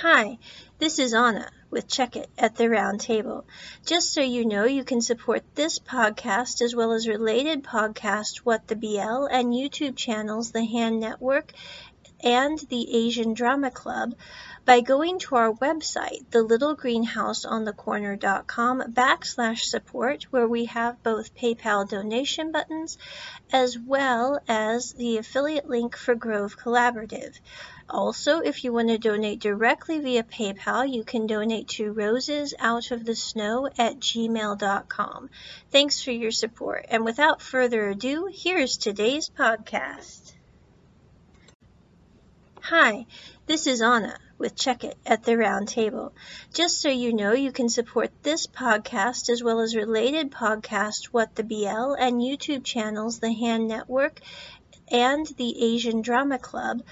Hi, 0.00 0.36
this 0.78 0.98
is 0.98 1.14
Anna 1.14 1.50
with 1.70 1.88
Check 1.88 2.16
It 2.16 2.28
at 2.36 2.56
the 2.56 2.68
Round 2.68 3.00
Table. 3.00 3.46
Just 3.86 4.12
so 4.12 4.20
you 4.20 4.44
know, 4.44 4.66
you 4.66 4.84
can 4.84 5.00
support 5.00 5.42
this 5.54 5.78
podcast 5.78 6.60
as 6.60 6.76
well 6.76 6.92
as 6.92 7.08
related 7.08 7.64
podcasts, 7.64 8.36
What 8.44 8.68
the 8.68 8.76
BL, 8.76 9.24
and 9.24 9.54
YouTube 9.54 9.96
channels, 9.96 10.50
The 10.52 10.66
Hand 10.66 11.00
Network 11.00 11.54
and 12.22 12.58
the 12.68 12.94
Asian 13.06 13.32
Drama 13.32 13.70
Club 13.70 14.14
by 14.66 14.80
going 14.80 15.18
to 15.20 15.36
our 15.36 15.52
website, 15.52 16.26
thelittlegreenhouseonthecorner.com 16.26 18.92
backslash 18.92 19.60
support, 19.60 20.24
where 20.24 20.48
we 20.48 20.64
have 20.64 21.00
both 21.04 21.32
PayPal 21.36 21.88
donation 21.88 22.50
buttons 22.50 22.98
as 23.52 23.78
well 23.78 24.40
as 24.48 24.92
the 24.94 25.18
affiliate 25.18 25.68
link 25.68 25.96
for 25.96 26.16
Grove 26.16 26.58
Collaborative. 26.58 27.38
Also, 27.88 28.40
if 28.40 28.64
you 28.64 28.72
want 28.72 28.88
to 28.88 28.98
donate 28.98 29.38
directly 29.38 30.00
via 30.00 30.24
PayPal, 30.24 30.92
you 30.92 31.04
can 31.04 31.28
donate 31.28 31.68
to 31.68 31.94
rosesoutofthesnow 31.94 33.70
at 33.78 34.00
gmail.com. 34.00 35.30
Thanks 35.70 36.02
for 36.02 36.10
your 36.10 36.32
support. 36.32 36.86
And 36.88 37.04
without 37.04 37.40
further 37.40 37.90
ado, 37.90 38.28
here's 38.32 38.76
today's 38.76 39.30
podcast. 39.30 40.32
Hi, 42.62 43.06
this 43.46 43.68
is 43.68 43.80
Anna 43.80 44.18
with 44.38 44.56
Check 44.56 44.82
It 44.82 44.98
at 45.06 45.22
the 45.22 45.36
Round 45.36 45.68
Table. 45.68 46.12
Just 46.52 46.80
so 46.80 46.88
you 46.88 47.12
know, 47.12 47.32
you 47.32 47.52
can 47.52 47.68
support 47.68 48.10
this 48.22 48.48
podcast 48.48 49.30
as 49.30 49.40
well 49.42 49.60
as 49.60 49.76
related 49.76 50.32
podcasts, 50.32 51.04
What 51.06 51.36
the 51.36 51.44
BL, 51.44 51.92
and 51.92 52.20
YouTube 52.20 52.64
channels, 52.64 53.20
The 53.20 53.32
Hand 53.32 53.68
Network 53.68 54.20
and 54.90 55.26
the 55.36 55.74
Asian 55.74 56.02
Drama 56.02 56.38
Club 56.38 56.82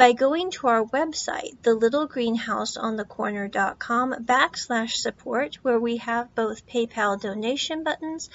by 0.00 0.12
going 0.12 0.50
to 0.50 0.66
our 0.66 0.82
website, 0.82 1.58
thelittlegreenhouseonthecorner.com 1.58 4.14
backslash 4.24 4.92
support, 4.92 5.56
where 5.56 5.78
we 5.78 5.98
have 5.98 6.34
both 6.34 6.66
PayPal 6.66 7.20
donation 7.20 7.84
buttons 7.84 8.30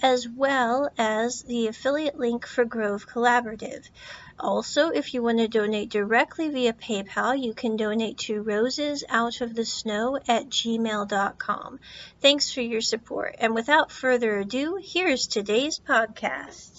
as 0.00 0.28
well 0.28 0.88
as 0.96 1.42
the 1.42 1.66
affiliate 1.66 2.16
link 2.16 2.46
for 2.46 2.64
Grove 2.64 3.08
Collaborative. 3.08 3.88
Also, 4.38 4.90
if 4.90 5.12
you 5.12 5.20
want 5.20 5.38
to 5.38 5.48
donate 5.48 5.88
directly 5.88 6.50
via 6.50 6.72
PayPal, 6.72 7.36
you 7.36 7.52
can 7.52 7.76
donate 7.76 8.18
to 8.18 8.44
rosesoutofthesnow 8.44 10.20
at 10.28 10.48
gmail.com. 10.48 11.80
Thanks 12.20 12.52
for 12.52 12.60
your 12.60 12.80
support. 12.80 13.34
And 13.40 13.56
without 13.56 13.90
further 13.90 14.38
ado, 14.38 14.78
here's 14.80 15.26
today's 15.26 15.80
podcast. 15.80 16.77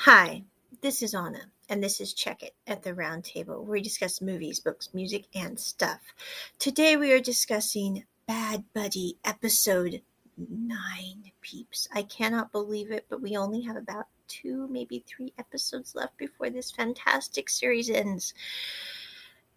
Hi, 0.00 0.44
this 0.82 1.02
is 1.02 1.14
Anna, 1.14 1.40
and 1.70 1.82
this 1.82 2.00
is 2.00 2.12
Check 2.12 2.42
It 2.42 2.54
at 2.66 2.82
the 2.82 2.94
Round 2.94 3.24
Table, 3.24 3.64
where 3.64 3.72
we 3.72 3.82
discuss 3.82 4.20
movies, 4.20 4.60
books, 4.60 4.90
music, 4.92 5.24
and 5.34 5.58
stuff. 5.58 6.00
Today 6.58 6.96
we 6.96 7.12
are 7.12 7.18
discussing 7.18 8.04
Bad 8.28 8.62
Buddy 8.74 9.16
episode 9.24 10.02
9, 10.36 10.78
peeps. 11.40 11.88
I 11.92 12.02
cannot 12.02 12.52
believe 12.52 12.92
it, 12.92 13.06
but 13.08 13.22
we 13.22 13.36
only 13.36 13.62
have 13.62 13.76
about 13.76 14.06
two, 14.28 14.68
maybe 14.68 15.02
three 15.08 15.32
episodes 15.38 15.94
left 15.94 16.16
before 16.18 16.50
this 16.50 16.70
fantastic 16.70 17.48
series 17.48 17.90
ends. 17.90 18.34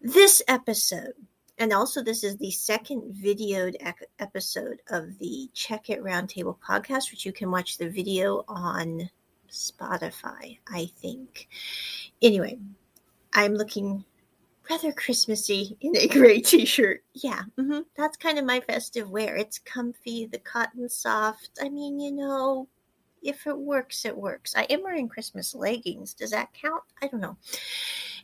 This 0.00 0.42
episode, 0.48 1.12
and 1.58 1.72
also 1.72 2.02
this 2.02 2.24
is 2.24 2.38
the 2.38 2.50
second 2.50 3.14
videoed 3.14 3.76
episode 4.18 4.80
of 4.88 5.16
the 5.18 5.50
Check 5.52 5.90
It 5.90 6.02
Roundtable 6.02 6.56
podcast, 6.58 7.10
which 7.10 7.26
you 7.26 7.32
can 7.32 7.50
watch 7.52 7.76
the 7.76 7.90
video 7.90 8.42
on 8.48 9.10
Spotify, 9.50 10.58
I 10.68 10.90
think. 10.96 11.48
Anyway, 12.22 12.58
I'm 13.32 13.54
looking 13.54 14.04
rather 14.68 14.92
Christmassy 14.92 15.76
in 15.80 15.96
a 15.96 16.06
gray 16.06 16.40
t 16.40 16.64
shirt. 16.64 17.02
Yeah, 17.12 17.42
mm-hmm, 17.58 17.80
that's 17.96 18.16
kind 18.16 18.38
of 18.38 18.44
my 18.44 18.60
festive 18.60 19.10
wear. 19.10 19.36
It's 19.36 19.58
comfy, 19.58 20.26
the 20.26 20.38
cotton's 20.38 20.94
soft. 20.94 21.50
I 21.60 21.68
mean, 21.68 21.98
you 21.98 22.12
know, 22.12 22.68
if 23.22 23.46
it 23.46 23.58
works, 23.58 24.04
it 24.04 24.16
works. 24.16 24.54
I 24.56 24.62
am 24.64 24.82
wearing 24.82 25.08
Christmas 25.08 25.54
leggings. 25.54 26.14
Does 26.14 26.30
that 26.30 26.52
count? 26.52 26.82
I 27.02 27.08
don't 27.08 27.20
know. 27.20 27.36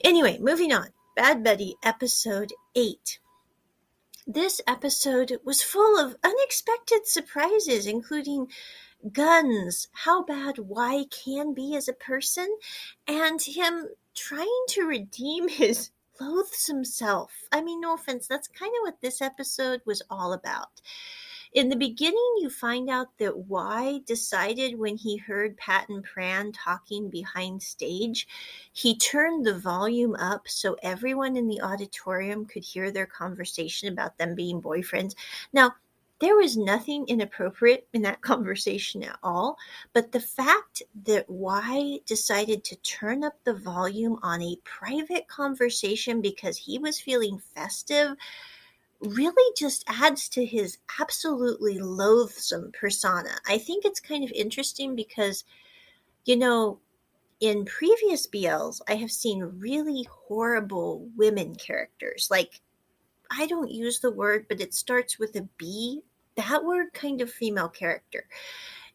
Anyway, 0.05 0.39
moving 0.41 0.73
on. 0.73 0.89
Bad 1.17 1.43
Buddy, 1.43 1.77
episode 1.83 2.53
8. 2.75 3.19
This 4.27 4.61
episode 4.67 5.39
was 5.45 5.63
full 5.63 5.99
of 5.99 6.17
unexpected 6.25 7.07
surprises, 7.07 7.87
including 7.87 8.49
guns, 9.13 9.89
how 9.93 10.25
bad 10.25 10.59
Y 10.59 11.05
can 11.11 11.55
be 11.55 11.77
as 11.77 11.89
a 11.89 11.93
person, 11.93 12.49
and 13.07 13.41
him 13.41 13.89
trying 14.15 14.65
to 14.69 14.83
redeem 14.87 15.49
his 15.49 15.91
loathsome 16.21 16.85
self. 16.85 17.33
I 17.53 17.61
mean, 17.61 17.81
no 17.81 17.95
offense, 17.95 18.27
that's 18.27 18.49
kind 18.49 18.73
of 18.79 18.83
what 18.83 19.01
this 19.01 19.21
episode 19.21 19.83
was 19.85 20.03
all 20.11 20.33
about. 20.33 20.81
In 21.53 21.71
the 21.71 21.77
beginning, 21.77 22.35
you 22.39 22.51
find 22.51 22.91
out 22.91 23.17
that 23.19 23.49
Y 23.49 24.01
decided 24.05 24.79
when 24.79 24.97
he 24.97 25.17
heard 25.17 25.57
Pat 25.57 25.89
and 25.89 26.05
Pran 26.07 26.53
talking 26.55 27.09
behind 27.09 27.63
stage, 27.63 28.29
he 28.75 28.95
turned 28.99 29.47
the 29.47 29.59
volume 29.59 30.15
up 30.17 30.49
so 30.49 30.77
everyone 30.83 31.35
in 31.35 31.49
the 31.49 31.63
auditorium 31.63 32.45
could 32.45 32.63
hear 32.63 32.91
their 32.91 33.07
conversation 33.07 33.89
about 33.89 34.19
them 34.19 34.35
being 34.35 34.61
boyfriends. 34.61 35.15
Now, 35.53 35.75
there 36.19 36.37
was 36.37 36.57
nothing 36.57 37.07
inappropriate 37.09 37.87
in 37.93 38.03
that 38.03 38.21
conversation 38.23 39.03
at 39.03 39.19
all, 39.23 39.57
but 39.93 40.13
the 40.13 40.21
fact 40.21 40.83
that 41.05 41.29
Y 41.29 41.99
decided 42.07 42.65
to 42.65 42.77
turn 42.77 43.25
up 43.25 43.35
the 43.45 43.55
volume 43.55 44.19
on 44.23 44.43
a 44.43 44.57
private 44.65 45.29
conversation 45.29 46.21
because 46.21 46.57
he 46.57 46.79
was 46.79 47.01
feeling 47.01 47.39
festive 47.39 48.17
really 49.01 49.55
just 49.57 49.85
adds 49.89 50.29
to 50.31 50.45
his 50.45 50.79
absolutely 51.01 51.79
loathsome 51.79 52.73
persona. 52.73 53.31
I 53.47 53.59
think 53.59 53.85
it's 53.85 54.01
kind 54.01 54.25
of 54.25 54.33
interesting 54.33 54.97
because, 54.97 55.45
you 56.25 56.37
know, 56.37 56.79
in 57.41 57.67
previous 57.67 58.27
BLs, 58.27 58.81
I 58.89 58.95
have 58.95 59.13
seen 59.13 59.53
really 59.59 60.07
horrible 60.11 61.07
women 61.17 61.55
characters. 61.55 62.29
Like, 62.31 62.63
I 63.31 63.47
don't 63.47 63.71
use 63.71 64.01
the 64.01 64.13
word, 64.13 64.47
but 64.49 64.61
it 64.61 64.75
starts 64.75 65.19
with 65.19 65.37
a 65.37 65.49
B. 65.59 66.03
That 66.37 66.65
word 66.65 66.93
kind 66.93 67.21
of 67.21 67.31
female 67.31 67.69
character. 67.69 68.27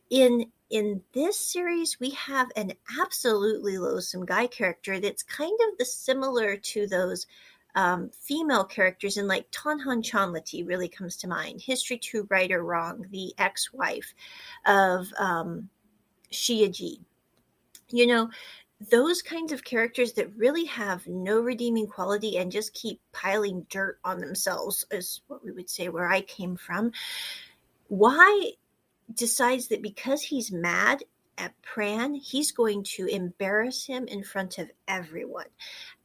In 0.09 0.51
in 0.69 1.01
this 1.13 1.37
series, 1.37 1.99
we 1.99 2.11
have 2.11 2.47
an 2.55 2.73
absolutely 2.99 3.77
loathsome 3.77 4.25
guy 4.25 4.47
character 4.47 4.99
that's 4.99 5.23
kind 5.23 5.57
of 5.69 5.77
the 5.77 5.85
similar 5.85 6.55
to 6.55 6.87
those 6.87 7.27
um, 7.75 8.09
female 8.09 8.63
characters 8.63 9.17
in 9.17 9.27
like 9.27 9.49
Tonhon 9.51 10.01
Chonlatee 10.01 10.67
really 10.67 10.87
comes 10.87 11.17
to 11.17 11.27
mind. 11.27 11.61
History 11.61 11.97
2 11.97 12.27
Right 12.29 12.51
or 12.51 12.63
Wrong, 12.63 13.05
the 13.11 13.33
ex-wife 13.37 14.13
of 14.65 15.07
um, 15.17 15.69
Shia 16.31 16.71
Ji. 16.73 17.01
You 17.89 18.07
know, 18.07 18.29
those 18.89 19.21
kinds 19.21 19.51
of 19.51 19.63
characters 19.63 20.13
that 20.13 20.35
really 20.35 20.65
have 20.65 21.05
no 21.07 21.39
redeeming 21.39 21.87
quality 21.87 22.37
and 22.37 22.51
just 22.51 22.73
keep 22.73 22.99
piling 23.11 23.65
dirt 23.69 23.99
on 24.03 24.19
themselves 24.19 24.85
is 24.91 25.21
what 25.27 25.43
we 25.43 25.51
would 25.51 25.69
say 25.69 25.89
where 25.89 26.07
I 26.07 26.21
came 26.21 26.55
from. 26.55 26.91
Y 27.89 28.51
decides 29.13 29.67
that 29.67 29.81
because 29.81 30.23
he's 30.23 30.51
mad 30.51 31.03
at 31.37 31.53
Pran, 31.63 32.19
he's 32.21 32.51
going 32.51 32.83
to 32.83 33.07
embarrass 33.07 33.85
him 33.85 34.05
in 34.07 34.23
front 34.23 34.57
of 34.57 34.69
everyone. 34.87 35.47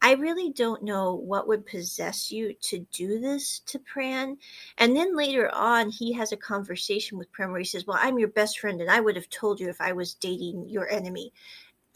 I 0.00 0.14
really 0.14 0.50
don't 0.50 0.82
know 0.82 1.14
what 1.14 1.46
would 1.48 1.66
possess 1.66 2.30
you 2.30 2.54
to 2.62 2.86
do 2.92 3.20
this 3.20 3.60
to 3.66 3.78
Pran. 3.78 4.36
And 4.78 4.96
then 4.96 5.16
later 5.16 5.52
on, 5.54 5.90
he 5.90 6.12
has 6.14 6.32
a 6.32 6.36
conversation 6.36 7.18
with 7.18 7.32
Pran 7.32 7.50
where 7.50 7.58
he 7.58 7.66
says, 7.66 7.86
Well, 7.86 7.98
I'm 8.00 8.18
your 8.18 8.28
best 8.28 8.60
friend, 8.60 8.80
and 8.80 8.90
I 8.90 9.00
would 9.00 9.16
have 9.16 9.28
told 9.28 9.60
you 9.60 9.68
if 9.68 9.80
I 9.80 9.92
was 9.92 10.14
dating 10.14 10.68
your 10.68 10.88
enemy. 10.90 11.32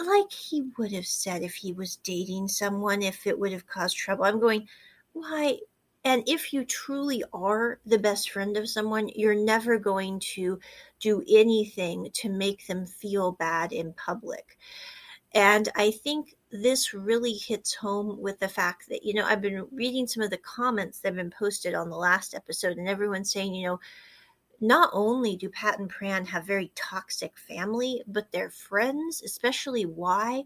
Like 0.00 0.32
he 0.32 0.62
would 0.78 0.92
have 0.92 1.06
said 1.06 1.42
if 1.42 1.54
he 1.54 1.72
was 1.72 1.96
dating 1.96 2.48
someone, 2.48 3.02
if 3.02 3.26
it 3.26 3.38
would 3.38 3.52
have 3.52 3.66
caused 3.66 3.96
trouble. 3.96 4.24
I'm 4.24 4.40
going, 4.40 4.66
Why? 5.12 5.58
And 6.04 6.22
if 6.26 6.52
you 6.52 6.64
truly 6.64 7.22
are 7.34 7.78
the 7.84 7.98
best 7.98 8.30
friend 8.30 8.56
of 8.56 8.68
someone, 8.68 9.10
you're 9.14 9.34
never 9.34 9.78
going 9.78 10.18
to 10.34 10.58
do 10.98 11.22
anything 11.28 12.08
to 12.14 12.30
make 12.30 12.66
them 12.66 12.86
feel 12.86 13.32
bad 13.32 13.72
in 13.72 13.92
public. 13.92 14.56
And 15.32 15.68
I 15.76 15.90
think 15.90 16.34
this 16.50 16.94
really 16.94 17.34
hits 17.34 17.74
home 17.74 18.20
with 18.20 18.40
the 18.40 18.48
fact 18.48 18.88
that, 18.88 19.04
you 19.04 19.14
know, 19.14 19.24
I've 19.24 19.42
been 19.42 19.66
reading 19.70 20.06
some 20.06 20.22
of 20.22 20.30
the 20.30 20.38
comments 20.38 21.00
that 21.00 21.08
have 21.08 21.16
been 21.16 21.30
posted 21.30 21.74
on 21.74 21.90
the 21.90 21.96
last 21.96 22.34
episode, 22.34 22.78
and 22.78 22.88
everyone's 22.88 23.30
saying, 23.30 23.54
you 23.54 23.66
know, 23.66 23.80
not 24.60 24.90
only 24.92 25.36
do 25.36 25.48
Pat 25.48 25.78
and 25.78 25.90
Pran 25.90 26.26
have 26.26 26.44
very 26.44 26.70
toxic 26.74 27.38
family, 27.38 28.02
but 28.06 28.30
their 28.32 28.50
friends, 28.50 29.22
especially 29.22 29.86
Y, 29.86 30.44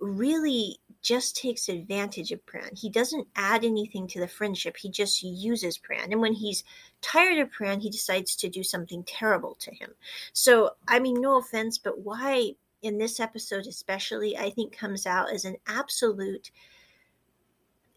really 0.00 0.78
just 1.02 1.36
takes 1.36 1.68
advantage 1.68 2.32
of 2.32 2.44
Pran. 2.46 2.78
He 2.78 2.88
doesn't 2.88 3.28
add 3.36 3.64
anything 3.64 4.06
to 4.08 4.20
the 4.20 4.28
friendship. 4.28 4.76
He 4.76 4.88
just 4.88 5.22
uses 5.22 5.78
Pran. 5.78 6.12
And 6.12 6.20
when 6.20 6.34
he's 6.34 6.64
tired 7.00 7.38
of 7.38 7.50
Pran, 7.50 7.82
he 7.82 7.90
decides 7.90 8.36
to 8.36 8.48
do 8.48 8.62
something 8.62 9.02
terrible 9.04 9.56
to 9.60 9.74
him. 9.74 9.90
So, 10.32 10.70
I 10.88 10.98
mean, 10.98 11.20
no 11.20 11.38
offense, 11.38 11.78
but 11.78 12.00
Y 12.00 12.52
in 12.82 12.98
this 12.98 13.18
episode, 13.18 13.66
especially, 13.66 14.36
I 14.36 14.50
think 14.50 14.76
comes 14.76 15.06
out 15.06 15.32
as 15.32 15.44
an 15.44 15.56
absolute 15.66 16.50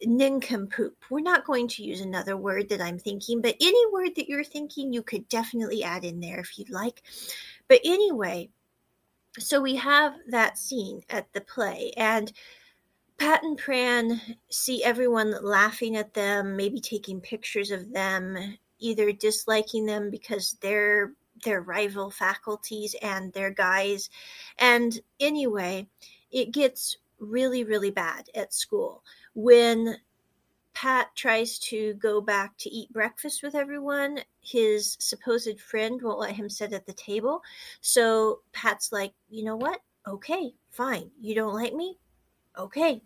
nincompoop. 0.04 0.96
We're 1.10 1.20
not 1.22 1.46
going 1.46 1.68
to 1.70 1.84
use 1.84 2.02
another 2.02 2.38
word 2.38 2.70
that 2.70 2.82
I'm 2.82 3.00
thinking, 3.00 3.42
but 3.42 3.56
any 3.60 3.92
word 3.92 4.16
that 4.16 4.30
you're 4.30 4.44
thinking, 4.44 4.94
you 4.94 5.02
could 5.02 5.28
definitely 5.30 5.84
add 5.84 6.04
in 6.04 6.20
there 6.20 6.40
if 6.40 6.58
you'd 6.58 6.70
like. 6.70 7.04
But 7.68 7.82
anyway, 7.84 8.50
so 9.40 9.62
we 9.62 9.76
have 9.76 10.14
that 10.30 10.58
scene 10.58 11.02
at 11.10 11.32
the 11.34 11.42
play, 11.42 11.92
and 11.98 12.32
Pat 13.18 13.44
and 13.44 13.60
Pran 13.60 14.20
see 14.50 14.84
everyone 14.84 15.36
laughing 15.44 15.96
at 15.96 16.14
them, 16.14 16.56
maybe 16.56 16.80
taking 16.80 17.20
pictures 17.20 17.72
of 17.72 17.92
them, 17.92 18.38
either 18.80 19.12
disliking 19.12 19.86
them 19.86 20.10
because 20.12 20.58
they're 20.62 21.14
their 21.44 21.62
rival 21.62 22.10
faculties 22.10 22.96
and 23.02 23.32
their 23.34 23.52
guys. 23.52 24.10
And 24.58 25.00
anyway, 25.20 25.88
it 26.32 26.52
gets 26.52 26.98
really, 27.20 27.64
really 27.64 27.92
bad 27.92 28.30
at 28.36 28.54
school 28.54 29.04
when 29.38 29.96
Pat 30.74 31.16
tries 31.16 31.60
to 31.60 31.94
go 31.94 32.20
back 32.20 32.58
to 32.58 32.72
eat 32.72 32.92
breakfast 32.92 33.44
with 33.44 33.54
everyone, 33.54 34.20
his 34.42 34.98
supposed 35.00 35.62
friend 35.62 36.02
won't 36.02 36.18
let 36.18 36.36
him 36.36 36.50
sit 36.50 36.74
at 36.74 36.88
the 36.88 36.94
table. 36.94 37.44
So 37.82 38.40
Pat's 38.52 38.92
like, 38.92 39.14
you 39.30 39.44
know 39.44 39.56
what? 39.56 39.80
Okay, 40.08 40.56
fine. 40.72 41.12
You 41.22 41.36
don't 41.36 41.54
like 41.54 41.76
me? 41.76 42.00
Okay. 42.58 43.00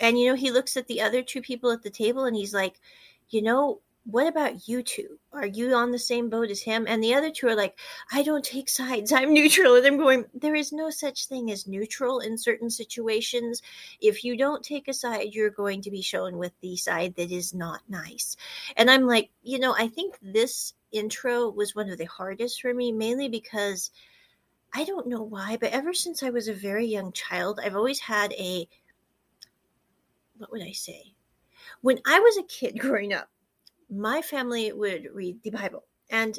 And, 0.00 0.18
you 0.18 0.28
know, 0.28 0.34
he 0.34 0.50
looks 0.50 0.76
at 0.76 0.88
the 0.88 1.00
other 1.00 1.22
two 1.22 1.40
people 1.40 1.70
at 1.70 1.84
the 1.84 1.90
table 1.90 2.24
and 2.24 2.34
he's 2.34 2.52
like, 2.52 2.80
you 3.28 3.40
know, 3.40 3.80
what 4.04 4.26
about 4.26 4.68
you 4.68 4.82
two? 4.82 5.18
Are 5.32 5.46
you 5.46 5.74
on 5.74 5.90
the 5.90 5.98
same 5.98 6.28
boat 6.28 6.50
as 6.50 6.60
him? 6.60 6.84
And 6.86 7.02
the 7.02 7.14
other 7.14 7.30
two 7.30 7.48
are 7.48 7.56
like, 7.56 7.78
I 8.12 8.22
don't 8.22 8.44
take 8.44 8.68
sides. 8.68 9.12
I'm 9.14 9.32
neutral. 9.32 9.76
And 9.76 9.86
I'm 9.86 9.96
going, 9.96 10.26
there 10.34 10.54
is 10.54 10.72
no 10.72 10.90
such 10.90 11.26
thing 11.26 11.50
as 11.50 11.66
neutral 11.66 12.20
in 12.20 12.36
certain 12.36 12.68
situations. 12.68 13.62
If 14.00 14.22
you 14.22 14.36
don't 14.36 14.62
take 14.62 14.88
a 14.88 14.92
side, 14.92 15.28
you're 15.32 15.50
going 15.50 15.80
to 15.82 15.90
be 15.90 16.02
shown 16.02 16.36
with 16.36 16.52
the 16.60 16.76
side 16.76 17.14
that 17.16 17.32
is 17.32 17.54
not 17.54 17.80
nice. 17.88 18.36
And 18.76 18.90
I'm 18.90 19.06
like, 19.06 19.30
you 19.42 19.58
know, 19.58 19.74
I 19.78 19.88
think 19.88 20.18
this 20.20 20.74
intro 20.92 21.48
was 21.48 21.74
one 21.74 21.88
of 21.88 21.98
the 21.98 22.04
hardest 22.04 22.60
for 22.60 22.74
me, 22.74 22.92
mainly 22.92 23.28
because 23.28 23.90
I 24.74 24.84
don't 24.84 25.08
know 25.08 25.22
why, 25.22 25.56
but 25.58 25.72
ever 25.72 25.94
since 25.94 26.22
I 26.22 26.30
was 26.30 26.48
a 26.48 26.54
very 26.54 26.86
young 26.86 27.12
child, 27.12 27.58
I've 27.62 27.76
always 27.76 28.00
had 28.00 28.32
a, 28.34 28.68
what 30.36 30.50
would 30.50 30.62
I 30.62 30.72
say? 30.72 31.14
When 31.80 32.00
I 32.04 32.20
was 32.20 32.36
a 32.36 32.42
kid 32.42 32.78
growing 32.78 33.14
up, 33.14 33.28
my 33.94 34.22
family 34.22 34.72
would 34.72 35.08
read 35.12 35.42
the 35.42 35.50
Bible. 35.50 35.84
And 36.10 36.38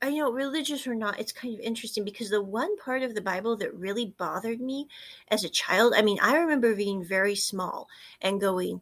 I 0.00 0.08
you 0.08 0.18
know, 0.18 0.32
religious 0.32 0.86
or 0.86 0.96
not, 0.96 1.20
it's 1.20 1.30
kind 1.32 1.54
of 1.54 1.60
interesting 1.60 2.04
because 2.04 2.30
the 2.30 2.42
one 2.42 2.76
part 2.76 3.02
of 3.02 3.14
the 3.14 3.20
Bible 3.20 3.56
that 3.58 3.72
really 3.74 4.14
bothered 4.18 4.60
me 4.60 4.88
as 5.28 5.44
a 5.44 5.48
child, 5.48 5.94
I 5.96 6.02
mean, 6.02 6.18
I 6.20 6.36
remember 6.36 6.74
being 6.74 7.04
very 7.04 7.36
small 7.36 7.88
and 8.20 8.40
going, 8.40 8.80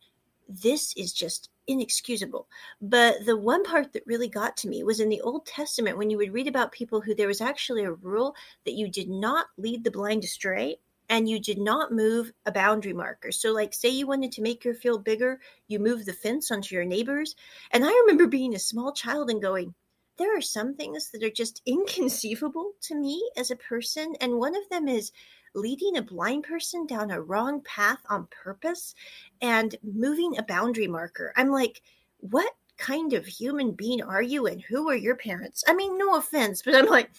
this 0.48 0.94
is 0.96 1.12
just 1.12 1.50
inexcusable. 1.66 2.48
But 2.80 3.26
the 3.26 3.36
one 3.36 3.64
part 3.64 3.92
that 3.92 4.06
really 4.06 4.28
got 4.28 4.56
to 4.58 4.68
me 4.68 4.82
was 4.82 4.98
in 4.98 5.10
the 5.10 5.20
Old 5.20 5.44
Testament 5.44 5.98
when 5.98 6.08
you 6.08 6.16
would 6.16 6.32
read 6.32 6.48
about 6.48 6.72
people 6.72 7.02
who 7.02 7.14
there 7.14 7.28
was 7.28 7.42
actually 7.42 7.84
a 7.84 7.92
rule 7.92 8.34
that 8.64 8.74
you 8.74 8.88
did 8.88 9.10
not 9.10 9.46
lead 9.58 9.84
the 9.84 9.90
blind 9.90 10.24
astray 10.24 10.78
and 11.10 11.28
you 11.28 11.40
did 11.40 11.58
not 11.58 11.92
move 11.92 12.32
a 12.46 12.52
boundary 12.52 12.92
marker. 12.92 13.32
So, 13.32 13.52
like, 13.52 13.74
say 13.74 13.88
you 13.88 14.06
wanted 14.06 14.30
to 14.32 14.42
make 14.42 14.64
your 14.64 14.74
field 14.74 15.04
bigger, 15.04 15.40
you 15.66 15.80
move 15.80 16.06
the 16.06 16.12
fence 16.12 16.50
onto 16.52 16.74
your 16.74 16.84
neighbors. 16.84 17.34
And 17.72 17.84
I 17.84 17.90
remember 17.90 18.28
being 18.28 18.54
a 18.54 18.60
small 18.60 18.92
child 18.92 19.28
and 19.28 19.42
going, 19.42 19.74
there 20.16 20.36
are 20.36 20.40
some 20.40 20.74
things 20.74 21.10
that 21.10 21.24
are 21.24 21.30
just 21.30 21.62
inconceivable 21.66 22.72
to 22.82 22.94
me 22.94 23.28
as 23.36 23.50
a 23.50 23.56
person. 23.56 24.14
And 24.20 24.38
one 24.38 24.56
of 24.56 24.68
them 24.70 24.86
is 24.86 25.10
leading 25.54 25.96
a 25.96 26.02
blind 26.02 26.44
person 26.44 26.86
down 26.86 27.10
a 27.10 27.20
wrong 27.20 27.60
path 27.62 27.98
on 28.08 28.28
purpose 28.30 28.94
and 29.42 29.74
moving 29.82 30.38
a 30.38 30.44
boundary 30.44 30.86
marker. 30.86 31.32
I'm 31.36 31.50
like, 31.50 31.82
what 32.18 32.52
kind 32.78 33.14
of 33.14 33.26
human 33.26 33.72
being 33.72 34.00
are 34.00 34.22
you 34.22 34.46
and 34.46 34.62
who 34.62 34.88
are 34.88 34.96
your 34.96 35.16
parents? 35.16 35.64
I 35.66 35.74
mean, 35.74 35.98
no 35.98 36.14
offense, 36.14 36.62
but 36.62 36.76
I'm 36.76 36.86
like, 36.86 37.10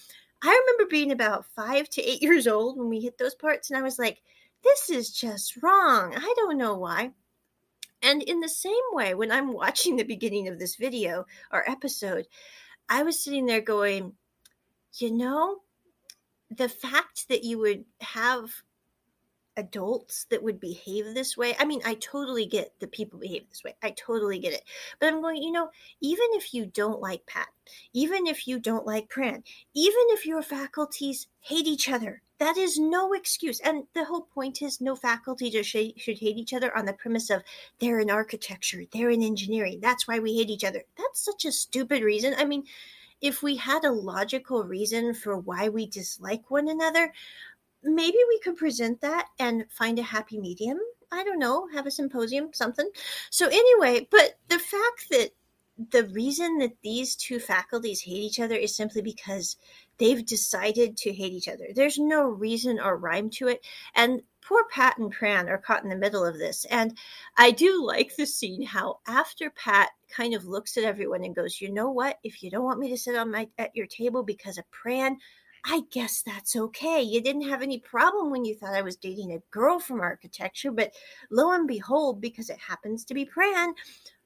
I 0.44 0.48
remember 0.48 0.90
being 0.90 1.12
about 1.12 1.46
five 1.46 1.90
to 1.90 2.02
eight 2.02 2.22
years 2.22 2.48
old 2.48 2.78
when 2.78 2.90
we 2.90 3.00
hit 3.00 3.18
those 3.18 3.36
parts, 3.36 3.70
and 3.70 3.78
I 3.78 3.84
was 3.84 4.00
like, 4.00 4.22
this 4.64 4.90
is 4.90 5.12
just 5.12 5.62
wrong. 5.62 6.14
I 6.16 6.34
don't 6.36 6.58
know 6.58 6.76
why. 6.76 7.12
And 8.02 8.24
in 8.24 8.40
the 8.40 8.50
same 8.50 8.74
way, 8.92 9.14
when 9.14 9.32
I'm 9.32 9.54
watching 9.54 9.96
the 9.96 10.04
beginning 10.04 10.48
of 10.48 10.58
this 10.58 10.76
video 10.76 11.26
or 11.52 11.70
episode, 11.70 12.28
I 12.90 13.04
was 13.04 13.24
sitting 13.24 13.46
there 13.46 13.62
going, 13.62 14.14
you 14.98 15.12
know, 15.12 15.58
the 16.50 16.70
fact 16.70 17.30
that 17.30 17.44
you 17.44 17.60
would 17.60 17.86
have 18.02 18.52
adults 19.58 20.26
that 20.30 20.44
would 20.44 20.60
behave 20.60 21.14
this 21.14 21.36
way. 21.38 21.56
I 21.60 21.66
mean, 21.66 21.82
I 21.86 21.96
totally 21.96 22.46
get 22.46 22.74
the 22.80 22.88
people 22.88 23.20
behave 23.20 23.50
this 23.50 23.64
way. 23.64 23.76
I 23.82 23.92
totally 23.92 24.40
get 24.40 24.54
it. 24.54 24.64
But 25.00 25.08
I'm 25.08 25.22
going, 25.22 25.42
you 25.42 25.52
know, 25.52 25.70
even 26.02 26.28
if 26.32 26.54
you 26.54 26.66
don't 26.66 27.02
like 27.02 27.26
Pat, 27.26 27.48
even 27.94 28.28
if 28.28 28.48
you 28.48 28.60
don't 28.60 28.86
like 28.86 29.10
Pran, 29.10 29.44
even 29.74 30.04
if 30.10 30.26
your 30.26 30.42
faculties 30.42 31.28
hate 31.42 31.68
each 31.68 31.90
other, 31.90 32.22
that 32.40 32.58
is 32.58 32.80
no 32.80 33.14
excuse. 33.14 33.60
And 33.60 33.84
the 33.94 34.06
whole 34.06 34.28
point 34.34 34.62
is 34.62 34.82
no 34.82 34.96
faculty 34.96 35.52
should, 35.62 36.00
should 36.00 36.18
hate 36.18 36.38
each 36.38 36.54
other 36.54 36.76
on 36.76 36.86
the 36.86 36.94
premise 36.94 37.30
of 37.30 37.44
they're 37.80 38.00
in 38.00 38.10
architecture, 38.10 38.84
they're 38.92 39.12
in 39.12 39.22
engineering. 39.22 39.80
That's 39.82 40.08
why 40.08 40.20
we 40.20 40.36
hate 40.36 40.50
each 40.50 40.64
other. 40.64 40.84
That's 40.98 41.24
such 41.24 41.46
a 41.46 41.52
stupid 41.52 42.02
reason. 42.02 42.34
I 42.38 42.46
mean, 42.46 42.64
if 43.22 43.44
we 43.44 43.56
had 43.56 43.84
a 43.84 43.92
logical 43.92 44.64
reason 44.64 45.14
for 45.14 45.38
why 45.38 45.70
we 45.70 45.86
dislike 45.86 46.50
one 46.50 46.68
another, 46.68 47.14
maybe 47.84 48.18
we 48.30 48.40
could 48.40 48.58
present 48.58 49.02
that 49.02 49.28
and 49.40 49.66
find 49.70 50.00
a 50.00 50.04
happy 50.04 50.40
medium. 50.40 50.80
I 51.12 51.24
don't 51.24 51.40
know, 51.40 51.68
have 51.74 51.86
a 51.86 51.92
symposium, 51.92 52.54
something. 52.54 52.90
So, 53.30 53.48
anyway, 53.48 54.08
but 54.10 54.40
the 54.48 54.60
fact 54.60 55.10
that 55.10 55.32
the 55.90 56.06
reason 56.08 56.60
that 56.60 56.78
these 56.84 57.16
two 57.16 57.40
faculties 57.40 58.02
hate 58.02 58.22
each 58.22 58.40
other 58.40 58.56
is 58.56 58.76
simply 58.76 59.02
because 59.02 59.58
they've 59.98 60.26
decided 60.26 60.96
to 60.98 61.14
hate 61.14 61.34
each 61.34 61.48
other. 61.48 61.68
There's 61.74 61.98
no 61.98 62.24
reason 62.24 62.80
or 62.80 62.98
rhyme 62.98 63.30
to 63.32 63.48
it. 63.48 63.66
And 63.96 64.22
poor 64.42 64.66
Pat 64.66 64.98
and 64.98 65.14
Pran 65.14 65.48
are 65.50 65.58
caught 65.58 65.84
in 65.84 65.90
the 65.90 65.96
middle 65.96 66.26
of 66.26 66.38
this. 66.38 66.66
And 66.66 66.98
I 67.38 67.52
do 67.52 67.84
like 67.86 68.16
the 68.16 68.26
scene 68.26 68.64
how 68.64 69.00
after 69.08 69.50
Pat 69.50 69.90
kind 70.10 70.34
of 70.34 70.46
looks 70.46 70.78
at 70.78 70.84
everyone 70.84 71.24
and 71.24 71.36
goes, 71.36 71.62
"You 71.62 71.72
know 71.72 71.90
what? 71.90 72.20
If 72.24 72.44
you 72.44 72.52
don't 72.52 72.66
want 72.66 72.80
me 72.80 72.90
to 72.90 72.98
sit 72.98 73.16
on 73.16 73.32
my 73.32 73.50
at 73.58 73.76
your 73.76 73.88
table 73.88 74.24
because 74.24 74.58
of 74.58 74.66
Pran, 74.72 75.18
I 75.66 75.82
guess 75.92 76.24
that's 76.24 76.56
okay. 76.56 77.02
You 77.02 77.22
didn't 77.22 77.48
have 77.48 77.62
any 77.62 77.80
problem 77.80 78.32
when 78.32 78.46
you 78.46 78.56
thought 78.56 78.74
I 78.74 78.82
was 78.82 78.96
dating 78.96 79.34
a 79.34 79.44
girl 79.52 79.80
from 79.80 80.02
architecture, 80.02 80.72
but 80.72 80.94
lo 81.30 81.52
and 81.54 81.68
behold, 81.68 82.20
because 82.20 82.50
it 82.50 82.58
happens 82.58 83.06
to 83.06 83.14
be 83.14 83.26
Pran, 83.26 83.74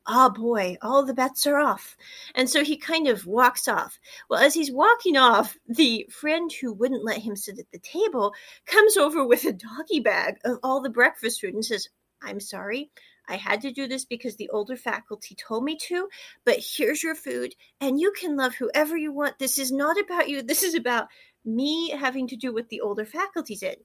oh 0.07 0.29
boy, 0.29 0.77
all 0.81 1.05
the 1.05 1.13
bets 1.13 1.45
are 1.48 1.57
off. 1.57 1.98
And 2.36 2.50
so 2.50 2.63
he 2.63 2.77
kind 2.77 3.07
of 3.07 3.25
walks 3.25 3.67
off. 3.67 4.00
Well, 4.29 4.39
as 4.39 4.53
he's 4.53 4.71
walking 4.71 5.17
off, 5.17 5.57
the 5.67 6.07
friend 6.10 6.51
who 6.51 6.74
wouldn't 6.74 7.03
let 7.03 7.17
him 7.17 7.36
sit 7.36 7.60
at 7.60 7.71
the 7.71 7.79
table 7.79 8.33
comes 8.65 8.98
over 8.98 9.25
with 9.25 9.45
a 9.45 9.53
doggy 9.53 10.00
bag 10.00 10.38
of 10.45 10.60
all 10.63 10.81
the 10.81 10.89
breakfast 10.89 11.41
food 11.41 11.53
and 11.53 11.65
says, 11.65 11.89
I'm 12.21 12.39
sorry. 12.39 12.91
I 13.27 13.38
had 13.38 13.62
to 13.62 13.72
do 13.72 13.88
this 13.88 14.05
because 14.05 14.36
the 14.36 14.50
older 14.50 14.77
faculty 14.77 15.36
told 15.36 15.63
me 15.63 15.77
to, 15.88 16.08
but 16.46 16.60
here's 16.60 17.03
your 17.03 17.15
food 17.15 17.53
and 17.82 18.00
you 18.00 18.12
can 18.20 18.36
love 18.36 18.55
whoever 18.55 18.98
you 18.98 19.12
want. 19.12 19.39
This 19.39 19.58
is 19.58 19.72
not 19.72 20.00
about 20.00 20.29
you. 20.29 20.41
This 20.41 20.63
is 20.63 20.75
about 20.75 21.08
me 21.44 21.89
having 21.89 22.27
to 22.27 22.36
do 22.36 22.53
what 22.53 22.70
the 22.70 22.82
older 22.82 23.05
faculty 23.05 23.55
did. 23.55 23.77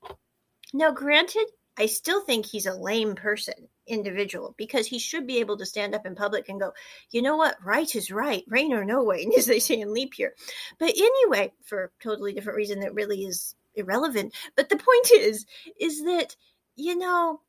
Now, 0.72 0.92
granted, 0.92 1.46
I 1.76 1.86
still 1.86 2.20
think 2.22 2.46
he's 2.46 2.66
a 2.66 2.74
lame 2.74 3.14
person, 3.14 3.54
individual, 3.86 4.54
because 4.58 4.86
he 4.86 4.98
should 4.98 5.26
be 5.26 5.38
able 5.38 5.56
to 5.58 5.66
stand 5.66 5.94
up 5.94 6.04
in 6.04 6.14
public 6.14 6.48
and 6.48 6.60
go, 6.60 6.72
you 7.10 7.22
know 7.22 7.36
what, 7.36 7.56
right 7.64 7.94
is 7.94 8.10
right, 8.10 8.44
rain 8.48 8.72
or 8.72 8.84
no 8.84 9.06
rain, 9.06 9.32
as 9.38 9.46
they 9.46 9.60
say 9.60 9.80
in 9.80 9.92
leap 9.92 10.18
year. 10.18 10.34
But 10.78 10.94
anyway, 10.96 11.52
for 11.64 11.84
a 11.84 12.02
totally 12.02 12.32
different 12.32 12.56
reason 12.56 12.80
that 12.80 12.94
really 12.94 13.24
is 13.24 13.54
irrelevant. 13.74 14.34
But 14.56 14.68
the 14.68 14.76
point 14.76 15.10
is, 15.14 15.46
is 15.78 16.04
that, 16.04 16.36
you 16.76 16.96
know, 16.96 17.40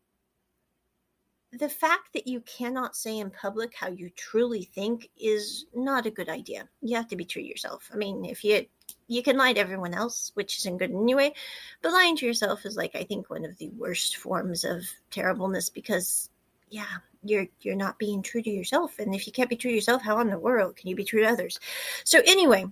the 1.53 1.69
fact 1.69 2.13
that 2.13 2.27
you 2.27 2.39
cannot 2.41 2.95
say 2.95 3.19
in 3.19 3.29
public 3.29 3.73
how 3.75 3.89
you 3.89 4.09
truly 4.11 4.63
think 4.63 5.09
is 5.19 5.65
not 5.75 6.05
a 6.05 6.11
good 6.11 6.29
idea. 6.29 6.67
You 6.81 6.95
have 6.95 7.09
to 7.09 7.15
be 7.15 7.25
true 7.25 7.41
to 7.41 7.47
yourself. 7.47 7.89
I 7.93 7.97
mean, 7.97 8.23
if 8.25 8.43
you 8.43 8.65
you 9.07 9.21
can 9.21 9.37
lie 9.37 9.53
to 9.53 9.59
everyone 9.59 9.93
else, 9.93 10.31
which 10.35 10.57
isn't 10.59 10.77
good 10.77 10.91
anyway, 10.91 11.33
but 11.81 11.91
lying 11.91 12.15
to 12.17 12.25
yourself 12.25 12.65
is 12.65 12.77
like 12.77 12.95
I 12.95 13.03
think 13.03 13.29
one 13.29 13.43
of 13.43 13.57
the 13.57 13.69
worst 13.77 14.17
forms 14.17 14.63
of 14.63 14.83
terribleness 15.09 15.69
because 15.69 16.29
yeah, 16.69 16.85
you're 17.23 17.47
you're 17.61 17.75
not 17.75 17.99
being 17.99 18.21
true 18.21 18.41
to 18.41 18.49
yourself. 18.49 18.97
And 18.99 19.13
if 19.13 19.27
you 19.27 19.33
can't 19.33 19.49
be 19.49 19.57
true 19.57 19.71
to 19.71 19.75
yourself, 19.75 20.01
how 20.01 20.19
in 20.21 20.29
the 20.29 20.39
world 20.39 20.77
can 20.77 20.87
you 20.87 20.95
be 20.95 21.03
true 21.03 21.21
to 21.21 21.29
others? 21.29 21.59
So 22.05 22.21
anyway, 22.25 22.65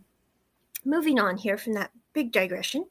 moving 0.86 1.20
on 1.20 1.36
here 1.36 1.58
from 1.58 1.74
that 1.74 1.92
big 2.14 2.32
digression 2.32 2.86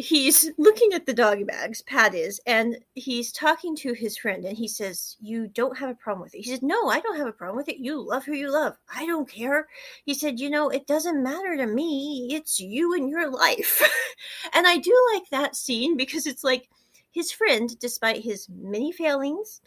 he's 0.00 0.50
looking 0.56 0.92
at 0.94 1.04
the 1.04 1.12
doggy 1.12 1.44
bags, 1.44 1.82
Pat 1.82 2.14
is, 2.14 2.40
and 2.46 2.78
he's 2.94 3.32
talking 3.32 3.76
to 3.76 3.92
his 3.92 4.16
friend, 4.16 4.44
and 4.44 4.56
he 4.56 4.66
says, 4.66 5.16
You 5.20 5.48
don't 5.48 5.76
have 5.76 5.90
a 5.90 5.94
problem 5.94 6.22
with 6.22 6.34
it. 6.34 6.38
He 6.38 6.50
says, 6.50 6.62
No, 6.62 6.88
I 6.88 7.00
don't 7.00 7.18
have 7.18 7.26
a 7.26 7.32
problem 7.32 7.56
with 7.56 7.68
it. 7.68 7.78
You 7.78 8.00
love 8.00 8.24
who 8.24 8.32
you 8.32 8.50
love. 8.50 8.76
I 8.94 9.06
don't 9.06 9.28
care. 9.28 9.68
He 10.04 10.14
said, 10.14 10.40
You 10.40 10.50
know, 10.50 10.70
it 10.70 10.86
doesn't 10.86 11.22
matter 11.22 11.56
to 11.56 11.66
me. 11.66 12.28
It's 12.32 12.58
you 12.58 12.94
and 12.94 13.10
your 13.10 13.30
life. 13.30 13.82
and 14.54 14.66
I 14.66 14.78
do 14.78 14.96
like 15.14 15.28
that 15.30 15.56
scene 15.56 15.96
because 15.96 16.26
it's 16.26 16.44
like 16.44 16.68
his 17.12 17.30
friend, 17.30 17.78
despite 17.78 18.24
his 18.24 18.48
many 18.48 18.92
failings, 18.92 19.60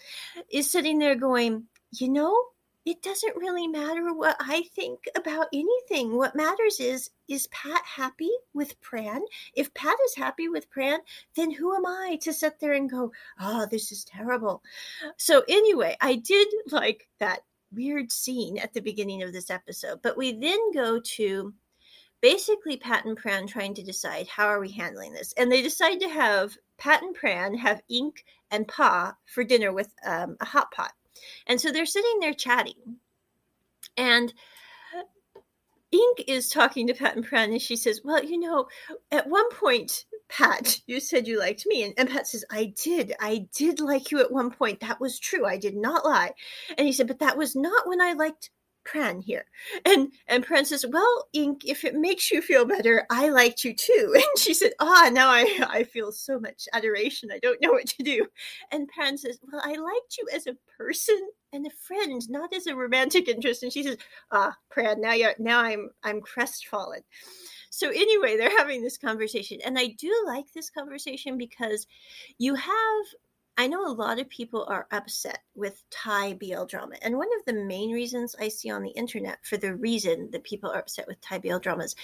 is 0.51 0.71
sitting 0.71 0.97
there 0.97 1.15
going, 1.15 1.65
You 1.91 2.09
know, 2.09 2.43
it 2.85 3.01
doesn't 3.01 3.37
really 3.37 3.67
matter 3.67 4.13
what 4.13 4.35
I 4.39 4.63
think 4.75 4.99
about 5.15 5.47
anything. 5.53 6.17
What 6.17 6.35
matters 6.35 6.79
is 6.79 7.09
is 7.29 7.47
Pat 7.47 7.81
happy 7.85 8.31
with 8.53 8.79
Pran? 8.81 9.21
If 9.55 9.73
Pat 9.73 9.95
is 10.05 10.15
happy 10.15 10.49
with 10.49 10.69
Pran, 10.69 10.99
then 11.35 11.51
who 11.51 11.73
am 11.75 11.85
I 11.85 12.17
to 12.21 12.33
sit 12.33 12.59
there 12.59 12.73
and 12.73 12.89
go, 12.89 13.11
"Oh, 13.39 13.65
this 13.69 13.91
is 13.91 14.03
terrible." 14.03 14.61
So 15.17 15.43
anyway, 15.47 15.95
I 16.01 16.15
did 16.15 16.47
like 16.71 17.07
that 17.19 17.41
weird 17.71 18.11
scene 18.11 18.57
at 18.57 18.73
the 18.73 18.81
beginning 18.81 19.23
of 19.23 19.33
this 19.33 19.49
episode, 19.49 20.01
but 20.01 20.17
we 20.17 20.33
then 20.33 20.71
go 20.73 20.99
to 20.99 21.53
basically 22.21 22.77
Pat 22.77 23.05
and 23.05 23.17
Pran 23.17 23.47
trying 23.47 23.73
to 23.75 23.83
decide 23.83 24.27
how 24.27 24.47
are 24.47 24.59
we 24.59 24.71
handling 24.71 25.13
this, 25.13 25.33
and 25.37 25.51
they 25.51 25.61
decide 25.61 25.99
to 26.01 26.09
have 26.09 26.57
Pat 26.77 27.01
and 27.01 27.15
Pran 27.15 27.57
have 27.57 27.81
Ink 27.89 28.25
and 28.51 28.67
Pa 28.67 29.15
for 29.25 29.43
dinner 29.43 29.71
with 29.71 29.93
um, 30.05 30.35
a 30.41 30.45
hot 30.45 30.69
pot 30.71 30.91
and 31.48 31.60
so 31.60 31.72
they're 31.72 31.86
sitting 31.86 32.20
there 32.20 32.34
chatting. 32.34 32.98
And 33.98 34.34
Ink 35.91 36.24
is 36.27 36.50
talking 36.50 36.88
to 36.88 36.93
Pat 36.93 37.15
and 37.15 37.25
Pran, 37.25 37.51
and 37.51 37.62
she 37.62 37.75
says, 37.75 38.01
Well, 38.03 38.24
you 38.24 38.39
know, 38.39 38.67
at 39.12 39.29
one 39.29 39.50
point, 39.51 40.05
Pat, 40.27 40.79
you 40.88 41.00
said 41.00 41.27
you 41.27 41.39
liked 41.39 41.65
me. 41.67 41.84
And, 41.84 41.93
and 41.98 42.10
Pat 42.10 42.27
says, 42.27 42.43
I 42.50 42.74
did. 42.82 43.13
I 43.20 43.48
did 43.55 43.79
like 43.79 44.10
you 44.10 44.20
at 44.20 44.32
one 44.32 44.50
point. 44.50 44.79
That 44.79 45.00
was 45.00 45.20
true. 45.20 45.46
I 45.46 45.58
did 45.58 45.75
not 45.75 46.05
lie. 46.05 46.32
And 46.77 46.88
he 46.88 46.93
said, 46.93 47.08
But 47.08 47.20
that 47.20 47.38
was 47.38 47.55
not 47.55 47.88
when 47.88 48.01
I 48.01 48.13
liked 48.13 48.50
Pran 48.85 49.23
here. 49.23 49.45
And 49.85 50.11
and 50.27 50.45
Pran 50.45 50.65
says, 50.65 50.85
Well, 50.87 51.27
Ink, 51.33 51.63
if 51.65 51.83
it 51.83 51.95
makes 51.95 52.31
you 52.31 52.41
feel 52.41 52.65
better, 52.65 53.05
I 53.09 53.29
liked 53.29 53.63
you 53.63 53.73
too. 53.73 54.13
And 54.15 54.39
she 54.39 54.53
said, 54.53 54.73
Ah, 54.79 55.09
now 55.11 55.29
I, 55.29 55.59
I 55.69 55.83
feel 55.83 56.11
so 56.11 56.39
much 56.39 56.67
adoration. 56.73 57.29
I 57.31 57.39
don't 57.39 57.61
know 57.61 57.71
what 57.71 57.87
to 57.87 58.03
do. 58.03 58.27
And 58.71 58.89
Pran 58.91 59.17
says, 59.17 59.39
Well, 59.51 59.61
I 59.63 59.75
liked 59.75 60.17
you 60.17 60.27
as 60.33 60.47
a 60.47 60.57
person 60.77 61.19
and 61.51 61.65
a 61.67 61.69
friend, 61.69 62.21
not 62.29 62.53
as 62.53 62.67
a 62.67 62.75
romantic 62.75 63.27
interest. 63.27 63.63
And 63.63 63.71
she 63.73 63.83
says, 63.83 63.97
Ah, 64.31 64.55
Pran, 64.75 64.99
now 64.99 65.13
you 65.13 65.29
now 65.39 65.59
I'm 65.61 65.89
I'm 66.03 66.21
crestfallen. 66.21 67.01
So 67.69 67.89
anyway, 67.89 68.37
they're 68.37 68.55
having 68.57 68.83
this 68.83 68.97
conversation. 68.99 69.59
And 69.65 69.79
I 69.79 69.87
do 69.97 70.13
like 70.27 70.45
this 70.53 70.69
conversation 70.69 71.37
because 71.37 71.87
you 72.37 72.53
have 72.55 73.05
I 73.57 73.67
know 73.67 73.86
a 73.86 73.93
lot 73.93 74.19
of 74.19 74.29
people 74.29 74.65
are 74.67 74.88
upset 74.91 75.39
with 75.55 75.83
Thai 75.91 76.33
BL 76.33 76.65
drama. 76.65 76.95
And 77.01 77.17
one 77.17 77.29
of 77.38 77.45
the 77.45 77.63
main 77.63 77.91
reasons 77.91 78.36
I 78.39 78.48
see 78.48 78.72
on 78.72 78.81
the 78.81 78.89
internet 78.91 79.45
for 79.45 79.57
the 79.57 79.75
reason 79.75 80.29
that 80.31 80.43
people 80.43 80.72
are 80.72 80.79
upset 80.79 81.07
with 81.07 81.22
Thai 81.22 81.38
BL 81.38 81.60
dramas 81.60 81.95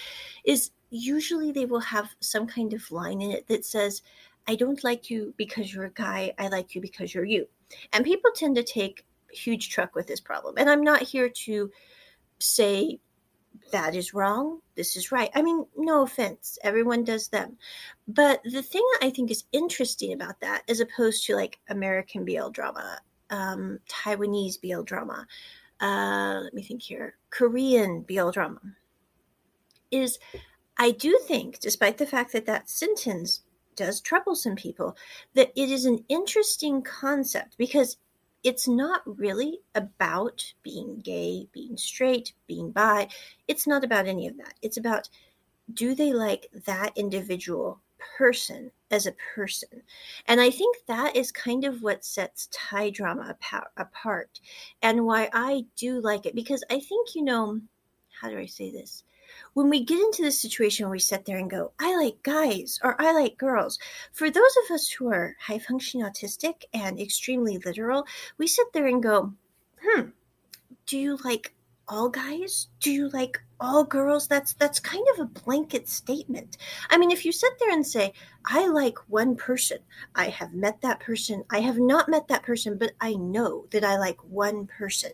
is 0.44 0.70
usually 0.90 1.50
they 1.50 1.66
will 1.66 1.80
have 1.80 2.14
some 2.20 2.46
kind 2.46 2.72
of 2.72 2.90
line 2.92 3.20
in 3.20 3.32
it 3.32 3.48
that 3.48 3.64
says, 3.64 4.02
I 4.46 4.54
don't 4.54 4.82
like 4.84 5.10
you 5.10 5.34
because 5.36 5.72
you're 5.72 5.86
a 5.86 5.90
guy, 5.90 6.32
I 6.38 6.48
like 6.48 6.74
you 6.74 6.80
because 6.80 7.14
you're 7.14 7.24
you. 7.24 7.48
And 7.92 8.04
people 8.04 8.30
tend 8.34 8.56
to 8.56 8.62
take 8.62 9.04
huge 9.32 9.70
truck 9.70 9.94
with 9.94 10.06
this 10.06 10.20
problem. 10.20 10.54
And 10.56 10.70
I'm 10.70 10.82
not 10.82 11.02
here 11.02 11.28
to 11.28 11.70
say 12.38 13.00
that 13.72 13.94
is 13.94 14.14
wrong, 14.14 14.60
this 14.74 14.96
is 14.96 15.12
right. 15.12 15.30
I 15.34 15.42
mean, 15.42 15.66
no 15.76 16.02
offense, 16.02 16.58
everyone 16.62 17.04
does 17.04 17.28
them. 17.28 17.56
But 18.08 18.42
the 18.44 18.62
thing 18.62 18.82
that 18.92 19.06
I 19.06 19.10
think 19.10 19.30
is 19.30 19.44
interesting 19.52 20.12
about 20.12 20.40
that, 20.40 20.62
as 20.68 20.80
opposed 20.80 21.26
to 21.26 21.36
like 21.36 21.58
American 21.68 22.24
BL 22.24 22.50
drama, 22.50 22.98
um, 23.30 23.78
Taiwanese 23.88 24.60
BL 24.60 24.82
drama, 24.82 25.26
uh, 25.80 26.40
let 26.42 26.54
me 26.54 26.62
think 26.62 26.82
here, 26.82 27.14
Korean 27.30 28.02
BL 28.02 28.30
drama, 28.30 28.60
is 29.90 30.18
I 30.78 30.92
do 30.92 31.18
think, 31.26 31.58
despite 31.60 31.98
the 31.98 32.06
fact 32.06 32.32
that 32.32 32.46
that 32.46 32.70
sentence 32.70 33.42
does 33.76 34.00
trouble 34.00 34.34
some 34.34 34.56
people, 34.56 34.96
that 35.34 35.52
it 35.56 35.70
is 35.70 35.84
an 35.84 36.04
interesting 36.08 36.82
concept 36.82 37.56
because 37.56 37.96
it's 38.42 38.66
not 38.66 39.02
really 39.04 39.60
about 39.74 40.54
being 40.62 41.00
gay, 41.00 41.48
being 41.52 41.76
straight, 41.76 42.32
being 42.46 42.70
bi. 42.70 43.08
It's 43.48 43.66
not 43.66 43.84
about 43.84 44.06
any 44.06 44.26
of 44.26 44.36
that. 44.38 44.54
It's 44.62 44.76
about 44.76 45.08
do 45.74 45.94
they 45.94 46.12
like 46.12 46.48
that 46.66 46.92
individual 46.96 47.80
person 48.16 48.70
as 48.90 49.06
a 49.06 49.14
person? 49.34 49.82
And 50.26 50.40
I 50.40 50.50
think 50.50 50.78
that 50.86 51.16
is 51.16 51.30
kind 51.30 51.64
of 51.64 51.82
what 51.82 52.04
sets 52.04 52.48
Thai 52.50 52.90
drama 52.90 53.36
apart 53.76 54.40
and 54.82 55.06
why 55.06 55.28
I 55.32 55.64
do 55.76 56.00
like 56.00 56.26
it 56.26 56.34
because 56.34 56.64
I 56.70 56.80
think, 56.80 57.14
you 57.14 57.22
know, 57.22 57.60
how 58.20 58.28
do 58.30 58.38
I 58.38 58.46
say 58.46 58.70
this? 58.70 59.04
When 59.54 59.68
we 59.68 59.84
get 59.84 59.98
into 59.98 60.22
the 60.22 60.32
situation 60.32 60.86
where 60.86 60.92
we 60.92 60.98
sit 60.98 61.24
there 61.24 61.38
and 61.38 61.50
go, 61.50 61.72
I 61.80 61.96
like 61.96 62.22
guys 62.22 62.78
or 62.82 63.00
I 63.00 63.12
like 63.12 63.38
girls, 63.38 63.78
for 64.12 64.30
those 64.30 64.56
of 64.64 64.74
us 64.74 64.88
who 64.88 65.12
are 65.12 65.36
high 65.40 65.58
functioning 65.58 66.06
autistic 66.06 66.64
and 66.72 67.00
extremely 67.00 67.58
literal, 67.58 68.06
we 68.38 68.46
sit 68.46 68.72
there 68.72 68.86
and 68.86 69.02
go, 69.02 69.32
hmm, 69.82 70.10
do 70.86 70.98
you 70.98 71.18
like 71.24 71.54
all 71.90 72.08
guys? 72.08 72.68
Do 72.78 72.92
you 72.92 73.08
like 73.08 73.40
all 73.58 73.84
girls? 73.84 74.28
That's 74.28 74.54
that's 74.54 74.78
kind 74.78 75.04
of 75.12 75.20
a 75.20 75.40
blanket 75.40 75.88
statement. 75.88 76.56
I 76.88 76.96
mean, 76.96 77.10
if 77.10 77.24
you 77.24 77.32
sit 77.32 77.52
there 77.58 77.72
and 77.72 77.86
say, 77.86 78.12
I 78.44 78.68
like 78.68 78.96
one 79.08 79.36
person, 79.36 79.78
I 80.14 80.28
have 80.28 80.54
met 80.54 80.80
that 80.82 81.00
person, 81.00 81.44
I 81.50 81.60
have 81.60 81.78
not 81.78 82.08
met 82.08 82.28
that 82.28 82.44
person, 82.44 82.78
but 82.78 82.92
I 83.00 83.14
know 83.14 83.66
that 83.70 83.84
I 83.84 83.98
like 83.98 84.22
one 84.24 84.66
person 84.66 85.12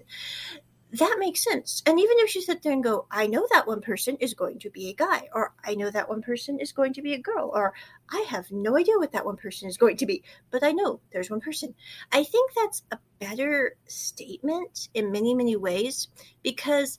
that 0.93 1.16
makes 1.19 1.43
sense. 1.43 1.83
And 1.85 1.99
even 1.99 2.16
if 2.19 2.35
you 2.35 2.43
sit 2.43 2.62
there 2.62 2.73
and 2.73 2.83
go, 2.83 3.07
I 3.11 3.26
know 3.26 3.47
that 3.52 3.66
one 3.66 3.81
person 3.81 4.16
is 4.21 4.35
going 4.35 4.61
to 4.61 4.71
be 4.71 4.88
a 4.88 4.95
guy, 4.95 5.28
or 5.33 5.52
I 5.64 5.75
know 5.75 5.90
that 5.90 6.09
one 6.09 6.23
person 6.23 6.61
is 6.61 6.73
going 6.73 6.93
to 6.95 7.02
be 7.02 7.12
a 7.14 7.19
girl, 7.19 7.50
or 7.52 7.75
I 8.09 8.25
have 8.28 8.50
no 8.50 8.76
idea 8.76 8.97
what 8.97 9.12
that 9.12 9.26
one 9.26 9.37
person 9.37 9.69
is 9.69 9.76
going 9.76 9.97
to 9.99 10.07
be, 10.07 10.23
but 10.50 10.62
I 10.62 10.73
know 10.73 11.00
there's 11.12 11.31
one 11.31 11.40
person. 11.40 11.75
I 12.12 12.23
think 12.23 12.52
that's 12.55 12.83
a 12.93 12.99
better 13.19 13.76
statement 13.87 14.88
in 14.95 15.11
many, 15.11 15.35
many 15.35 15.57
ways 15.57 16.09
because 16.43 16.99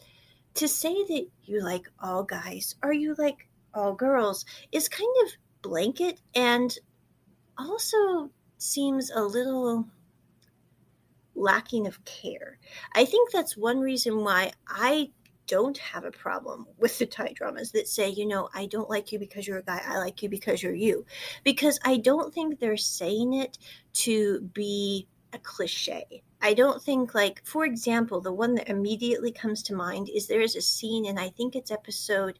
to 0.55 0.67
say 0.67 0.93
that 0.93 1.27
you 1.43 1.63
like 1.63 1.89
all 1.99 2.23
guys 2.23 2.75
or 2.83 2.91
you 2.91 3.15
like 3.17 3.47
all 3.73 3.93
girls 3.93 4.43
is 4.71 4.89
kind 4.89 5.15
of 5.25 5.31
blanket 5.61 6.19
and 6.35 6.77
also 7.57 8.31
seems 8.57 9.11
a 9.11 9.21
little 9.21 9.87
lacking 11.37 11.87
of 11.87 12.03
care. 12.05 12.59
I 12.93 13.05
think 13.05 13.31
that's 13.31 13.55
one 13.55 13.79
reason 13.79 14.23
why 14.23 14.51
I 14.67 15.11
don't 15.47 15.77
have 15.77 16.03
a 16.03 16.11
problem 16.11 16.67
with 16.77 16.97
the 16.99 17.05
Thai 17.05 17.33
dramas 17.33 17.71
that 17.71 17.87
say, 17.87 18.09
you 18.09 18.27
know, 18.27 18.49
I 18.53 18.65
don't 18.65 18.89
like 18.89 19.11
you 19.11 19.19
because 19.19 19.47
you're 19.47 19.59
a 19.59 19.63
guy, 19.63 19.81
I 19.85 19.97
like 19.97 20.21
you 20.21 20.29
because 20.29 20.61
you're 20.61 20.75
you. 20.75 21.05
Because 21.43 21.79
I 21.85 21.97
don't 21.97 22.33
think 22.33 22.59
they're 22.59 22.77
saying 22.77 23.33
it 23.33 23.57
to 23.93 24.41
be 24.53 25.07
a 25.33 25.39
cliche. 25.39 26.23
I 26.41 26.53
don't 26.53 26.81
think, 26.81 27.15
like, 27.15 27.41
for 27.45 27.65
example, 27.65 28.21
the 28.21 28.33
one 28.33 28.55
that 28.55 28.69
immediately 28.69 29.31
comes 29.31 29.63
to 29.63 29.75
mind 29.75 30.09
is 30.13 30.27
there 30.27 30.41
is 30.41 30.55
a 30.55 30.61
scene, 30.61 31.05
and 31.05 31.19
I 31.19 31.29
think 31.29 31.55
it's 31.55 31.71
episode. 31.71 32.37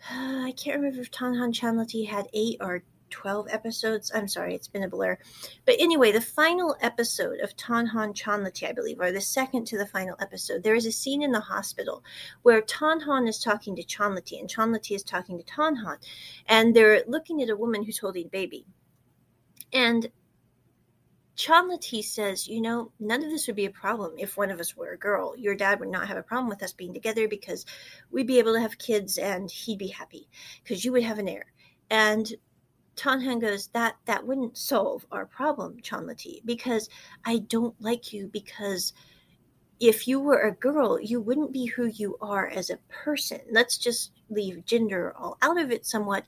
I 0.10 0.52
can't 0.56 0.78
remember 0.78 1.02
if 1.02 1.10
Tonhon 1.10 1.52
Chonlatee 1.52 2.08
had 2.08 2.26
eight 2.32 2.56
or 2.60 2.82
12 3.10 3.48
episodes. 3.50 4.10
I'm 4.14 4.28
sorry, 4.28 4.54
it's 4.54 4.68
been 4.68 4.82
a 4.82 4.88
blur. 4.88 5.18
But 5.64 5.76
anyway, 5.78 6.12
the 6.12 6.20
final 6.20 6.76
episode 6.80 7.40
of 7.40 7.56
Tonhon 7.56 8.14
Chonlatee, 8.14 8.68
I 8.68 8.72
believe, 8.72 9.00
or 9.00 9.12
the 9.12 9.20
second 9.20 9.66
to 9.66 9.78
the 9.78 9.86
final 9.86 10.16
episode, 10.20 10.62
there 10.62 10.74
is 10.74 10.86
a 10.86 10.92
scene 10.92 11.22
in 11.22 11.32
the 11.32 11.40
hospital 11.40 12.02
where 12.42 12.62
Tonhon 12.62 13.28
is 13.28 13.38
talking 13.38 13.76
to 13.76 13.84
Chonlatee 13.84 14.40
and 14.40 14.48
Chonlatee 14.48 14.96
is 14.96 15.02
talking 15.02 15.38
to 15.38 15.44
Tonhon. 15.44 15.98
And 16.46 16.74
they're 16.74 17.02
looking 17.06 17.42
at 17.42 17.50
a 17.50 17.56
woman 17.56 17.84
who's 17.84 17.98
holding 17.98 18.26
a 18.26 18.30
baby. 18.30 18.64
And 19.72 20.10
Chonlatee 21.40 22.04
says, 22.04 22.46
you 22.46 22.60
know, 22.60 22.92
none 23.00 23.24
of 23.24 23.30
this 23.30 23.46
would 23.46 23.56
be 23.56 23.64
a 23.64 23.70
problem 23.70 24.12
if 24.18 24.36
one 24.36 24.50
of 24.50 24.60
us 24.60 24.76
were 24.76 24.92
a 24.92 24.98
girl. 24.98 25.34
Your 25.38 25.54
dad 25.54 25.80
would 25.80 25.88
not 25.88 26.06
have 26.06 26.18
a 26.18 26.22
problem 26.22 26.50
with 26.50 26.62
us 26.62 26.74
being 26.74 26.92
together 26.92 27.28
because 27.28 27.64
we'd 28.10 28.26
be 28.26 28.38
able 28.38 28.52
to 28.52 28.60
have 28.60 28.76
kids 28.76 29.16
and 29.16 29.50
he'd 29.50 29.78
be 29.78 29.88
happy 29.88 30.28
because 30.62 30.84
you 30.84 30.92
would 30.92 31.02
have 31.02 31.18
an 31.18 31.28
heir. 31.28 31.46
And 31.88 32.30
Tonhon 33.00 33.40
goes, 33.40 33.68
that 33.68 33.96
that 34.04 34.26
wouldn't 34.26 34.58
solve 34.58 35.06
our 35.10 35.24
problem, 35.24 35.78
Chonlatee, 35.82 36.42
because 36.44 36.90
I 37.24 37.38
don't 37.38 37.74
like 37.80 38.12
you 38.12 38.28
because 38.28 38.92
if 39.80 40.06
you 40.06 40.20
were 40.20 40.40
a 40.42 40.52
girl, 40.52 41.00
you 41.00 41.18
wouldn't 41.22 41.50
be 41.52 41.64
who 41.64 41.86
you 41.86 42.18
are 42.20 42.48
as 42.48 42.68
a 42.68 42.78
person. 42.90 43.40
Let's 43.50 43.78
just 43.78 44.12
leave 44.28 44.66
gender 44.66 45.14
all 45.16 45.38
out 45.40 45.58
of 45.58 45.70
it 45.72 45.86
somewhat. 45.86 46.24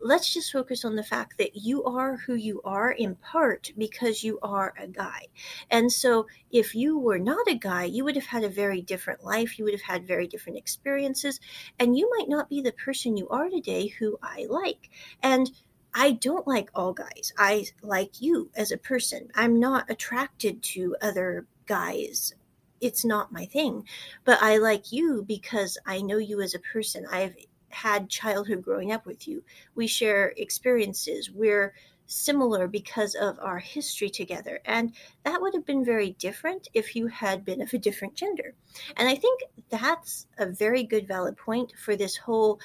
let's 0.00 0.32
just 0.34 0.52
focus 0.52 0.84
on 0.84 0.96
the 0.96 1.02
fact 1.02 1.38
that 1.38 1.56
you 1.56 1.82
are 1.84 2.16
who 2.16 2.34
you 2.34 2.60
are 2.64 2.92
in 2.92 3.14
part 3.16 3.72
because 3.78 4.22
you 4.22 4.38
are 4.42 4.74
a 4.78 4.86
guy. 4.86 5.22
And 5.70 5.90
so 5.90 6.26
if 6.50 6.74
you 6.74 6.98
were 6.98 7.18
not 7.18 7.48
a 7.48 7.54
guy, 7.54 7.84
you 7.84 8.04
would 8.04 8.14
have 8.16 8.26
had 8.26 8.44
a 8.44 8.48
very 8.48 8.82
different 8.82 9.24
life. 9.24 9.58
You 9.58 9.64
would 9.64 9.72
have 9.72 9.80
had 9.82 10.06
very 10.06 10.26
different 10.26 10.58
experiences. 10.58 11.40
And 11.78 11.96
you 11.96 12.10
might 12.18 12.28
not 12.28 12.50
be 12.50 12.60
the 12.60 12.72
person 12.72 13.16
you 13.16 13.28
are 13.30 13.48
today 13.48 13.86
who 13.86 14.18
I 14.22 14.46
like. 14.50 14.90
And 15.22 15.50
I 15.94 16.12
don't 16.12 16.46
like 16.46 16.70
all 16.74 16.92
guys. 16.92 17.32
I 17.38 17.66
like 17.82 18.20
you 18.20 18.50
as 18.56 18.72
a 18.72 18.76
person. 18.78 19.28
I'm 19.34 19.60
not 19.60 19.88
attracted 19.90 20.62
to 20.62 20.96
other 21.00 21.46
guys. 21.66 22.34
It's 22.80 23.04
not 23.04 23.32
my 23.32 23.46
thing. 23.46 23.86
But 24.24 24.42
I 24.42 24.58
like 24.58 24.92
you 24.92 25.24
because 25.26 25.78
I 25.86 26.00
know 26.00 26.18
you 26.18 26.40
as 26.40 26.54
a 26.54 26.58
person. 26.58 27.06
I've 27.10 27.36
had 27.68 28.10
childhood 28.10 28.62
growing 28.62 28.92
up 28.92 29.06
with 29.06 29.28
you. 29.28 29.42
We 29.74 29.86
share 29.86 30.34
experiences. 30.36 31.30
We're 31.30 31.74
similar 32.06 32.68
because 32.68 33.14
of 33.14 33.38
our 33.40 33.58
history 33.58 34.10
together. 34.10 34.60
And 34.64 34.92
that 35.24 35.40
would 35.40 35.54
have 35.54 35.64
been 35.64 35.84
very 35.84 36.10
different 36.18 36.68
if 36.74 36.94
you 36.94 37.06
had 37.06 37.44
been 37.44 37.62
of 37.62 37.72
a 37.72 37.78
different 37.78 38.14
gender. 38.14 38.54
And 38.96 39.08
I 39.08 39.14
think 39.14 39.42
that's 39.70 40.26
a 40.38 40.46
very 40.46 40.82
good, 40.82 41.08
valid 41.08 41.36
point 41.36 41.72
for 41.82 41.96
this 41.96 42.16
whole 42.16 42.60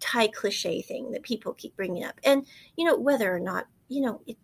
Thai 0.00 0.28
cliche 0.28 0.82
thing 0.82 1.12
that 1.12 1.22
people 1.22 1.54
keep 1.54 1.76
bringing 1.76 2.04
up. 2.04 2.20
And, 2.24 2.46
you 2.76 2.84
know, 2.84 2.96
whether 2.96 3.34
or 3.34 3.40
not, 3.40 3.66
you 3.88 4.00
know, 4.02 4.20
it, 4.26 4.36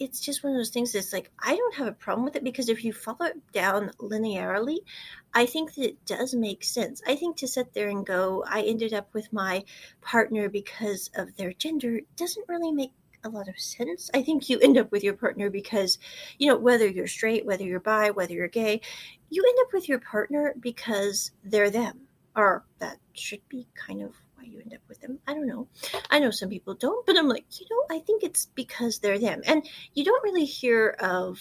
it's 0.00 0.20
just 0.20 0.42
one 0.42 0.52
of 0.52 0.58
those 0.58 0.70
things 0.70 0.92
that's 0.92 1.12
like 1.12 1.30
I 1.38 1.54
don't 1.54 1.74
have 1.74 1.86
a 1.86 1.92
problem 1.92 2.24
with 2.24 2.34
it 2.34 2.42
because 2.42 2.70
if 2.70 2.84
you 2.84 2.92
follow 2.92 3.26
it 3.26 3.52
down 3.52 3.90
linearly, 3.98 4.78
I 5.34 5.44
think 5.44 5.74
that 5.74 5.84
it 5.84 6.06
does 6.06 6.34
make 6.34 6.64
sense. 6.64 7.02
I 7.06 7.16
think 7.16 7.36
to 7.36 7.48
sit 7.48 7.74
there 7.74 7.90
and 7.90 8.04
go, 8.04 8.42
I 8.48 8.62
ended 8.62 8.94
up 8.94 9.12
with 9.12 9.30
my 9.32 9.64
partner 10.00 10.48
because 10.48 11.10
of 11.14 11.36
their 11.36 11.52
gender 11.52 12.00
doesn't 12.16 12.48
really 12.48 12.72
make 12.72 12.92
a 13.22 13.28
lot 13.28 13.48
of 13.48 13.58
sense. 13.58 14.10
I 14.14 14.22
think 14.22 14.48
you 14.48 14.58
end 14.58 14.78
up 14.78 14.90
with 14.90 15.04
your 15.04 15.14
partner 15.14 15.50
because, 15.50 15.98
you 16.38 16.48
know, 16.48 16.56
whether 16.56 16.86
you're 16.86 17.06
straight, 17.06 17.44
whether 17.44 17.64
you're 17.64 17.78
bi, 17.78 18.10
whether 18.10 18.32
you're 18.32 18.48
gay, 18.48 18.80
you 19.28 19.44
end 19.46 19.58
up 19.66 19.72
with 19.74 19.88
your 19.88 20.00
partner 20.00 20.54
because 20.58 21.30
they're 21.44 21.70
them. 21.70 22.00
Or 22.34 22.64
that 22.78 22.98
should 23.12 23.46
be 23.48 23.66
kind 23.74 24.02
of 24.02 24.14
why 24.40 24.48
you 24.48 24.60
end 24.60 24.74
up 24.74 24.80
with 24.88 25.00
them. 25.00 25.18
I 25.26 25.34
don't 25.34 25.46
know. 25.46 25.68
I 26.10 26.18
know 26.18 26.30
some 26.30 26.48
people 26.48 26.74
don't, 26.74 27.04
but 27.06 27.16
I'm 27.16 27.28
like, 27.28 27.44
you 27.60 27.66
know, 27.70 27.94
I 27.94 28.00
think 28.00 28.22
it's 28.22 28.46
because 28.54 28.98
they're 28.98 29.18
them. 29.18 29.42
And 29.46 29.68
you 29.94 30.04
don't 30.04 30.22
really 30.24 30.44
hear 30.44 30.96
of 31.00 31.38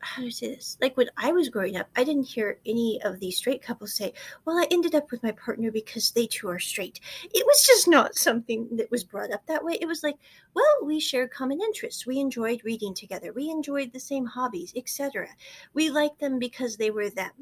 how 0.00 0.22
do 0.22 0.28
I 0.28 0.30
say 0.30 0.54
this? 0.54 0.76
Like 0.80 0.96
when 0.96 1.08
I 1.16 1.32
was 1.32 1.48
growing 1.48 1.76
up, 1.76 1.88
I 1.96 2.04
didn't 2.04 2.28
hear 2.28 2.60
any 2.66 3.00
of 3.02 3.18
these 3.18 3.38
straight 3.38 3.62
couples 3.62 3.94
say, 3.94 4.12
Well, 4.44 4.58
I 4.58 4.66
ended 4.70 4.94
up 4.94 5.10
with 5.10 5.22
my 5.22 5.32
partner 5.32 5.72
because 5.72 6.10
they 6.10 6.26
too 6.26 6.48
are 6.48 6.58
straight. 6.58 7.00
It 7.24 7.44
was 7.46 7.66
just 7.66 7.88
not 7.88 8.14
something 8.14 8.68
that 8.76 8.90
was 8.90 9.04
brought 9.04 9.32
up 9.32 9.46
that 9.46 9.64
way. 9.64 9.78
It 9.80 9.86
was 9.86 10.02
like, 10.02 10.16
Well, 10.54 10.64
we 10.84 11.00
shared 11.00 11.32
common 11.32 11.60
interests. 11.60 12.06
We 12.06 12.18
enjoyed 12.18 12.60
reading 12.62 12.94
together. 12.94 13.32
We 13.32 13.50
enjoyed 13.50 13.92
the 13.92 14.00
same 14.00 14.26
hobbies, 14.26 14.72
etc. 14.76 15.28
We 15.74 15.90
liked 15.90 16.20
them 16.20 16.38
because 16.38 16.76
they 16.76 16.90
were 16.90 17.10
them. 17.10 17.32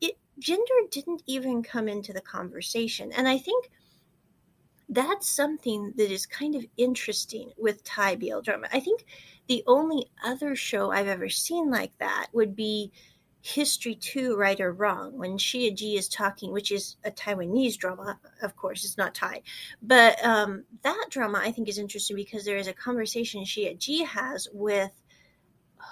It 0.00 0.16
gender 0.38 0.72
didn't 0.90 1.22
even 1.26 1.62
come 1.62 1.88
into 1.88 2.12
the 2.12 2.22
conversation. 2.22 3.12
And 3.12 3.28
I 3.28 3.38
think 3.38 3.70
that's 4.88 5.28
something 5.28 5.92
that 5.96 6.10
is 6.10 6.26
kind 6.26 6.54
of 6.54 6.64
interesting 6.76 7.50
with 7.56 7.84
Thai 7.84 8.16
BL 8.16 8.40
drama. 8.40 8.68
I 8.72 8.80
think 8.80 9.04
the 9.48 9.64
only 9.66 10.10
other 10.24 10.54
show 10.54 10.90
I've 10.90 11.08
ever 11.08 11.28
seen 11.28 11.70
like 11.70 11.96
that 11.98 12.26
would 12.32 12.54
be 12.54 12.92
History 13.44 13.94
2 13.94 14.36
Right 14.36 14.58
or 14.58 14.72
Wrong, 14.72 15.18
when 15.18 15.36
Shia 15.36 15.74
Ji 15.76 15.98
is 15.98 16.08
talking, 16.08 16.50
which 16.50 16.72
is 16.72 16.96
a 17.04 17.10
Taiwanese 17.10 17.76
drama, 17.76 18.18
of 18.40 18.56
course, 18.56 18.86
it's 18.86 18.96
not 18.96 19.14
Thai. 19.14 19.42
But 19.82 20.24
um, 20.24 20.64
that 20.82 21.08
drama 21.10 21.42
I 21.44 21.52
think 21.52 21.68
is 21.68 21.76
interesting 21.76 22.16
because 22.16 22.46
there 22.46 22.56
is 22.56 22.68
a 22.68 22.72
conversation 22.72 23.44
Shia 23.44 23.76
Ji 23.76 24.02
has 24.04 24.48
with, 24.50 24.92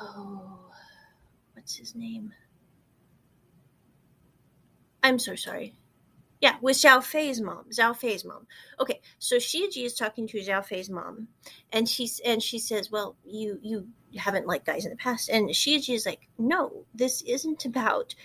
oh, 0.01 0.61
what's 1.53 1.77
his 1.77 1.95
name? 1.95 2.33
I'm 5.03 5.19
so 5.19 5.35
sorry. 5.35 5.75
Yeah, 6.43 6.57
with 6.61 6.77
Zhao 6.77 6.99
Fei's 7.05 7.41
mom. 7.41 7.67
Zhao 7.71 7.97
Fei's 7.97 8.25
mom. 8.25 8.49
Okay, 8.81 9.01
so 9.21 9.37
Shia 9.37 9.71
Ji 9.71 9.85
is 9.85 9.95
talking 9.95 10.27
to 10.27 10.39
Zhao 10.39 10.67
Fei's 10.67 10.91
mom, 10.91 11.29
and 11.73 11.89
she's 11.89 12.19
and 12.25 12.43
she 12.43 12.59
says, 12.59 12.91
"Well, 12.91 13.17
you 13.25 13.61
you 13.63 13.89
haven't 14.19 14.49
liked 14.49 14.67
guys 14.67 14.85
in 14.85 14.91
the 14.91 14.97
past," 14.97 15.29
and 15.31 15.51
Shia 15.51 15.81
Ji 15.81 15.95
is 15.95 16.05
like, 16.05 16.29
"No, 16.39 16.85
this 16.95 17.23
isn't 17.23 17.65
about 17.65 18.17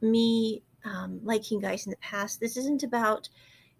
me 0.00 0.62
um, 0.86 1.20
liking 1.22 1.60
guys 1.60 1.84
in 1.84 1.90
the 1.90 1.98
past. 1.98 2.40
This 2.40 2.56
isn't 2.56 2.82
about 2.82 3.28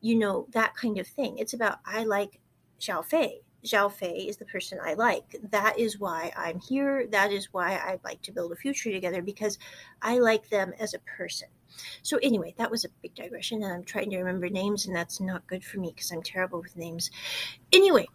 you 0.03 0.15
know 0.15 0.47
that 0.51 0.75
kind 0.77 0.99
of 0.99 1.07
thing. 1.07 1.39
It's 1.39 1.55
about 1.55 1.79
I 1.87 2.05
like 2.05 2.39
Zhao 2.79 3.03
Fei. 3.03 3.41
Zhao 3.65 3.91
Fei 3.91 4.29
is 4.29 4.37
the 4.37 4.45
person 4.45 4.79
I 4.85 4.93
like. 4.93 5.37
That 5.51 5.79
is 5.79 5.99
why 5.99 6.33
I'm 6.37 6.61
here. 6.61 7.07
That 7.07 7.33
is 7.33 7.51
why 7.51 7.81
I'd 7.83 8.05
like 8.05 8.21
to 8.23 8.33
build 8.33 8.53
a 8.53 8.57
future 8.57 8.93
together 8.93 9.23
because 9.23 9.59
I 10.03 10.19
like 10.19 10.51
them 10.51 10.75
as 10.79 10.93
a 10.93 10.99
person." 10.99 11.49
So, 12.03 12.19
anyway, 12.23 12.55
that 12.59 12.71
was 12.71 12.85
a 12.85 12.89
big 13.03 13.15
digression, 13.15 13.63
and 13.63 13.73
I'm 13.73 13.85
trying 13.85 14.11
to 14.11 14.19
remember 14.19 14.49
names, 14.49 14.87
and 14.87 14.95
that's 14.95 15.21
not 15.21 15.47
good 15.47 15.65
for 15.65 15.79
me 15.79 15.93
because 15.95 16.11
I'm 16.11 16.23
terrible 16.23 16.61
with 16.61 16.77
names. 16.77 17.11
Anyway, 17.73 18.07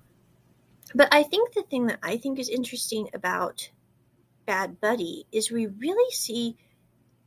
but 0.96 1.08
I 1.12 1.24
think 1.24 1.54
the 1.54 1.64
thing 1.64 1.88
that 1.88 2.00
I 2.04 2.18
think 2.18 2.40
is 2.40 2.50
interesting 2.50 3.10
about 3.14 3.70
Bad 4.46 4.80
Buddy 4.82 5.26
is 5.32 5.52
we 5.52 5.68
really 5.68 6.12
see 6.12 6.58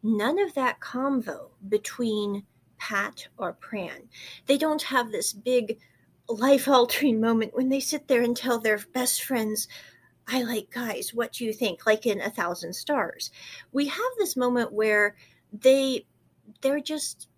none 0.02 0.38
of 0.38 0.54
that 0.54 0.80
convo 0.80 1.48
between 1.68 2.44
Pat 2.78 3.26
or 3.38 3.54
Pran. 3.54 4.08
They 4.46 4.58
don't 4.58 4.82
have 4.82 5.10
this 5.10 5.32
big 5.32 5.78
life 6.28 6.68
altering 6.68 7.20
moment 7.20 7.54
when 7.54 7.68
they 7.68 7.80
sit 7.80 8.08
there 8.08 8.22
and 8.22 8.36
tell 8.36 8.58
their 8.58 8.78
best 8.92 9.22
friends, 9.22 9.68
I 10.26 10.42
like 10.42 10.70
guys, 10.70 11.12
what 11.14 11.32
do 11.32 11.44
you 11.44 11.52
think? 11.52 11.86
Like 11.86 12.06
in 12.06 12.20
A 12.20 12.30
Thousand 12.30 12.74
Stars. 12.74 13.30
We 13.72 13.86
have 13.86 14.00
this 14.18 14.36
moment 14.36 14.72
where 14.72 15.16
they 15.52 16.06
they're 16.60 16.80
just 16.80 17.28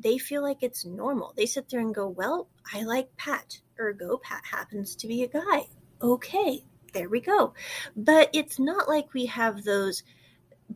they 0.00 0.18
feel 0.18 0.42
like 0.42 0.62
it's 0.62 0.84
normal. 0.84 1.34
They 1.36 1.46
sit 1.46 1.68
there 1.68 1.80
and 1.80 1.94
go, 1.94 2.08
"Well, 2.08 2.48
I 2.72 2.82
like 2.82 3.16
Pat." 3.16 3.60
Ergo, 3.80 4.18
Pat 4.18 4.44
happens 4.44 4.96
to 4.96 5.06
be 5.06 5.22
a 5.22 5.28
guy. 5.28 5.68
Okay, 6.02 6.64
there 6.92 7.08
we 7.08 7.20
go. 7.20 7.54
But 7.96 8.30
it's 8.32 8.58
not 8.58 8.88
like 8.88 9.14
we 9.14 9.26
have 9.26 9.64
those 9.64 10.02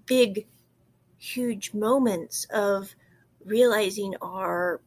big, 0.06 0.46
huge 1.18 1.74
moments 1.74 2.46
of 2.50 2.94
realizing 3.44 4.14
our 4.22 4.80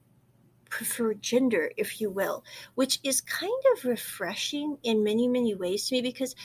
preferred 0.70 1.22
gender, 1.22 1.72
if 1.78 2.02
you 2.02 2.10
will, 2.10 2.44
which 2.76 3.00
is 3.04 3.22
kind 3.22 3.52
of 3.74 3.86
refreshing 3.86 4.78
in 4.84 5.04
many, 5.04 5.28
many 5.28 5.56
ways 5.56 5.88
to 5.88 5.96
me 5.96 6.02
because 6.02 6.36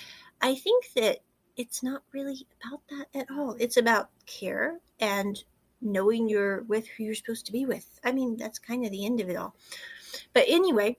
I 0.41 0.55
think 0.55 0.93
that 0.95 1.19
it's 1.57 1.83
not 1.83 2.03
really 2.13 2.47
about 2.63 2.81
that 2.91 3.07
at 3.19 3.31
all. 3.31 3.57
It's 3.59 3.77
about 3.77 4.11
care 4.27 4.79
and 5.01 5.43
knowing 5.81 6.29
you're 6.29 6.63
with 6.63 6.87
who 6.87 7.05
you're 7.05 7.15
supposed 7.15 7.47
to 7.47 7.53
be 7.53 7.65
with. 7.65 7.99
I 8.05 8.13
mean, 8.13 8.37
that's 8.37 8.59
kind 8.59 8.85
of 8.85 8.91
the 8.91 9.07
end 9.07 9.21
of 9.21 9.29
it 9.29 9.37
all. 9.37 9.55
But 10.33 10.45
anyway, 10.49 10.97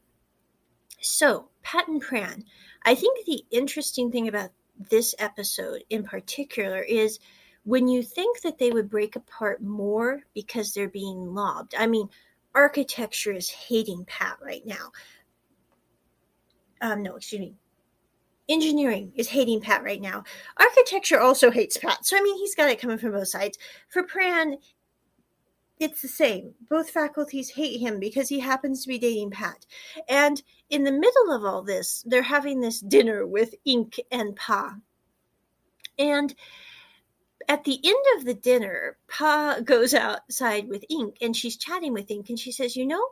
so 1.02 1.50
Pat 1.64 1.88
and 1.88 2.04
Pran, 2.04 2.44
I 2.84 2.96
think 2.96 3.26
the 3.26 3.44
interesting 3.52 4.12
thing 4.12 4.28
about 4.28 4.50
this 4.90 5.14
episode 5.20 5.84
in 5.90 6.04
particular 6.04 6.82
is 6.82 7.20
when 7.64 7.88
you 7.88 8.02
think 8.02 8.42
that 8.42 8.58
they 8.58 8.72
would 8.72 8.90
break 8.90 9.16
apart 9.16 9.62
more 9.62 10.22
because 10.34 10.74
they're 10.74 10.90
being 10.90 11.34
lobbed. 11.34 11.76
I 11.78 11.88
mean, 11.88 12.10
architecture 12.56 13.34
is 13.34 13.50
hating 13.50 14.06
Pat 14.06 14.38
right 14.44 14.66
now. 14.66 14.92
Um, 16.82 17.04
no, 17.04 17.16
excuse 17.16 17.42
me. 17.42 17.56
Engineering 18.50 19.12
is 19.16 19.30
hating 19.30 19.62
Pat 19.62 19.84
right 19.84 20.02
now. 20.02 20.24
Architecture 20.58 21.20
also 21.20 21.52
hates 21.52 21.78
Pat. 21.78 22.06
So, 22.06 22.18
I 22.18 22.22
mean, 22.22 22.38
he's 22.38 22.56
got 22.56 22.70
it 22.70 22.82
coming 22.82 22.98
from 22.98 23.12
both 23.12 23.28
sides. 23.28 23.58
For 23.90 24.04
Pran, 24.04 24.58
it's 25.80 26.02
the 26.02 26.08
same. 26.08 26.54
Both 26.70 26.92
faculties 26.92 27.50
hate 27.50 27.80
him 27.80 28.00
because 28.00 28.30
he 28.30 28.40
happens 28.40 28.82
to 28.82 28.88
be 28.88 29.00
dating 29.00 29.32
Pat. 29.32 29.66
And 30.08 30.42
in 30.70 30.84
the 30.84 30.92
middle 30.92 31.32
of 31.32 31.44
all 31.44 31.64
this, 31.64 32.04
they're 32.06 32.22
having 32.22 32.62
this 32.62 32.82
dinner 32.82 33.26
with 33.26 33.56
Ink 33.66 34.00
and 34.12 34.36
Pa. 34.36 34.76
And 35.98 36.36
at 37.50 37.64
the 37.64 37.80
end 37.84 38.06
of 38.18 38.26
the 38.26 38.34
dinner, 38.34 38.98
Pa 39.08 39.60
goes 39.64 39.94
outside 39.94 40.68
with 40.68 40.86
Ink 40.90 41.18
and 41.20 41.36
she's 41.36 41.58
chatting 41.58 41.94
with 41.94 42.12
Ink 42.12 42.30
and 42.30 42.40
she 42.40 42.52
says, 42.52 42.76
You 42.76 42.86
know, 42.86 43.06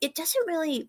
it 0.00 0.14
doesn't 0.14 0.46
really 0.46 0.88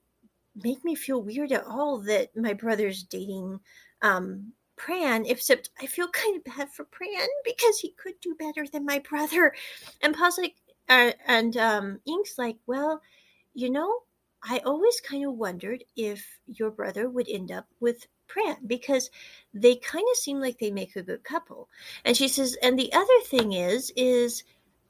make 0.64 0.84
me 0.84 0.96
feel 0.96 1.22
weird 1.22 1.52
at 1.52 1.66
all 1.66 2.00
that 2.00 2.36
my 2.36 2.54
brother's 2.54 3.04
dating 3.04 3.60
um, 4.02 4.54
Pran, 4.78 5.30
except 5.30 5.72
I 5.82 5.88
feel 5.88 6.08
kind 6.12 6.38
of 6.38 6.44
bad 6.44 6.70
for 6.70 6.86
Pran 6.86 7.28
because 7.44 7.80
he 7.80 7.92
could 7.92 8.20
do 8.22 8.36
better 8.36 8.66
than 8.68 8.86
my 8.86 9.00
brother. 9.00 9.54
And 10.02 10.16
Pa's 10.16 10.38
like, 10.38 10.56
uh, 10.90 11.12
and 11.26 11.58
um, 11.58 12.00
Ink's 12.06 12.38
like, 12.38 12.58
well, 12.66 13.02
you 13.54 13.70
know, 13.70 14.04
I 14.44 14.60
always 14.60 15.02
kind 15.02 15.26
of 15.26 15.34
wondered 15.34 15.84
if 15.96 16.40
your 16.48 16.72
brother 16.72 17.10
would 17.10 17.28
end 17.28 17.52
up 17.52 17.68
with 17.80 18.08
Pran 18.30 18.56
because 18.68 19.10
they 19.54 19.76
kind 19.76 20.06
of 20.12 20.18
seem 20.18 20.40
like 20.40 20.60
they 20.60 20.72
make 20.72 20.96
a 20.96 21.02
good 21.02 21.24
couple. 21.24 21.70
And 22.06 22.16
she 22.16 22.28
says, 22.28 22.56
and 22.62 22.78
the 22.78 22.94
other 22.94 23.20
thing 23.26 23.54
is, 23.54 23.92
is 23.96 24.44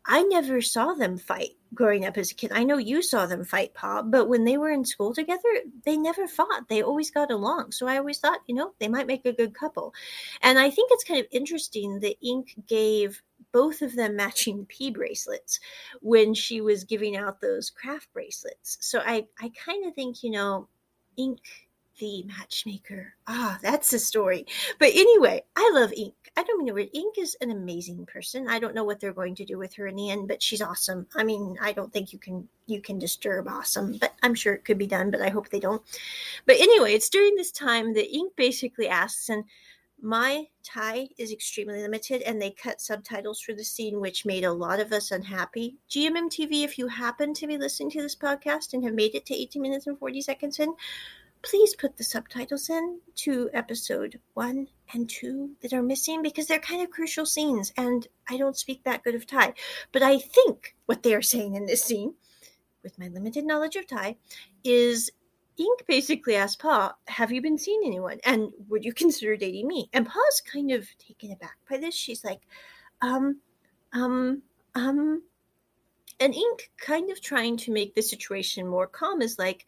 I 0.07 0.23
never 0.23 0.61
saw 0.61 0.93
them 0.93 1.17
fight 1.17 1.51
growing 1.73 2.05
up 2.05 2.17
as 2.17 2.31
a 2.31 2.35
kid. 2.35 2.51
I 2.53 2.63
know 2.63 2.77
you 2.77 3.01
saw 3.01 3.25
them 3.25 3.43
fight, 3.43 3.73
Pa, 3.73 4.01
but 4.01 4.29
when 4.29 4.45
they 4.45 4.57
were 4.57 4.69
in 4.69 4.85
school 4.85 5.13
together, 5.13 5.41
they 5.83 5.97
never 5.97 6.27
fought. 6.27 6.69
They 6.69 6.81
always 6.81 7.11
got 7.11 7.29
along. 7.29 7.73
So 7.73 7.87
I 7.87 7.97
always 7.97 8.19
thought, 8.19 8.39
you 8.47 8.55
know, 8.55 8.73
they 8.79 8.87
might 8.87 9.05
make 9.05 9.25
a 9.25 9.33
good 9.33 9.53
couple. 9.53 9.93
And 10.41 10.57
I 10.57 10.69
think 10.69 10.91
it's 10.93 11.03
kind 11.03 11.19
of 11.19 11.27
interesting 11.31 11.99
that 11.99 12.15
Ink 12.25 12.55
gave 12.67 13.21
both 13.51 13.81
of 13.81 13.95
them 13.95 14.15
matching 14.15 14.65
P 14.65 14.91
bracelets 14.91 15.59
when 16.01 16.33
she 16.33 16.61
was 16.61 16.85
giving 16.85 17.17
out 17.17 17.41
those 17.41 17.69
craft 17.69 18.07
bracelets. 18.13 18.77
So 18.79 19.01
I, 19.05 19.27
I 19.39 19.51
kind 19.65 19.85
of 19.85 19.93
think, 19.93 20.23
you 20.23 20.31
know, 20.31 20.69
Ink 21.17 21.66
the 21.97 22.23
matchmaker. 22.23 23.13
Ah, 23.27 23.57
that's 23.61 23.91
the 23.91 23.99
story. 23.99 24.45
But 24.79 24.89
anyway, 24.93 25.43
I 25.55 25.71
love 25.73 25.91
Ink. 25.93 26.13
I 26.37 26.43
don't 26.43 26.59
mean 26.59 26.67
to 26.67 26.73
word. 26.73 26.89
Ink 26.93 27.15
is 27.17 27.35
an 27.41 27.49
amazing 27.49 28.05
person. 28.05 28.47
I 28.47 28.59
don't 28.59 28.75
know 28.75 28.83
what 28.83 28.99
they're 28.99 29.11
going 29.11 29.33
to 29.35 29.45
do 29.45 29.57
with 29.57 29.73
her 29.75 29.87
in 29.87 29.95
the 29.95 30.11
end, 30.11 30.27
but 30.27 30.43
she's 30.43 30.61
awesome. 30.61 31.07
I 31.15 31.23
mean, 31.23 31.57
I 31.59 31.73
don't 31.73 31.91
think 31.91 32.13
you 32.13 32.19
can 32.19 32.47
you 32.67 32.79
can 32.79 32.99
disturb 32.99 33.47
awesome, 33.47 33.97
but 33.99 34.13
I'm 34.21 34.35
sure 34.35 34.53
it 34.53 34.63
could 34.63 34.77
be 34.77 34.85
done. 34.85 35.09
But 35.09 35.21
I 35.21 35.29
hope 35.29 35.49
they 35.49 35.59
don't. 35.59 35.81
But 36.45 36.57
anyway, 36.57 36.93
it's 36.93 37.09
during 37.09 37.35
this 37.35 37.51
time 37.51 37.93
that 37.95 38.13
Ink 38.13 38.33
basically 38.35 38.87
asks, 38.87 39.29
and 39.29 39.45
my 39.99 40.45
Thai 40.63 41.09
is 41.17 41.31
extremely 41.31 41.81
limited, 41.81 42.21
and 42.21 42.39
they 42.39 42.51
cut 42.51 42.81
subtitles 42.81 43.41
for 43.41 43.53
the 43.53 43.63
scene, 43.63 43.99
which 43.99 44.25
made 44.25 44.43
a 44.43 44.53
lot 44.53 44.79
of 44.79 44.93
us 44.93 45.09
unhappy. 45.09 45.77
GMMTV, 45.89 46.63
if 46.63 46.77
you 46.77 46.87
happen 46.87 47.33
to 47.33 47.47
be 47.47 47.57
listening 47.57 47.89
to 47.91 48.01
this 48.03 48.15
podcast 48.15 48.73
and 48.73 48.83
have 48.83 48.93
made 48.93 49.15
it 49.15 49.25
to 49.25 49.35
18 49.35 49.59
minutes 49.59 49.87
and 49.87 49.97
40 49.97 50.21
seconds 50.21 50.59
in, 50.59 50.75
please 51.41 51.75
put 51.75 51.97
the 51.97 52.03
subtitles 52.03 52.69
in 52.69 52.99
to 53.15 53.49
episode 53.53 54.19
one 54.33 54.67
and 54.93 55.09
two 55.09 55.51
that 55.61 55.73
are 55.73 55.81
missing 55.81 56.21
because 56.21 56.47
they're 56.47 56.59
kind 56.59 56.81
of 56.81 56.89
crucial 56.89 57.25
scenes 57.25 57.71
and 57.77 58.07
I 58.29 58.37
don't 58.37 58.57
speak 58.57 58.83
that 58.83 59.03
good 59.03 59.15
of 59.15 59.27
Thai. 59.27 59.53
But 59.91 60.03
I 60.03 60.19
think 60.19 60.75
what 60.85 61.03
they 61.03 61.13
are 61.13 61.21
saying 61.21 61.55
in 61.55 61.65
this 61.65 61.83
scene, 61.83 62.15
with 62.83 62.97
my 62.99 63.07
limited 63.07 63.45
knowledge 63.45 63.75
of 63.75 63.87
Thai, 63.87 64.17
is 64.63 65.11
Ink 65.57 65.85
basically 65.87 66.35
asked 66.35 66.59
Pa, 66.59 66.95
Have 67.07 67.31
you 67.31 67.41
been 67.41 67.57
seeing 67.57 67.81
anyone? 67.85 68.19
And 68.23 68.51
would 68.69 68.85
you 68.85 68.93
consider 68.93 69.35
dating 69.35 69.67
me? 69.67 69.89
And 69.93 70.05
Pa's 70.05 70.41
kind 70.41 70.71
of 70.71 70.87
taken 70.99 71.31
aback 71.31 71.57
by 71.69 71.77
this. 71.77 71.95
She's 71.95 72.23
like, 72.23 72.41
Um, 73.01 73.41
um, 73.93 74.43
um, 74.75 75.23
and 76.19 76.33
Ink, 76.33 76.71
kind 76.79 77.11
of 77.11 77.21
trying 77.21 77.57
to 77.57 77.71
make 77.71 77.93
the 77.93 78.01
situation 78.01 78.67
more 78.67 78.87
calm, 78.87 79.21
is 79.21 79.37
like, 79.37 79.65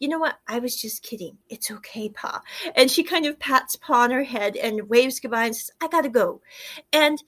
you 0.00 0.08
know 0.08 0.18
what? 0.18 0.38
I 0.48 0.58
was 0.58 0.80
just 0.80 1.02
kidding. 1.02 1.38
It's 1.48 1.70
okay, 1.70 2.08
Pa. 2.08 2.42
And 2.74 2.90
she 2.90 3.04
kind 3.04 3.26
of 3.26 3.38
pats 3.38 3.76
Pa 3.76 4.02
on 4.02 4.10
her 4.10 4.24
head 4.24 4.56
and 4.56 4.88
waves 4.88 5.20
goodbye 5.20 5.46
and 5.46 5.56
says, 5.56 5.70
I 5.80 5.88
gotta 5.88 6.08
go. 6.08 6.40
And 6.92 7.22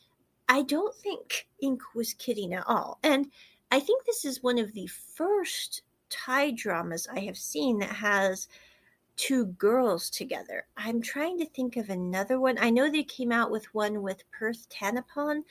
I 0.49 0.63
don't 0.63 0.95
think 0.95 1.47
Ink 1.63 1.83
was 1.95 2.15
kidding 2.15 2.53
at 2.53 2.65
all. 2.67 2.99
And 3.03 3.31
I 3.71 3.81
think 3.81 4.05
this 4.05 4.25
is 4.25 4.43
one 4.43 4.59
of 4.59 4.73
the 4.73 4.87
first 4.87 5.83
Thai 6.11 6.51
dramas 6.53 7.07
I 7.13 7.21
have 7.21 7.39
seen 7.39 7.79
that 7.79 7.91
has 7.91 8.49
two 9.17 9.47
girls 9.47 10.11
together. 10.11 10.67
I'm 10.77 11.01
trying 11.01 11.39
to 11.39 11.47
think 11.47 11.77
of 11.77 11.89
another 11.89 12.41
one. 12.41 12.57
I 12.59 12.71
know 12.71 12.91
they 12.91 13.05
came 13.05 13.33
out 13.33 13.51
with 13.51 13.73
one 13.75 14.03
with 14.03 14.29
Perth 14.31 14.69
Tanapon 14.69 15.43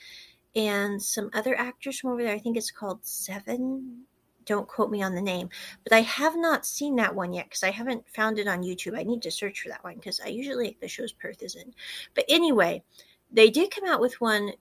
and 0.56 1.02
some 1.02 1.30
other 1.32 1.58
actors 1.58 1.98
from 1.98 2.10
over 2.10 2.22
there. 2.22 2.34
I 2.34 2.38
think 2.38 2.56
it's 2.56 2.70
called 2.70 3.04
Seven. 3.04 4.04
Don't 4.46 4.68
quote 4.68 4.90
me 4.90 5.02
on 5.02 5.14
the 5.14 5.22
name, 5.22 5.48
but 5.84 5.94
I 5.94 6.02
have 6.02 6.36
not 6.36 6.66
seen 6.66 6.96
that 6.96 7.14
one 7.14 7.32
yet 7.32 7.46
because 7.46 7.62
I 7.62 7.70
haven't 7.70 8.04
found 8.14 8.38
it 8.38 8.46
on 8.46 8.62
YouTube. 8.62 8.98
I 8.98 9.02
need 9.02 9.22
to 9.22 9.30
search 9.30 9.60
for 9.60 9.70
that 9.70 9.82
one 9.82 9.94
because 9.94 10.20
I 10.20 10.28
usually 10.28 10.66
like 10.66 10.80
the 10.80 10.88
shows 10.88 11.12
Perth 11.12 11.42
is 11.42 11.54
in. 11.54 11.72
But 12.14 12.26
anyway, 12.28 12.82
they 13.32 13.48
did 13.48 13.70
come 13.70 13.86
out 13.88 14.02
with 14.02 14.20
one 14.20 14.52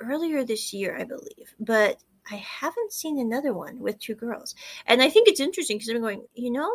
earlier 0.00 0.44
this 0.44 0.72
year, 0.72 0.96
I 0.98 1.04
believe, 1.04 1.54
but 1.60 2.02
I 2.30 2.36
haven't 2.36 2.92
seen 2.92 3.18
another 3.18 3.52
one 3.52 3.78
with 3.78 3.98
two 3.98 4.14
girls. 4.14 4.54
And 4.86 5.02
I 5.02 5.10
think 5.10 5.28
it's 5.28 5.40
interesting 5.40 5.76
because 5.76 5.90
I'm 5.90 6.00
going, 6.00 6.24
you 6.34 6.50
know, 6.50 6.70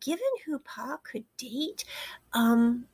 given 0.00 0.24
who 0.44 0.58
Pa 0.60 0.98
could 1.02 1.24
date, 1.36 1.84
um, 2.32 2.86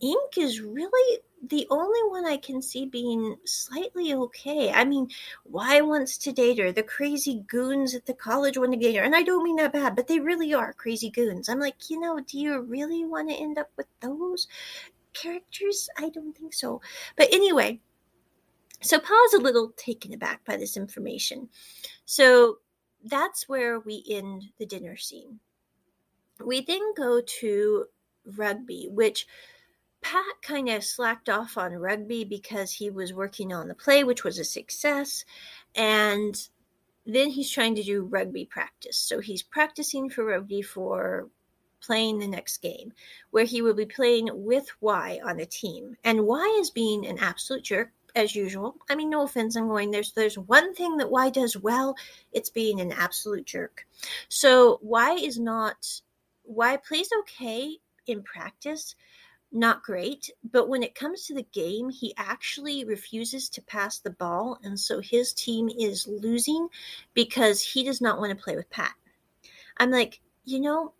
Ink 0.00 0.38
is 0.38 0.60
really 0.60 1.20
the 1.42 1.66
only 1.70 2.00
one 2.08 2.26
I 2.26 2.36
can 2.36 2.60
see 2.60 2.84
being 2.84 3.36
slightly 3.44 4.12
okay. 4.12 4.70
I 4.72 4.84
mean, 4.84 5.08
Y 5.44 5.80
wants 5.80 6.18
to 6.18 6.32
date 6.32 6.58
her? 6.58 6.70
The 6.70 6.82
crazy 6.82 7.44
goons 7.46 7.94
at 7.94 8.06
the 8.06 8.14
college 8.14 8.58
want 8.58 8.72
to 8.72 8.78
date 8.78 8.96
her. 8.96 9.02
And 9.02 9.16
I 9.16 9.22
don't 9.22 9.42
mean 9.42 9.56
that 9.56 9.72
bad, 9.72 9.96
but 9.96 10.06
they 10.06 10.20
really 10.20 10.52
are 10.52 10.72
crazy 10.72 11.10
goons. 11.10 11.48
I'm 11.48 11.58
like, 11.58 11.88
you 11.88 11.98
know, 11.98 12.20
do 12.20 12.38
you 12.38 12.60
really 12.60 13.04
want 13.04 13.30
to 13.30 13.34
end 13.34 13.58
up 13.58 13.70
with 13.76 13.86
those 14.00 14.48
characters? 15.14 15.88
I 15.96 16.10
don't 16.10 16.36
think 16.36 16.52
so. 16.52 16.82
But 17.16 17.28
anyway, 17.32 17.80
so 18.82 18.98
Pa's 18.98 19.34
a 19.34 19.38
little 19.38 19.72
taken 19.76 20.12
aback 20.12 20.44
by 20.44 20.56
this 20.56 20.76
information. 20.76 21.48
So 22.04 22.58
that's 23.04 23.48
where 23.48 23.80
we 23.80 24.04
end 24.10 24.44
the 24.58 24.66
dinner 24.66 24.96
scene. 24.96 25.40
We 26.44 26.62
then 26.62 26.94
go 26.94 27.20
to 27.40 27.86
rugby, 28.36 28.88
which 28.90 29.26
Pat 30.02 30.24
kind 30.42 30.68
of 30.68 30.84
slacked 30.84 31.28
off 31.28 31.58
on 31.58 31.72
rugby 31.72 32.24
because 32.24 32.72
he 32.72 32.90
was 32.90 33.12
working 33.12 33.52
on 33.52 33.68
the 33.68 33.74
play, 33.74 34.04
which 34.04 34.24
was 34.24 34.38
a 34.38 34.44
success. 34.44 35.24
And 35.74 36.48
then 37.06 37.30
he's 37.30 37.50
trying 37.50 37.74
to 37.74 37.82
do 37.82 38.02
rugby 38.04 38.44
practice. 38.44 38.96
So 38.96 39.20
he's 39.20 39.42
practicing 39.42 40.10
for 40.10 40.24
rugby 40.24 40.62
for 40.62 41.28
playing 41.80 42.18
the 42.18 42.28
next 42.28 42.58
game, 42.58 42.92
where 43.30 43.44
he 43.44 43.62
will 43.62 43.74
be 43.74 43.86
playing 43.86 44.28
with 44.32 44.66
Y 44.80 45.20
on 45.24 45.40
a 45.40 45.46
team. 45.46 45.96
And 46.04 46.26
Y 46.26 46.58
is 46.60 46.70
being 46.70 47.06
an 47.06 47.18
absolute 47.18 47.64
jerk 47.64 47.90
as 48.14 48.34
usual. 48.34 48.76
I 48.88 48.94
mean, 48.94 49.10
no 49.10 49.22
offense, 49.22 49.56
I'm 49.56 49.68
going 49.68 49.90
there's 49.90 50.12
there's 50.12 50.38
one 50.38 50.74
thing 50.74 50.96
that 50.98 51.10
Y 51.10 51.30
does 51.30 51.56
well, 51.56 51.96
it's 52.32 52.50
being 52.50 52.80
an 52.80 52.92
absolute 52.92 53.46
jerk. 53.46 53.86
So 54.28 54.78
Y 54.82 55.14
is 55.14 55.38
not 55.38 56.00
Y 56.44 56.76
plays 56.76 57.10
okay 57.20 57.76
in 58.06 58.22
practice, 58.22 58.94
not 59.52 59.82
great, 59.82 60.30
but 60.52 60.68
when 60.68 60.82
it 60.82 60.94
comes 60.94 61.26
to 61.26 61.34
the 61.34 61.46
game, 61.52 61.90
he 61.90 62.14
actually 62.16 62.84
refuses 62.84 63.48
to 63.50 63.62
pass 63.62 63.98
the 63.98 64.10
ball. 64.10 64.58
And 64.62 64.78
so 64.78 65.00
his 65.00 65.32
team 65.32 65.68
is 65.68 66.06
losing 66.06 66.68
because 67.14 67.60
he 67.60 67.82
does 67.82 68.00
not 68.00 68.18
want 68.18 68.36
to 68.36 68.42
play 68.42 68.56
with 68.56 68.70
Pat. 68.70 68.92
I'm 69.78 69.90
like, 69.90 70.20
you 70.44 70.60
know, 70.60 70.92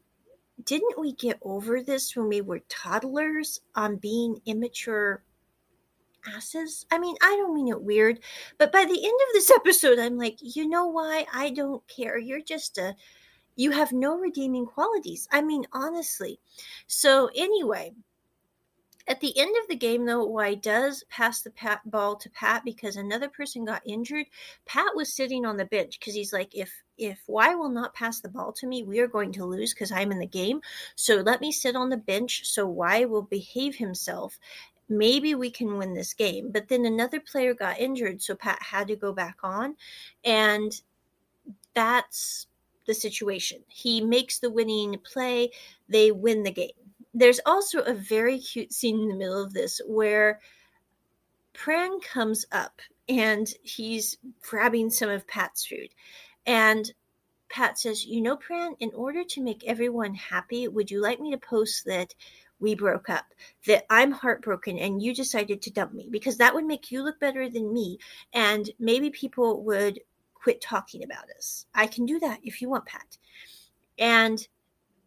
didn't 0.65 0.99
we 0.99 1.13
get 1.13 1.39
over 1.43 1.83
this 1.83 2.17
when 2.17 2.29
we 2.29 2.41
were 2.41 2.61
toddlers 2.69 3.61
on 3.75 3.97
being 3.97 4.41
immature 4.47 5.23
asses? 6.27 6.87
I 6.91 6.99
mean, 6.99 7.15
I 7.23 7.37
don't 7.37 7.55
mean 7.55 7.69
it 7.69 7.81
weird, 7.81 8.21
but 8.59 8.73
by 8.73 8.85
the 8.85 9.05
end 9.05 9.21
of 9.29 9.33
this 9.33 9.51
episode, 9.51 9.99
I'm 9.99 10.19
like, 10.19 10.39
you 10.41 10.69
know 10.69 10.87
why? 10.87 11.27
I 11.33 11.51
don't 11.51 11.87
care. 11.89 12.19
You're 12.19 12.43
just 12.43 12.79
a. 12.79 12.95
You 13.57 13.73
have 13.73 13.93
no 13.93 14.17
redeeming 14.17 14.65
qualities. 14.65 15.29
I 15.31 15.43
mean, 15.43 15.67
honestly. 15.73 16.41
So, 16.87 17.29
anyway, 17.35 17.93
at 19.11 19.21
the 19.21 19.37
end 19.37 19.53
of 19.61 19.69
the 19.69 19.75
game, 19.75 20.07
though, 20.07 20.25
Y 20.25 20.55
does 20.55 21.03
pass 21.11 21.43
the 21.43 21.51
pat 21.51 21.81
ball 21.85 22.15
to 22.15 22.31
Pat 22.31 22.65
because 22.65 22.95
another 22.95 23.29
person 23.29 23.65
got 23.65 23.83
injured. 23.85 24.27
Pat 24.67 24.87
was 24.95 25.13
sitting 25.13 25.45
on 25.45 25.57
the 25.57 25.65
bench 25.65 25.99
because 25.99 26.15
he's 26.15 26.33
like, 26.33 26.55
if 26.55 26.73
if 26.97 27.19
Y 27.27 27.55
will 27.57 27.71
not 27.71 27.93
pass 27.93 28.21
the 28.21 28.29
ball 28.29 28.53
to 28.53 28.69
me, 28.69 28.85
we 28.85 29.01
are 29.01 29.09
going 29.09 29.33
to 29.33 29.45
lose 29.45 29.75
because 29.75 29.91
I'm 29.91 30.13
in 30.13 30.21
the 30.21 30.27
game. 30.27 30.61
So 30.95 31.17
let 31.17 31.41
me 31.41 31.51
sit 31.51 31.75
on 31.75 31.89
the 31.89 31.97
bench 31.97 32.47
so 32.47 32.69
Y 32.69 33.05
will 33.05 33.23
behave 33.23 33.75
himself. 33.75 34.39
Maybe 34.89 35.35
we 35.35 35.51
can 35.51 35.77
win 35.77 35.93
this 35.93 36.15
game. 36.15 36.53
But 36.53 36.69
then 36.69 36.87
another 36.87 37.19
player 37.19 37.53
got 37.53 37.81
injured, 37.81 38.23
so 38.23 38.37
Pat 38.37 38.63
had 38.63 38.87
to 38.89 38.97
go 38.97 39.13
back 39.13 39.39
on. 39.43 39.75
And 40.25 40.81
that's 41.75 42.47
the 42.87 42.95
situation. 42.95 43.61
He 43.67 44.01
makes 44.01 44.39
the 44.39 44.51
winning 44.51 44.97
play, 45.03 45.51
they 45.89 46.13
win 46.13 46.45
the 46.45 46.53
game 46.53 46.90
there's 47.15 47.41
also 47.45 47.81
a 47.81 47.95
very 47.95 48.39
cute 48.39 48.73
scene 48.73 49.01
in 49.01 49.09
the 49.09 49.17
middle 49.17 49.43
of 49.43 49.53
this 49.53 49.81
where 49.87 50.41
Pran 51.55 52.03
comes 52.03 52.47
up 52.53 52.81
and 53.09 53.53
he's 53.63 54.17
grabbing 54.41 54.91
some 54.91 55.11
of 55.11 55.27
Pat's 55.27 55.67
food. 55.67 55.89
And 56.47 56.93
Pat 57.49 57.79
says, 57.79 58.07
You 58.07 58.21
know, 58.21 58.37
Pran, 58.37 58.77
in 58.79 58.93
order 58.95 59.25
to 59.25 59.43
make 59.43 59.65
everyone 59.67 60.15
happy, 60.15 60.69
would 60.69 60.91
you 60.91 61.03
like 61.03 61.21
me 61.21 61.33
to 61.33 61.39
post 61.39 61.85
that 61.87 62.15
we 62.61 62.75
broke 62.75 63.09
up, 63.09 63.25
that 63.67 63.85
I'm 63.91 64.13
heartbroken 64.13 64.79
and 64.79 65.03
you 65.03 65.13
decided 65.13 65.61
to 65.63 65.73
dump 65.73 65.93
me? 65.93 66.09
Because 66.11 66.37
that 66.37 66.55
would 66.55 66.65
make 66.65 66.93
you 66.93 67.03
look 67.03 67.19
better 67.19 67.49
than 67.49 67.75
me. 67.75 67.99
And 68.33 68.71
maybe 68.79 69.11
people 69.11 69.65
would 69.65 69.99
quit 70.35 70.61
talking 70.61 71.03
about 71.03 71.25
us. 71.37 71.67
I 71.75 71.89
can 71.89 72.07
do 72.07 72.21
that 72.21 72.39
if 72.45 72.63
you 72.63 72.71
want, 72.71 72.87
Pat. 72.87 73.19
And 73.99 74.47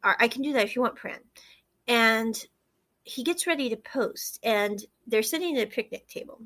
I 0.04 0.28
can 0.28 0.42
do 0.42 0.52
that 0.52 0.66
if 0.66 0.76
you 0.76 0.82
want, 0.82 0.98
Pran 0.98 1.20
and 1.88 2.46
he 3.04 3.24
gets 3.24 3.48
ready 3.48 3.70
to 3.70 3.78
post 3.78 4.40
and 4.44 4.84
they're 5.08 5.24
sitting 5.24 5.58
at 5.58 5.68
a 5.68 5.72
picnic 5.72 6.08
table. 6.08 6.40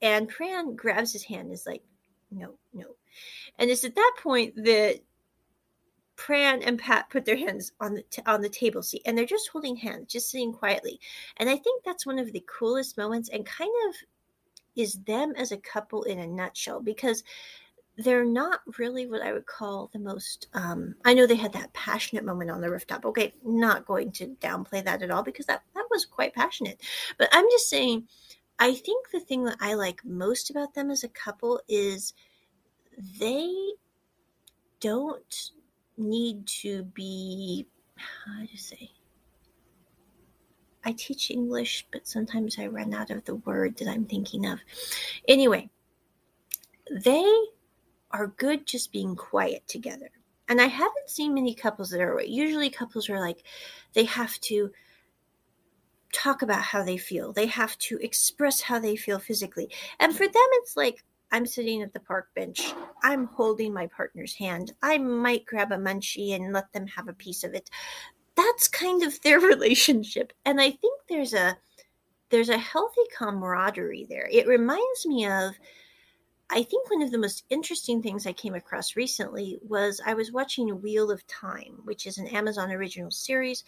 And 0.00 0.30
pran 0.30 0.76
grabs 0.76 1.12
his 1.12 1.24
hand 1.24 1.46
and 1.46 1.52
is 1.52 1.66
like 1.66 1.82
no 2.30 2.54
no. 2.72 2.86
And 3.58 3.70
it's 3.70 3.84
at 3.84 3.96
that 3.96 4.14
point 4.22 4.54
that 4.56 5.00
pran 6.16 6.62
and 6.66 6.78
pat 6.78 7.08
put 7.10 7.24
their 7.24 7.36
hands 7.36 7.72
on 7.80 7.94
the 7.94 8.02
t- 8.02 8.22
on 8.26 8.40
the 8.40 8.48
table 8.48 8.82
seat 8.82 9.02
and 9.06 9.16
they're 9.16 9.24
just 9.24 9.48
holding 9.48 9.76
hands 9.76 10.12
just 10.12 10.30
sitting 10.30 10.52
quietly. 10.52 11.00
And 11.38 11.48
i 11.48 11.56
think 11.56 11.84
that's 11.84 12.06
one 12.06 12.18
of 12.18 12.32
the 12.32 12.44
coolest 12.46 12.96
moments 12.96 13.28
and 13.30 13.44
kind 13.46 13.72
of 13.88 13.94
is 14.76 14.94
them 15.06 15.32
as 15.36 15.50
a 15.50 15.56
couple 15.56 16.04
in 16.04 16.20
a 16.20 16.26
nutshell 16.26 16.80
because 16.80 17.24
they're 17.98 18.24
not 18.24 18.60
really 18.78 19.06
what 19.06 19.22
I 19.22 19.32
would 19.32 19.46
call 19.46 19.90
the 19.92 19.98
most. 19.98 20.46
Um, 20.54 20.94
I 21.04 21.14
know 21.14 21.26
they 21.26 21.34
had 21.34 21.52
that 21.54 21.72
passionate 21.72 22.24
moment 22.24 22.50
on 22.50 22.60
the 22.60 22.70
rooftop. 22.70 23.04
Okay, 23.04 23.34
not 23.44 23.86
going 23.86 24.12
to 24.12 24.36
downplay 24.40 24.84
that 24.84 25.02
at 25.02 25.10
all 25.10 25.22
because 25.22 25.46
that 25.46 25.62
that 25.74 25.86
was 25.90 26.04
quite 26.04 26.34
passionate. 26.34 26.80
But 27.18 27.28
I'm 27.32 27.46
just 27.50 27.68
saying, 27.68 28.06
I 28.58 28.74
think 28.74 29.10
the 29.10 29.20
thing 29.20 29.44
that 29.44 29.58
I 29.60 29.74
like 29.74 30.04
most 30.04 30.50
about 30.50 30.74
them 30.74 30.90
as 30.90 31.02
a 31.02 31.08
couple 31.08 31.60
is 31.68 32.14
they 33.20 33.52
don't 34.80 35.50
need 35.96 36.46
to 36.46 36.84
be 36.84 37.66
how 37.96 38.46
to 38.46 38.56
say 38.56 38.92
I 40.84 40.92
teach 40.92 41.30
English, 41.30 41.86
but 41.92 42.06
sometimes 42.06 42.58
I 42.58 42.66
run 42.68 42.94
out 42.94 43.10
of 43.10 43.24
the 43.24 43.34
word 43.34 43.76
that 43.76 43.88
I'm 43.88 44.04
thinking 44.04 44.46
of. 44.46 44.60
Anyway, 45.26 45.68
they 46.90 47.30
are 48.10 48.28
good 48.38 48.66
just 48.66 48.92
being 48.92 49.16
quiet 49.16 49.66
together. 49.66 50.10
And 50.48 50.60
I 50.60 50.66
haven't 50.66 51.10
seen 51.10 51.34
many 51.34 51.54
couples 51.54 51.90
that 51.90 52.00
are 52.00 52.20
usually 52.22 52.70
couples 52.70 53.10
are 53.10 53.20
like 53.20 53.44
they 53.92 54.04
have 54.04 54.38
to 54.40 54.70
talk 56.12 56.42
about 56.42 56.62
how 56.62 56.82
they 56.82 56.96
feel. 56.96 57.32
They 57.32 57.46
have 57.46 57.76
to 57.78 57.98
express 57.98 58.62
how 58.62 58.78
they 58.78 58.96
feel 58.96 59.18
physically. 59.18 59.70
And 60.00 60.16
for 60.16 60.26
them 60.26 60.46
it's 60.52 60.76
like 60.76 61.04
I'm 61.30 61.44
sitting 61.44 61.82
at 61.82 61.92
the 61.92 62.00
park 62.00 62.28
bench. 62.34 62.72
I'm 63.02 63.26
holding 63.26 63.74
my 63.74 63.86
partner's 63.88 64.34
hand. 64.34 64.72
I 64.82 64.96
might 64.96 65.44
grab 65.44 65.72
a 65.72 65.76
munchie 65.76 66.34
and 66.34 66.54
let 66.54 66.72
them 66.72 66.86
have 66.86 67.08
a 67.08 67.12
piece 67.12 67.44
of 67.44 67.52
it. 67.52 67.68
That's 68.34 68.68
kind 68.68 69.02
of 69.02 69.20
their 69.20 69.40
relationship. 69.40 70.32
And 70.46 70.60
I 70.60 70.70
think 70.70 71.00
there's 71.08 71.34
a 71.34 71.56
there's 72.30 72.50
a 72.50 72.58
healthy 72.58 73.02
camaraderie 73.16 74.06
there. 74.08 74.28
It 74.30 74.46
reminds 74.46 75.06
me 75.06 75.26
of 75.26 75.54
I 76.50 76.62
think 76.62 76.90
one 76.90 77.02
of 77.02 77.10
the 77.10 77.18
most 77.18 77.44
interesting 77.50 78.00
things 78.02 78.26
I 78.26 78.32
came 78.32 78.54
across 78.54 78.96
recently 78.96 79.58
was 79.60 80.00
I 80.04 80.14
was 80.14 80.32
watching 80.32 80.80
Wheel 80.80 81.10
of 81.10 81.26
Time, 81.26 81.80
which 81.84 82.06
is 82.06 82.16
an 82.16 82.26
Amazon 82.28 82.72
original 82.72 83.10
series. 83.10 83.64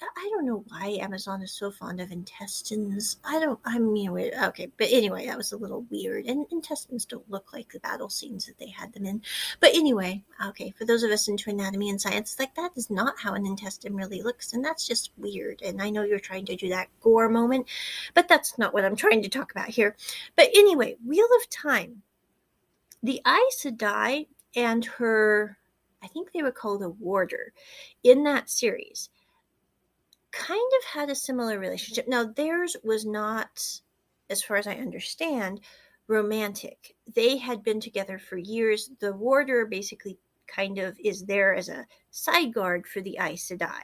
I 0.00 0.28
don't 0.32 0.46
know 0.46 0.64
why 0.68 0.98
Amazon 1.00 1.42
is 1.42 1.52
so 1.52 1.70
fond 1.70 2.00
of 2.00 2.10
intestines. 2.12 3.18
I 3.24 3.38
don't, 3.40 3.58
I 3.64 3.78
mean, 3.78 4.10
okay, 4.10 4.70
but 4.76 4.88
anyway, 4.90 5.26
that 5.26 5.36
was 5.36 5.52
a 5.52 5.56
little 5.56 5.86
weird. 5.90 6.26
And 6.26 6.46
intestines 6.50 7.04
don't 7.04 7.28
look 7.30 7.52
like 7.52 7.70
the 7.72 7.80
battle 7.80 8.08
scenes 8.08 8.46
that 8.46 8.58
they 8.58 8.68
had 8.68 8.92
them 8.92 9.06
in. 9.06 9.22
But 9.60 9.74
anyway, 9.74 10.24
okay, 10.44 10.72
for 10.76 10.84
those 10.84 11.02
of 11.02 11.10
us 11.10 11.28
into 11.28 11.50
anatomy 11.50 11.90
and 11.90 12.00
science, 12.00 12.36
like 12.38 12.54
that 12.56 12.72
is 12.76 12.90
not 12.90 13.18
how 13.18 13.34
an 13.34 13.46
intestine 13.46 13.94
really 13.94 14.22
looks. 14.22 14.52
And 14.52 14.64
that's 14.64 14.86
just 14.86 15.10
weird. 15.16 15.62
And 15.62 15.80
I 15.82 15.90
know 15.90 16.02
you're 16.02 16.20
trying 16.20 16.46
to 16.46 16.56
do 16.56 16.68
that 16.70 16.88
gore 17.00 17.28
moment, 17.28 17.66
but 18.14 18.28
that's 18.28 18.58
not 18.58 18.74
what 18.74 18.84
I'm 18.84 18.96
trying 18.96 19.22
to 19.22 19.28
talk 19.28 19.50
about 19.50 19.68
here. 19.68 19.96
But 20.36 20.50
anyway, 20.54 20.96
Wheel 21.04 21.28
of 21.40 21.50
Time 21.50 22.02
the 23.02 23.20
Aes 23.26 23.62
Sedai 23.62 24.26
and 24.56 24.84
her, 24.84 25.56
I 26.02 26.06
think 26.08 26.32
they 26.32 26.42
were 26.42 26.52
called 26.52 26.82
a 26.82 26.90
warder 26.90 27.52
in 28.02 28.24
that 28.24 28.50
series, 28.50 29.10
kind 30.30 30.72
of 30.78 30.84
had 30.84 31.10
a 31.10 31.14
similar 31.14 31.58
relationship. 31.58 32.08
Now, 32.08 32.24
theirs 32.24 32.76
was 32.82 33.06
not, 33.06 33.80
as 34.30 34.42
far 34.42 34.56
as 34.56 34.66
I 34.66 34.74
understand, 34.74 35.60
romantic. 36.06 36.96
They 37.14 37.36
had 37.36 37.62
been 37.62 37.80
together 37.80 38.18
for 38.18 38.36
years. 38.36 38.90
The 39.00 39.12
warder 39.12 39.66
basically 39.66 40.18
kind 40.46 40.78
of 40.78 40.98
is 41.02 41.24
there 41.24 41.54
as 41.54 41.68
a 41.68 41.86
side 42.10 42.54
guard 42.54 42.86
for 42.86 43.00
the 43.00 43.18
Aes 43.20 43.48
Sedai. 43.48 43.80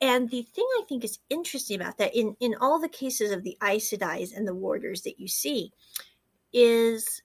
And 0.00 0.28
the 0.30 0.42
thing 0.42 0.66
I 0.78 0.82
think 0.88 1.04
is 1.04 1.18
interesting 1.28 1.80
about 1.80 1.98
that, 1.98 2.16
in, 2.16 2.34
in 2.40 2.54
all 2.60 2.80
the 2.80 2.88
cases 2.88 3.30
of 3.32 3.42
the 3.42 3.56
Aes 3.62 3.90
Sedais 3.90 4.36
and 4.36 4.48
the 4.48 4.54
warders 4.54 5.02
that 5.02 5.20
you 5.20 5.28
see, 5.28 5.72
is 6.52 7.22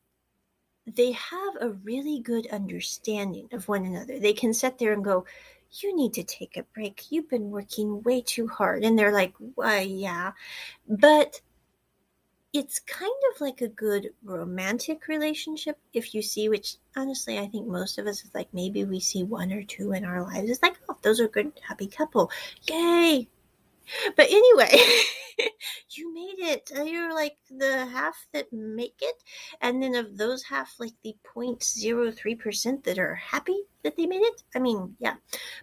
they 0.87 1.11
have 1.11 1.55
a 1.61 1.71
really 1.71 2.19
good 2.19 2.47
understanding 2.47 3.49
of 3.51 3.67
one 3.67 3.85
another. 3.85 4.19
They 4.19 4.33
can 4.33 4.53
sit 4.53 4.77
there 4.77 4.93
and 4.93 5.03
go, 5.03 5.25
You 5.71 5.95
need 5.95 6.13
to 6.13 6.23
take 6.23 6.57
a 6.57 6.63
break. 6.63 7.05
You've 7.09 7.29
been 7.29 7.49
working 7.49 8.01
way 8.03 8.21
too 8.21 8.47
hard. 8.47 8.83
And 8.83 8.97
they're 8.97 9.11
like, 9.11 9.33
Why, 9.55 9.81
yeah. 9.81 10.31
But 10.87 11.41
it's 12.53 12.79
kind 12.79 13.11
of 13.33 13.41
like 13.41 13.59
a 13.59 13.67
good 13.67 14.11
romantic 14.23 15.09
relationship 15.09 15.77
if 15.93 16.15
you 16.15 16.21
see 16.21 16.47
which 16.47 16.77
honestly 16.95 17.37
i 17.37 17.45
think 17.47 17.67
most 17.67 17.97
of 17.97 18.07
us 18.07 18.23
is 18.23 18.33
like 18.33 18.47
maybe 18.53 18.85
we 18.85 18.97
see 18.97 19.25
one 19.25 19.51
or 19.51 19.61
two 19.63 19.91
in 19.91 20.05
our 20.05 20.23
lives 20.23 20.49
it's 20.49 20.63
like 20.63 20.79
oh 20.87 20.97
those 21.01 21.19
are 21.19 21.27
good 21.27 21.51
happy 21.67 21.85
couple 21.85 22.31
yay 22.69 23.27
but 24.15 24.27
anyway 24.29 24.77
you 25.91 26.13
made 26.13 26.39
it. 26.39 26.71
Uh, 26.75 26.83
you're 26.83 27.13
like 27.13 27.37
the 27.49 27.85
half 27.85 28.27
that 28.33 28.51
make 28.51 28.99
it. 29.01 29.15
And 29.61 29.81
then 29.81 29.95
of 29.95 30.17
those 30.17 30.43
half, 30.43 30.75
like 30.79 30.93
the 31.03 31.15
0.03% 31.35 32.83
that 32.83 32.99
are 32.99 33.15
happy 33.15 33.57
that 33.83 33.97
they 33.97 34.05
made 34.05 34.21
it. 34.21 34.43
I 34.55 34.59
mean, 34.59 34.95
yeah. 34.99 35.15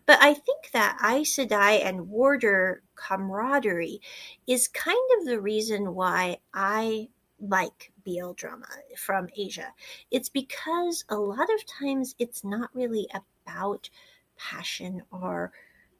But 0.06 0.18
I 0.20 0.34
think 0.34 0.70
that 0.72 0.98
Aes 1.02 1.36
Sedai 1.36 1.84
and 1.84 2.08
Warder 2.08 2.82
camaraderie 2.94 4.00
is 4.46 4.68
kind 4.68 4.96
of 5.18 5.26
the 5.26 5.40
reason 5.40 5.94
why 5.94 6.38
I 6.54 7.08
like 7.40 7.92
BL 8.04 8.32
drama 8.32 8.66
from 8.96 9.28
Asia. 9.36 9.72
It's 10.10 10.28
because 10.28 11.04
a 11.08 11.16
lot 11.16 11.48
of 11.52 11.66
times 11.66 12.14
it's 12.18 12.44
not 12.44 12.70
really 12.74 13.08
about 13.14 13.90
passion 14.36 15.02
or 15.10 15.52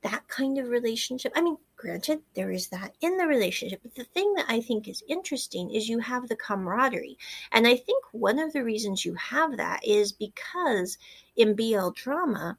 that 0.03 0.27
kind 0.29 0.59
of 0.59 0.69
relationship. 0.69 1.33
I 1.35 1.43
mean, 1.43 1.57
granted, 1.83 2.23
there 2.35 2.53
is 2.53 2.69
that 2.69 2.95
in 3.01 3.17
the 3.17 3.27
relationship, 3.27 3.81
but 3.83 3.97
the 3.97 4.05
thing 4.05 4.33
that 4.35 4.47
I 4.49 4.61
think 4.61 4.87
is 4.87 5.03
interesting 5.09 5.69
is 5.73 5.89
you 5.89 5.99
have 5.99 6.29
the 6.29 6.37
camaraderie. 6.37 7.19
And 7.51 7.67
I 7.67 7.75
think 7.75 8.05
one 8.13 8.39
of 8.39 8.53
the 8.53 8.63
reasons 8.63 9.05
you 9.05 9.15
have 9.15 9.57
that 9.57 9.81
is 9.85 10.13
because 10.13 10.97
in 11.35 11.57
BL 11.57 11.91
drama, 11.91 12.57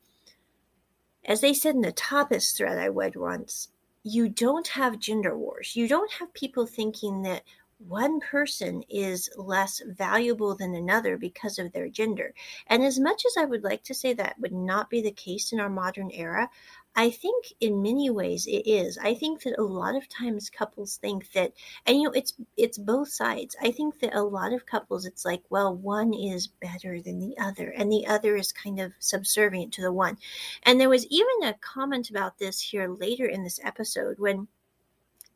as 1.24 1.40
they 1.40 1.54
said 1.54 1.76
in 1.76 1.82
the 1.82 1.94
Tapas 1.94 2.54
thread 2.56 2.78
I 2.78 2.88
read 2.88 3.16
once, 3.16 3.70
you 4.04 4.28
don't 4.28 4.68
have 4.68 5.00
gender 5.00 5.38
wars. 5.38 5.74
You 5.74 5.88
don't 5.88 6.12
have 6.12 6.34
people 6.34 6.66
thinking 6.66 7.22
that 7.22 7.44
one 7.88 8.20
person 8.20 8.84
is 8.90 9.30
less 9.38 9.82
valuable 9.86 10.56
than 10.56 10.76
another 10.76 11.18
because 11.18 11.60
of 11.60 11.72
their 11.72 11.90
gender. 11.90 12.34
And 12.68 12.84
as 12.84 13.00
much 13.00 13.24
as 13.26 13.42
I 13.42 13.46
would 13.46 13.64
like 13.64 13.84
to 13.84 13.94
say 13.94 14.14
that 14.14 14.40
would 14.40 14.54
not 14.54 14.90
be 14.90 15.02
the 15.02 15.12
case 15.12 15.54
in 15.54 15.60
our 15.60 15.70
modern 15.70 16.12
era, 16.12 16.50
I 16.96 17.10
think 17.10 17.46
in 17.60 17.82
many 17.82 18.10
ways 18.10 18.46
it 18.46 18.68
is. 18.68 18.98
I 19.00 19.16
think 19.16 19.42
that 19.44 19.58
a 19.58 19.64
lot 19.64 19.96
of 19.96 20.08
times 20.10 20.50
couples 20.50 20.98
think 20.98 21.32
that 21.32 21.54
and 21.86 21.98
you 21.98 22.04
know 22.04 22.12
it's 22.12 22.34
it's 22.56 22.78
both 22.78 23.10
sides. 23.10 23.56
I 23.62 23.72
think 23.72 24.00
that 24.00 24.14
a 24.14 24.22
lot 24.22 24.54
of 24.54 24.66
couples 24.66 25.06
it's 25.06 25.26
like, 25.26 25.44
well, 25.50 25.76
one 25.76 26.14
is 26.14 26.48
better 26.48 27.02
than 27.02 27.20
the 27.20 27.36
other 27.40 27.70
and 27.70 27.92
the 27.92 28.06
other 28.06 28.36
is 28.36 28.52
kind 28.52 28.80
of 28.80 28.94
subservient 29.00 29.74
to 29.74 29.82
the 29.82 29.92
one. 29.92 30.18
And 30.64 30.80
there 30.80 30.90
was 30.90 31.08
even 31.08 31.50
a 31.50 31.56
comment 31.62 32.10
about 32.10 32.38
this 32.38 32.62
here 32.62 32.88
later 32.88 33.26
in 33.26 33.44
this 33.44 33.60
episode 33.64 34.20
when 34.20 34.48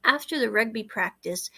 after 0.04 0.40
the 0.40 0.52
rugby 0.52 0.84
practice 0.84 1.50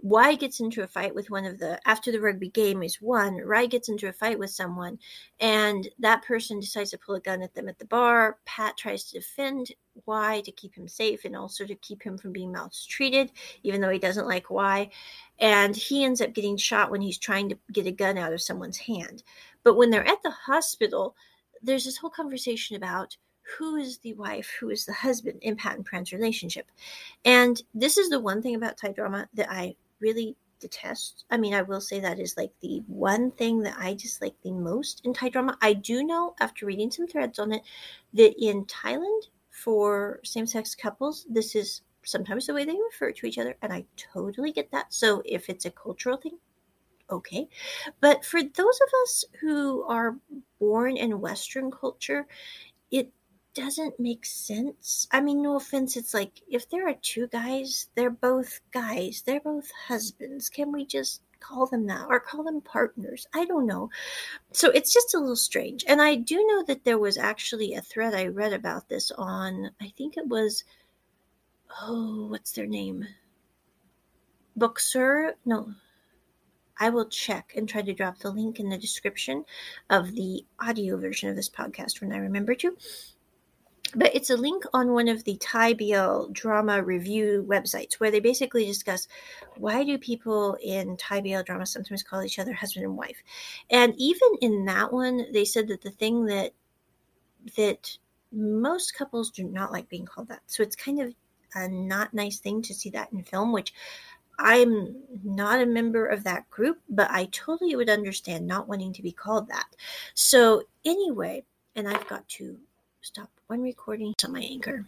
Y 0.00 0.36
gets 0.36 0.60
into 0.60 0.84
a 0.84 0.86
fight 0.86 1.12
with 1.12 1.28
one 1.28 1.44
of 1.44 1.58
the 1.58 1.80
after 1.84 2.12
the 2.12 2.20
rugby 2.20 2.50
game 2.50 2.84
is 2.84 3.02
won. 3.02 3.40
Y 3.44 3.66
gets 3.66 3.88
into 3.88 4.08
a 4.08 4.12
fight 4.12 4.38
with 4.38 4.50
someone, 4.50 4.96
and 5.40 5.88
that 5.98 6.22
person 6.22 6.60
decides 6.60 6.90
to 6.90 6.98
pull 6.98 7.16
a 7.16 7.20
gun 7.20 7.42
at 7.42 7.52
them 7.54 7.68
at 7.68 7.78
the 7.80 7.84
bar. 7.84 8.38
Pat 8.44 8.76
tries 8.76 9.04
to 9.04 9.18
defend 9.18 9.72
Y 10.06 10.40
to 10.44 10.52
keep 10.52 10.74
him 10.76 10.86
safe 10.86 11.24
and 11.24 11.34
also 11.34 11.66
to 11.66 11.74
keep 11.76 12.00
him 12.02 12.16
from 12.16 12.32
being 12.32 12.52
maltreated, 12.52 13.32
even 13.64 13.80
though 13.80 13.90
he 13.90 13.98
doesn't 13.98 14.28
like 14.28 14.50
Y. 14.50 14.88
And 15.40 15.74
he 15.74 16.04
ends 16.04 16.20
up 16.20 16.32
getting 16.32 16.56
shot 16.56 16.92
when 16.92 17.00
he's 17.00 17.18
trying 17.18 17.48
to 17.48 17.58
get 17.72 17.86
a 17.86 17.92
gun 17.92 18.18
out 18.18 18.32
of 18.32 18.40
someone's 18.40 18.78
hand. 18.78 19.24
But 19.64 19.76
when 19.76 19.90
they're 19.90 20.08
at 20.08 20.22
the 20.22 20.30
hospital, 20.30 21.16
there's 21.60 21.84
this 21.84 21.96
whole 21.96 22.10
conversation 22.10 22.76
about 22.76 23.16
who 23.58 23.76
is 23.76 23.98
the 23.98 24.14
wife, 24.14 24.52
who 24.60 24.70
is 24.70 24.84
the 24.84 24.92
husband 24.92 25.38
in 25.42 25.56
Pat 25.56 25.76
and 25.76 25.84
Pran's 25.84 26.12
relationship. 26.12 26.70
And 27.24 27.60
this 27.74 27.96
is 27.98 28.10
the 28.10 28.20
one 28.20 28.42
thing 28.42 28.54
about 28.54 28.76
Thai 28.76 28.92
drama 28.92 29.28
that 29.34 29.50
I 29.50 29.74
really 30.00 30.36
detest. 30.60 31.24
I 31.30 31.36
mean, 31.36 31.54
I 31.54 31.62
will 31.62 31.80
say 31.80 32.00
that 32.00 32.18
is 32.18 32.36
like 32.36 32.52
the 32.60 32.82
one 32.86 33.30
thing 33.32 33.60
that 33.60 33.76
I 33.78 33.94
dislike 33.94 34.34
the 34.42 34.52
most 34.52 35.02
in 35.04 35.14
Thai 35.14 35.28
drama. 35.28 35.56
I 35.62 35.72
do 35.72 36.02
know 36.02 36.34
after 36.40 36.66
reading 36.66 36.90
some 36.90 37.06
threads 37.06 37.38
on 37.38 37.52
it 37.52 37.62
that 38.14 38.34
in 38.38 38.64
Thailand 38.64 39.22
for 39.50 40.20
same 40.24 40.46
sex 40.46 40.74
couples, 40.74 41.26
this 41.28 41.54
is 41.54 41.82
sometimes 42.04 42.46
the 42.46 42.54
way 42.54 42.64
they 42.64 42.76
refer 42.90 43.12
to 43.12 43.26
each 43.26 43.38
other, 43.38 43.56
and 43.62 43.72
I 43.72 43.84
totally 43.96 44.52
get 44.52 44.70
that. 44.72 44.92
So 44.92 45.22
if 45.24 45.48
it's 45.48 45.64
a 45.64 45.70
cultural 45.70 46.16
thing, 46.16 46.38
okay. 47.10 47.48
But 48.00 48.24
for 48.24 48.42
those 48.42 48.80
of 48.80 48.88
us 49.02 49.24
who 49.40 49.84
are 49.84 50.16
born 50.58 50.96
in 50.96 51.20
Western 51.20 51.70
culture, 51.70 52.26
it 52.90 53.10
doesn't 53.58 53.98
make 53.98 54.24
sense. 54.24 55.08
I 55.10 55.20
mean, 55.20 55.42
no 55.42 55.56
offense, 55.56 55.96
it's 55.96 56.14
like 56.14 56.42
if 56.48 56.70
there 56.70 56.88
are 56.88 56.94
two 57.02 57.26
guys, 57.26 57.88
they're 57.96 58.08
both 58.08 58.60
guys, 58.70 59.24
they're 59.26 59.40
both 59.40 59.68
husbands. 59.88 60.48
Can 60.48 60.70
we 60.70 60.86
just 60.86 61.22
call 61.40 61.66
them 61.66 61.84
that 61.88 62.06
or 62.08 62.20
call 62.20 62.44
them 62.44 62.60
partners? 62.60 63.26
I 63.34 63.46
don't 63.46 63.66
know. 63.66 63.90
So 64.52 64.70
it's 64.70 64.94
just 64.94 65.12
a 65.12 65.18
little 65.18 65.34
strange. 65.34 65.84
And 65.88 66.00
I 66.00 66.14
do 66.14 66.36
know 66.46 66.62
that 66.68 66.84
there 66.84 66.98
was 66.98 67.18
actually 67.18 67.74
a 67.74 67.80
thread 67.80 68.14
I 68.14 68.26
read 68.26 68.52
about 68.52 68.88
this 68.88 69.10
on, 69.10 69.72
I 69.80 69.92
think 69.98 70.16
it 70.16 70.28
was, 70.28 70.62
oh, 71.82 72.28
what's 72.28 72.52
their 72.52 72.66
name? 72.66 73.04
Bookser? 74.56 75.32
No. 75.44 75.74
I 76.78 76.90
will 76.90 77.08
check 77.08 77.54
and 77.56 77.68
try 77.68 77.82
to 77.82 77.92
drop 77.92 78.18
the 78.18 78.30
link 78.30 78.60
in 78.60 78.68
the 78.68 78.78
description 78.78 79.44
of 79.90 80.14
the 80.14 80.44
audio 80.60 80.96
version 80.96 81.28
of 81.28 81.34
this 81.34 81.50
podcast 81.50 82.00
when 82.00 82.12
I 82.12 82.18
remember 82.18 82.54
to. 82.54 82.76
But 83.94 84.14
it's 84.14 84.30
a 84.30 84.36
link 84.36 84.64
on 84.74 84.92
one 84.92 85.08
of 85.08 85.24
the 85.24 85.36
Thai 85.36 85.72
BL 85.72 86.28
drama 86.32 86.82
review 86.82 87.46
websites 87.48 87.94
where 87.94 88.10
they 88.10 88.20
basically 88.20 88.66
discuss 88.66 89.08
why 89.56 89.82
do 89.82 89.96
people 89.96 90.58
in 90.62 90.96
Thai 90.96 91.22
BL 91.22 91.42
drama 91.42 91.64
sometimes 91.64 92.02
call 92.02 92.22
each 92.22 92.38
other 92.38 92.52
husband 92.52 92.84
and 92.84 92.96
wife. 92.96 93.22
And 93.70 93.94
even 93.96 94.28
in 94.42 94.64
that 94.66 94.92
one, 94.92 95.32
they 95.32 95.44
said 95.44 95.68
that 95.68 95.80
the 95.80 95.90
thing 95.90 96.26
that 96.26 96.52
that 97.56 97.96
most 98.30 98.94
couples 98.94 99.30
do 99.30 99.44
not 99.44 99.72
like 99.72 99.88
being 99.88 100.04
called 100.04 100.28
that. 100.28 100.42
So 100.46 100.62
it's 100.62 100.76
kind 100.76 101.00
of 101.00 101.14
a 101.54 101.68
not 101.68 102.12
nice 102.12 102.38
thing 102.38 102.60
to 102.62 102.74
see 102.74 102.90
that 102.90 103.12
in 103.12 103.22
film, 103.22 103.52
which 103.52 103.72
I'm 104.38 104.96
not 105.24 105.60
a 105.60 105.66
member 105.66 106.06
of 106.06 106.24
that 106.24 106.48
group, 106.50 106.78
but 106.88 107.10
I 107.10 107.26
totally 107.32 107.74
would 107.74 107.90
understand 107.90 108.46
not 108.46 108.68
wanting 108.68 108.92
to 108.92 109.02
be 109.02 109.12
called 109.12 109.48
that. 109.48 109.66
So, 110.14 110.62
anyway, 110.84 111.44
and 111.74 111.88
I've 111.88 112.06
got 112.06 112.28
to 112.28 112.56
stop 113.00 113.30
one 113.46 113.62
recording 113.62 114.14
on 114.24 114.32
my 114.32 114.40
anchor. 114.40 114.86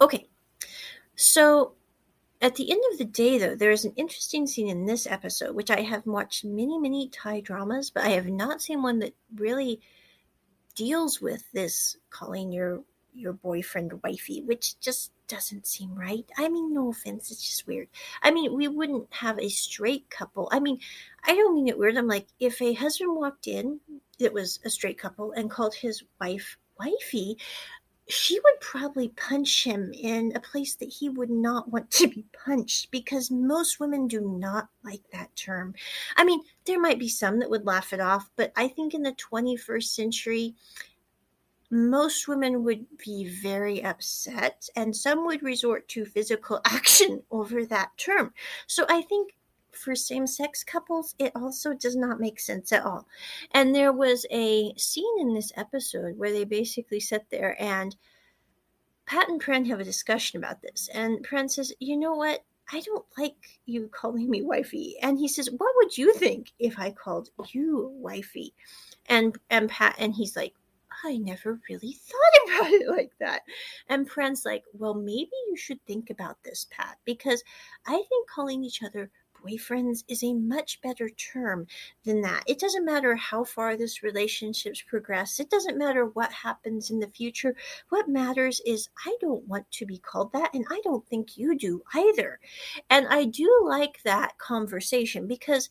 Okay, 0.00 0.26
so 1.16 1.72
at 2.40 2.54
the 2.54 2.70
end 2.70 2.82
of 2.92 2.98
the 2.98 3.04
day, 3.04 3.38
though, 3.38 3.56
there 3.56 3.70
is 3.70 3.84
an 3.84 3.94
interesting 3.96 4.46
scene 4.46 4.68
in 4.68 4.86
this 4.86 5.06
episode, 5.06 5.54
which 5.54 5.70
I 5.70 5.80
have 5.80 6.06
watched 6.06 6.44
many, 6.44 6.78
many 6.78 7.08
Thai 7.08 7.40
dramas, 7.40 7.90
but 7.90 8.04
I 8.04 8.10
have 8.10 8.28
not 8.28 8.62
seen 8.62 8.82
one 8.82 9.00
that 9.00 9.14
really 9.34 9.80
deals 10.74 11.20
with 11.20 11.42
this 11.52 11.96
calling 12.10 12.52
your 12.52 12.82
your 13.14 13.32
boyfriend 13.32 14.00
wifey, 14.04 14.42
which 14.42 14.78
just 14.78 15.10
doesn't 15.26 15.66
seem 15.66 15.92
right. 15.94 16.24
I 16.36 16.48
mean, 16.48 16.72
no 16.72 16.90
offense, 16.90 17.32
it's 17.32 17.44
just 17.44 17.66
weird. 17.66 17.88
I 18.22 18.30
mean, 18.30 18.54
we 18.54 18.68
wouldn't 18.68 19.12
have 19.12 19.40
a 19.40 19.48
straight 19.48 20.08
couple. 20.08 20.48
I 20.52 20.60
mean, 20.60 20.78
I 21.24 21.34
don't 21.34 21.54
mean 21.54 21.66
it 21.66 21.78
weird. 21.78 21.96
I'm 21.96 22.06
like, 22.06 22.28
if 22.38 22.62
a 22.62 22.74
husband 22.74 23.16
walked 23.16 23.48
in 23.48 23.80
that 24.20 24.32
was 24.32 24.60
a 24.64 24.70
straight 24.70 24.98
couple 24.98 25.32
and 25.32 25.50
called 25.50 25.74
his 25.74 26.04
wife 26.20 26.58
wifey, 26.78 27.38
she 28.08 28.40
would 28.40 28.60
probably 28.60 29.08
punch 29.08 29.64
him 29.64 29.92
in 29.92 30.32
a 30.34 30.40
place 30.40 30.74
that 30.76 30.88
he 30.88 31.08
would 31.08 31.30
not 31.30 31.70
want 31.70 31.90
to 31.90 32.08
be 32.08 32.24
punched 32.44 32.90
because 32.90 33.30
most 33.30 33.80
women 33.80 34.08
do 34.08 34.20
not 34.20 34.68
like 34.82 35.02
that 35.12 35.34
term. 35.36 35.74
I 36.16 36.24
mean, 36.24 36.40
there 36.64 36.80
might 36.80 36.98
be 36.98 37.08
some 37.08 37.38
that 37.40 37.50
would 37.50 37.66
laugh 37.66 37.92
it 37.92 38.00
off, 38.00 38.30
but 38.36 38.52
I 38.56 38.68
think 38.68 38.94
in 38.94 39.02
the 39.02 39.12
21st 39.12 39.84
century, 39.84 40.54
most 41.70 42.28
women 42.28 42.64
would 42.64 42.86
be 43.04 43.28
very 43.28 43.84
upset 43.84 44.66
and 44.74 44.96
some 44.96 45.26
would 45.26 45.42
resort 45.42 45.86
to 45.88 46.06
physical 46.06 46.60
action 46.64 47.22
over 47.30 47.66
that 47.66 47.90
term. 47.98 48.32
So 48.66 48.86
I 48.88 49.02
think 49.02 49.34
for 49.72 49.94
same 49.94 50.26
sex 50.26 50.64
couples, 50.64 51.14
it 51.18 51.32
also 51.34 51.74
does 51.74 51.96
not 51.96 52.20
make 52.20 52.40
sense 52.40 52.72
at 52.72 52.84
all. 52.84 53.06
And 53.52 53.74
there 53.74 53.92
was 53.92 54.26
a 54.30 54.74
scene 54.76 55.20
in 55.20 55.34
this 55.34 55.52
episode 55.56 56.18
where 56.18 56.32
they 56.32 56.44
basically 56.44 57.00
sit 57.00 57.26
there 57.30 57.60
and 57.60 57.96
Pat 59.06 59.28
and 59.28 59.42
Pran 59.42 59.66
have 59.68 59.80
a 59.80 59.84
discussion 59.84 60.38
about 60.38 60.60
this. 60.60 60.88
And 60.92 61.26
Pran 61.26 61.50
says, 61.50 61.72
You 61.80 61.96
know 61.96 62.14
what? 62.14 62.44
I 62.70 62.80
don't 62.80 63.06
like 63.16 63.58
you 63.64 63.88
calling 63.88 64.28
me 64.28 64.42
wifey. 64.42 64.96
And 65.00 65.18
he 65.18 65.28
says, 65.28 65.50
What 65.50 65.74
would 65.76 65.96
you 65.96 66.12
think 66.14 66.52
if 66.58 66.78
I 66.78 66.90
called 66.90 67.30
you 67.52 67.90
wifey? 67.94 68.52
And 69.06 69.36
and 69.48 69.70
Pat 69.70 69.96
and 69.98 70.14
he's 70.14 70.36
like, 70.36 70.54
I 71.04 71.16
never 71.18 71.60
really 71.68 71.92
thought 71.92 72.46
about 72.60 72.72
it 72.72 72.88
like 72.88 73.12
that. 73.20 73.42
And 73.88 74.08
Pran's 74.08 74.44
like, 74.44 74.64
well, 74.72 74.94
maybe 74.94 75.30
you 75.48 75.56
should 75.56 75.84
think 75.86 76.10
about 76.10 76.42
this, 76.42 76.66
Pat, 76.70 76.98
because 77.04 77.42
I 77.86 77.92
think 77.92 78.28
calling 78.28 78.64
each 78.64 78.82
other 78.82 79.10
boyfriends 79.44 80.04
is 80.08 80.22
a 80.22 80.32
much 80.34 80.80
better 80.82 81.08
term 81.10 81.66
than 82.04 82.20
that. 82.22 82.44
It 82.46 82.58
doesn't 82.58 82.84
matter 82.84 83.14
how 83.16 83.44
far 83.44 83.76
this 83.76 84.02
relationship's 84.02 84.82
progress. 84.82 85.40
It 85.40 85.50
doesn't 85.50 85.78
matter 85.78 86.06
what 86.06 86.32
happens 86.32 86.90
in 86.90 86.98
the 87.00 87.08
future. 87.08 87.54
What 87.88 88.08
matters 88.08 88.60
is 88.66 88.88
I 89.06 89.16
don't 89.20 89.46
want 89.46 89.70
to 89.72 89.86
be 89.86 89.98
called 89.98 90.32
that 90.32 90.54
and 90.54 90.64
I 90.70 90.80
don't 90.84 91.06
think 91.08 91.36
you 91.36 91.56
do 91.56 91.82
either. 91.94 92.40
And 92.90 93.06
I 93.08 93.24
do 93.24 93.64
like 93.66 94.02
that 94.04 94.38
conversation 94.38 95.26
because 95.26 95.70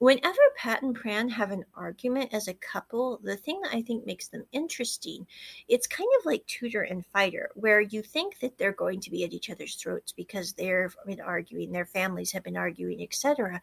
whenever 0.00 0.38
Pat 0.56 0.82
and 0.82 0.98
Pran 0.98 1.30
have 1.30 1.50
an 1.50 1.66
argument 1.74 2.32
as 2.32 2.48
a 2.48 2.54
couple, 2.54 3.20
the 3.22 3.36
thing 3.36 3.60
that 3.60 3.74
I 3.74 3.82
think 3.82 4.06
makes 4.06 4.28
them 4.28 4.46
interesting, 4.50 5.26
it's 5.68 5.86
kind 5.86 6.08
of 6.18 6.24
like 6.24 6.46
tutor 6.46 6.80
and 6.80 7.04
fighter, 7.04 7.50
where 7.54 7.82
you 7.82 8.02
think 8.02 8.40
that 8.40 8.56
they're 8.56 8.72
going 8.72 9.00
to 9.00 9.10
be 9.10 9.24
at 9.24 9.34
each 9.34 9.50
other's 9.50 9.74
throats 9.74 10.10
because 10.10 10.54
they've 10.54 10.96
been 11.06 11.20
arguing, 11.20 11.70
their 11.70 11.84
families 11.84 12.32
have 12.32 12.42
been 12.42 12.56
arguing, 12.56 13.02
etc. 13.02 13.60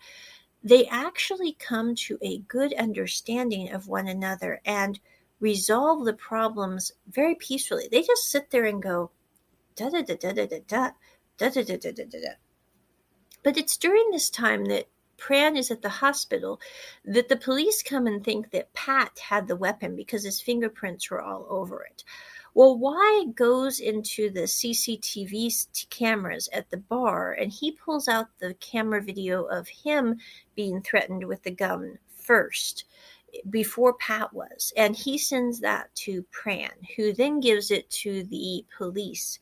They 0.63 0.86
actually 0.86 1.54
come 1.54 1.95
to 1.95 2.19
a 2.21 2.38
good 2.38 2.71
understanding 2.76 3.71
of 3.71 3.88
one 3.88 4.08
another 4.08 4.62
and 4.63 5.00
resolve 5.39 6.06
the 6.06 6.13
problems 6.13 6.91
very 7.08 7.34
peacefully. 7.34 7.88
They 7.91 8.04
just 8.04 8.30
sit 8.30 8.52
there 8.52 8.65
and 8.65 8.82
go 8.82 9.10
da 9.76 9.89
da 9.89 10.04
da 10.04 10.15
da 10.15 10.34
da 10.34 10.45
da 10.45 10.60
da 10.67 10.91
da 11.38 11.50
da 11.50 11.63
da 11.63 11.78
da 11.78 11.91
da 11.91 12.04
da. 12.06 12.34
But 13.41 13.58
it's 13.58 13.78
during 13.78 14.12
this 14.12 14.30
time 14.30 14.65
that 14.65 14.88
Pran 15.17 15.58
is 15.58 15.71
at 15.71 15.82
the 15.82 15.89
hospital, 15.89 16.60
that 17.06 17.27
the 17.27 17.38
police 17.38 17.84
come 17.84 18.08
and 18.08 18.23
think 18.23 18.51
that 18.51 18.73
Pat 18.73 19.17
had 19.19 19.47
the 19.47 19.56
weapon 19.56 19.95
because 19.95 20.23
his 20.23 20.41
fingerprints 20.41 21.10
were 21.10 21.21
all 21.21 21.45
over 21.49 21.84
it. 21.84 22.03
Well, 22.53 22.77
Y 22.77 23.25
goes 23.36 23.80
into 23.80 24.32
the 24.32 24.47
CCTV 24.47 25.88
cameras 25.91 26.49
at 26.51 26.69
the 26.71 26.77
bar 26.77 27.34
and 27.34 27.51
he 27.51 27.71
pulls 27.71 28.08
out 28.08 28.30
the 28.39 28.56
camera 28.56 29.01
video 29.01 29.43
of 29.43 29.67
him 29.67 30.17
being 30.56 30.82
threatened 30.82 31.27
with 31.27 31.43
the 31.43 31.51
gun 31.51 31.99
first 32.10 32.86
before 33.49 33.93
Pat 33.93 34.34
was. 34.34 34.73
And 34.75 34.95
he 34.95 35.17
sends 35.17 35.60
that 35.60 35.93
to 35.95 36.25
Pran, 36.32 36.71
who 36.95 37.13
then 37.13 37.39
gives 37.39 37.69
it 37.69 37.89
to 37.91 38.23
the 38.23 38.65
police. 38.75 39.39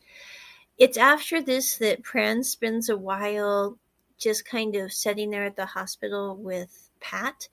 It's 0.77 0.97
after 0.97 1.41
this 1.41 1.77
that 1.77 2.03
Pran 2.03 2.43
spends 2.43 2.89
a 2.89 2.97
while 2.97 3.77
just 4.17 4.45
kind 4.45 4.75
of 4.75 4.93
sitting 4.93 5.29
there 5.29 5.45
at 5.45 5.55
the 5.55 5.65
hospital 5.65 6.35
with 6.35 6.89
Pat. 6.99 7.47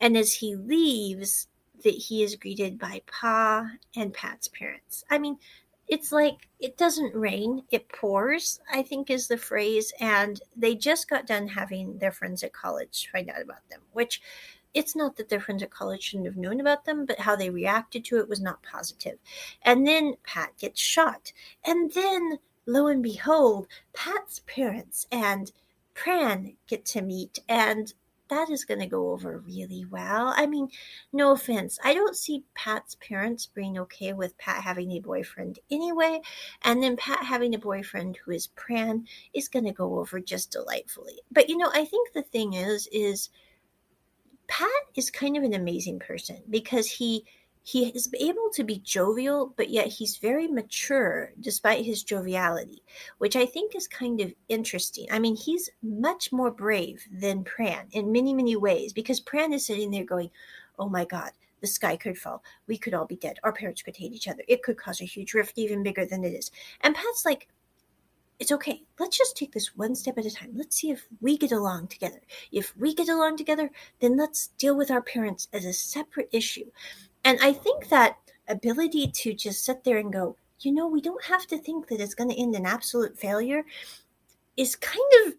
And 0.00 0.16
as 0.16 0.32
he 0.32 0.56
leaves, 0.56 1.48
that 1.82 1.94
he 1.94 2.22
is 2.22 2.36
greeted 2.36 2.78
by 2.78 3.02
Pa 3.06 3.70
and 3.94 4.12
Pat's 4.12 4.48
parents. 4.48 5.04
I 5.10 5.18
mean, 5.18 5.38
it's 5.86 6.12
like 6.12 6.48
it 6.60 6.78
doesn't 6.78 7.14
rain, 7.14 7.62
it 7.70 7.88
pours, 7.90 8.58
I 8.72 8.82
think 8.82 9.10
is 9.10 9.28
the 9.28 9.36
phrase. 9.36 9.92
And 10.00 10.40
they 10.56 10.74
just 10.74 11.08
got 11.08 11.26
done 11.26 11.46
having 11.46 11.98
their 11.98 12.12
friends 12.12 12.42
at 12.42 12.52
college 12.52 13.08
find 13.12 13.28
out 13.30 13.42
about 13.42 13.68
them, 13.70 13.80
which 13.92 14.22
it's 14.72 14.96
not 14.96 15.16
that 15.16 15.28
their 15.28 15.40
friends 15.40 15.62
at 15.62 15.70
college 15.70 16.02
shouldn't 16.02 16.26
have 16.26 16.36
known 16.36 16.60
about 16.60 16.84
them, 16.84 17.06
but 17.06 17.20
how 17.20 17.36
they 17.36 17.50
reacted 17.50 18.04
to 18.06 18.18
it 18.18 18.28
was 18.28 18.40
not 18.40 18.62
positive. 18.62 19.18
And 19.62 19.86
then 19.86 20.16
Pat 20.24 20.52
gets 20.58 20.80
shot. 20.80 21.32
And 21.64 21.92
then, 21.92 22.38
lo 22.66 22.88
and 22.88 23.02
behold, 23.02 23.68
Pat's 23.92 24.40
parents 24.46 25.06
and 25.12 25.52
Pran 25.94 26.56
get 26.66 26.84
to 26.86 27.02
meet, 27.02 27.38
and 27.48 27.92
that 28.28 28.50
is 28.50 28.64
going 28.64 28.80
to 28.80 28.86
go 28.86 29.10
over 29.12 29.38
really 29.38 29.84
well. 29.84 30.32
I 30.36 30.46
mean, 30.46 30.68
no 31.12 31.32
offense. 31.32 31.78
I 31.84 31.94
don't 31.94 32.16
see 32.16 32.44
Pat's 32.54 32.96
parents 32.96 33.46
being 33.46 33.78
okay 33.78 34.12
with 34.12 34.38
Pat 34.38 34.62
having 34.62 34.92
a 34.92 35.00
boyfriend 35.00 35.58
anyway. 35.70 36.20
And 36.62 36.82
then 36.82 36.96
Pat 36.96 37.24
having 37.24 37.54
a 37.54 37.58
boyfriend 37.58 38.16
who 38.16 38.32
is 38.32 38.48
Pran 38.56 39.06
is 39.34 39.48
going 39.48 39.66
to 39.66 39.72
go 39.72 39.98
over 39.98 40.20
just 40.20 40.50
delightfully. 40.50 41.20
But 41.30 41.48
you 41.48 41.56
know, 41.56 41.70
I 41.72 41.84
think 41.84 42.12
the 42.12 42.22
thing 42.22 42.54
is, 42.54 42.88
is 42.90 43.28
Pat 44.48 44.68
is 44.94 45.10
kind 45.10 45.36
of 45.36 45.42
an 45.42 45.54
amazing 45.54 45.98
person 45.98 46.42
because 46.48 46.90
he 46.90 47.24
he 47.66 47.86
is 47.88 48.12
able 48.20 48.50
to 48.52 48.62
be 48.62 48.78
jovial, 48.80 49.54
but 49.56 49.70
yet 49.70 49.86
he's 49.86 50.18
very 50.18 50.46
mature 50.46 51.32
despite 51.40 51.82
his 51.82 52.04
joviality, 52.04 52.82
which 53.16 53.36
I 53.36 53.46
think 53.46 53.74
is 53.74 53.88
kind 53.88 54.20
of 54.20 54.34
interesting. 54.50 55.06
I 55.10 55.18
mean, 55.18 55.34
he's 55.34 55.70
much 55.82 56.30
more 56.30 56.50
brave 56.50 57.02
than 57.10 57.42
Pran 57.42 57.86
in 57.92 58.12
many, 58.12 58.34
many 58.34 58.54
ways 58.54 58.92
because 58.92 59.22
Pran 59.22 59.54
is 59.54 59.64
sitting 59.64 59.90
there 59.90 60.04
going, 60.04 60.30
Oh 60.78 60.90
my 60.90 61.06
God, 61.06 61.30
the 61.62 61.66
sky 61.66 61.96
could 61.96 62.18
fall. 62.18 62.44
We 62.66 62.76
could 62.76 62.92
all 62.92 63.06
be 63.06 63.16
dead. 63.16 63.38
Our 63.42 63.52
parents 63.52 63.80
could 63.80 63.96
hate 63.96 64.12
each 64.12 64.28
other. 64.28 64.42
It 64.46 64.62
could 64.62 64.76
cause 64.76 65.00
a 65.00 65.06
huge 65.06 65.32
rift, 65.32 65.56
even 65.56 65.82
bigger 65.82 66.04
than 66.04 66.22
it 66.22 66.34
is. 66.34 66.50
And 66.82 66.94
Pat's 66.94 67.24
like, 67.24 67.48
it's 68.38 68.52
okay. 68.52 68.82
Let's 68.98 69.16
just 69.16 69.38
take 69.38 69.52
this 69.52 69.74
one 69.74 69.94
step 69.94 70.18
at 70.18 70.26
a 70.26 70.30
time. 70.30 70.50
Let's 70.54 70.76
see 70.76 70.90
if 70.90 71.06
we 71.22 71.38
get 71.38 71.52
along 71.52 71.88
together. 71.88 72.20
If 72.52 72.76
we 72.76 72.94
get 72.94 73.08
along 73.08 73.38
together, 73.38 73.70
then 74.00 74.18
let's 74.18 74.48
deal 74.58 74.76
with 74.76 74.90
our 74.90 75.00
parents 75.00 75.48
as 75.54 75.64
a 75.64 75.72
separate 75.72 76.28
issue. 76.30 76.66
And 77.24 77.38
I 77.40 77.52
think 77.52 77.88
that 77.88 78.18
ability 78.48 79.08
to 79.08 79.32
just 79.32 79.64
sit 79.64 79.84
there 79.84 79.98
and 79.98 80.12
go, 80.12 80.36
you 80.60 80.72
know, 80.72 80.86
we 80.86 81.00
don't 81.00 81.24
have 81.24 81.46
to 81.48 81.58
think 81.58 81.88
that 81.88 82.00
it's 82.00 82.14
going 82.14 82.30
to 82.30 82.40
end 82.40 82.54
in 82.54 82.66
absolute 82.66 83.18
failure 83.18 83.64
is 84.56 84.76
kind 84.76 84.98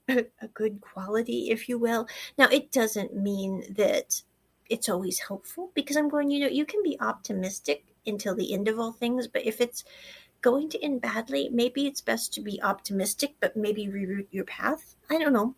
of 0.09 0.25
a, 0.41 0.47
good 0.49 0.81
quality, 0.81 1.49
if 1.49 1.69
you 1.69 1.77
will. 1.77 2.07
Now, 2.37 2.47
it 2.49 2.71
doesn't 2.71 3.15
mean 3.15 3.63
that 3.75 4.21
it's 4.69 4.89
always 4.89 5.19
helpful 5.19 5.71
because 5.73 5.95
I'm 5.95 6.09
going, 6.09 6.31
you 6.31 6.41
know, 6.41 6.47
you 6.47 6.65
can 6.65 6.81
be 6.83 6.99
optimistic 6.99 7.85
until 8.05 8.35
the 8.35 8.53
end 8.53 8.67
of 8.67 8.79
all 8.79 8.91
things, 8.91 9.27
but 9.27 9.45
if 9.45 9.61
it's 9.61 9.83
going 10.41 10.69
to 10.69 10.83
end 10.83 11.01
badly, 11.01 11.49
maybe 11.51 11.87
it's 11.87 12.01
best 12.01 12.33
to 12.33 12.41
be 12.41 12.61
optimistic, 12.61 13.35
but 13.39 13.55
maybe 13.55 13.87
reroute 13.87 14.27
your 14.31 14.45
path. 14.45 14.95
I 15.09 15.17
don't 15.17 15.33
know. 15.33 15.55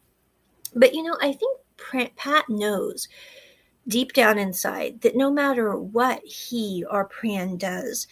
But 0.75 0.93
you 0.93 1.03
know, 1.03 1.17
I 1.21 1.33
think 1.33 1.59
Pat 2.15 2.45
knows 2.49 3.07
deep 3.87 4.13
down 4.13 4.37
inside 4.37 5.01
that 5.01 5.15
no 5.15 5.31
matter 5.31 5.75
what 5.75 6.23
he 6.23 6.83
or 6.89 7.07
Pran 7.07 7.57
does, 7.57 8.07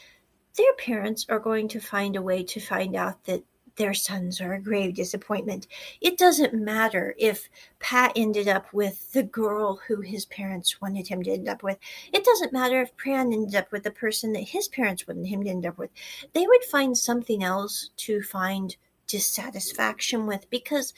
their 0.55 0.73
parents 0.77 1.25
are 1.29 1.39
going 1.39 1.67
to 1.69 1.79
find 1.79 2.15
a 2.15 2.21
way 2.21 2.43
to 2.43 2.59
find 2.59 2.95
out 2.95 3.23
that 3.25 3.43
their 3.75 3.93
sons 3.93 4.39
are 4.39 4.53
a 4.53 4.61
grave 4.61 4.95
disappointment. 4.95 5.67
It 5.99 6.17
doesn't 6.17 6.53
matter 6.53 7.13
if 7.17 7.49
Pat 7.79 8.13
ended 8.15 8.47
up 8.47 8.71
with 8.73 9.11
the 9.11 9.23
girl 9.23 9.81
who 9.87 10.01
his 10.01 10.25
parents 10.25 10.79
wanted 10.81 11.07
him 11.07 11.21
to 11.23 11.31
end 11.31 11.49
up 11.49 11.61
with. 11.61 11.77
It 12.13 12.23
doesn't 12.23 12.53
matter 12.53 12.81
if 12.81 12.95
Pran 12.95 13.33
ended 13.33 13.55
up 13.55 13.71
with 13.71 13.83
the 13.83 13.91
person 13.91 14.31
that 14.33 14.47
his 14.47 14.69
parents 14.69 15.07
wanted 15.07 15.27
him 15.27 15.43
to 15.43 15.49
end 15.49 15.65
up 15.65 15.77
with. 15.77 15.89
They 16.33 16.47
would 16.47 16.63
find 16.63 16.97
something 16.97 17.43
else 17.43 17.89
to 17.97 18.21
find 18.21 18.75
dissatisfaction 19.07 20.25
with 20.25 20.49
because 20.49 20.93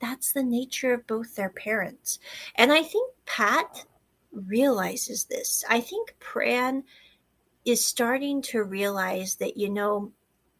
that's 0.00 0.32
the 0.32 0.42
nature 0.42 0.94
of 0.94 1.06
both 1.06 1.34
their 1.34 1.50
parents. 1.50 2.20
And 2.54 2.72
I 2.72 2.82
think 2.82 3.12
Pat 3.26 3.84
realizes 4.32 5.24
this. 5.24 5.64
I 5.68 5.80
think 5.80 6.14
Pran 6.20 6.82
is 7.64 7.84
starting 7.84 8.42
to 8.42 8.62
realize 8.62 9.36
that, 9.36 9.56
you 9.56 9.68
know, 9.68 10.12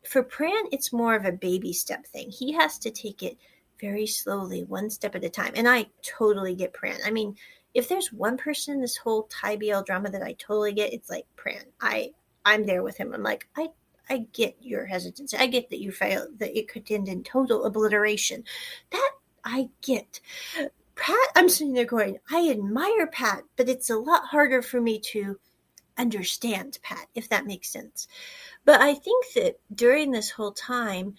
for 0.08 0.22
Pran, 0.22 0.68
it's 0.72 0.92
more 0.92 1.14
of 1.14 1.24
a 1.24 1.32
baby 1.32 1.72
step 1.72 2.06
thing. 2.06 2.30
He 2.30 2.52
has 2.52 2.78
to 2.78 2.90
take 2.90 3.22
it 3.22 3.36
very 3.80 4.06
slowly, 4.06 4.64
one 4.64 4.90
step 4.90 5.14
at 5.14 5.24
a 5.24 5.30
time. 5.30 5.52
And 5.54 5.68
I 5.68 5.86
totally 6.02 6.54
get 6.54 6.72
Pran. 6.72 6.98
I 7.04 7.10
mean, 7.10 7.36
if 7.74 7.88
there's 7.88 8.12
one 8.12 8.36
person 8.36 8.74
in 8.74 8.80
this 8.80 8.96
whole 8.96 9.24
Thai 9.24 9.56
BL 9.56 9.82
drama 9.82 10.10
that 10.10 10.22
I 10.22 10.32
totally 10.34 10.72
get, 10.72 10.92
it's 10.92 11.10
like 11.10 11.26
Pran. 11.36 11.64
I 11.80 12.12
I'm 12.44 12.66
there 12.66 12.82
with 12.82 12.96
him. 12.96 13.12
I'm 13.12 13.22
like, 13.22 13.48
I 13.56 13.68
I 14.08 14.26
get 14.32 14.56
your 14.60 14.86
hesitancy. 14.86 15.36
I 15.36 15.46
get 15.46 15.70
that 15.70 15.80
you 15.80 15.92
feel 15.92 16.26
that 16.38 16.58
it 16.58 16.68
could 16.68 16.90
end 16.90 17.08
in 17.08 17.22
total 17.22 17.64
obliteration. 17.64 18.44
That 18.90 19.10
I 19.44 19.68
get. 19.82 20.20
Pat, 21.00 21.16
I'm 21.34 21.48
sitting 21.48 21.72
there 21.72 21.86
going, 21.86 22.18
I 22.30 22.50
admire 22.50 23.06
Pat, 23.06 23.42
but 23.56 23.70
it's 23.70 23.88
a 23.88 23.96
lot 23.96 24.26
harder 24.26 24.60
for 24.60 24.82
me 24.82 25.00
to 25.12 25.40
understand 25.96 26.78
Pat, 26.82 27.06
if 27.14 27.26
that 27.30 27.46
makes 27.46 27.70
sense. 27.70 28.06
But 28.66 28.82
I 28.82 28.92
think 28.94 29.32
that 29.34 29.58
during 29.74 30.10
this 30.10 30.28
whole 30.28 30.52
time, 30.52 31.14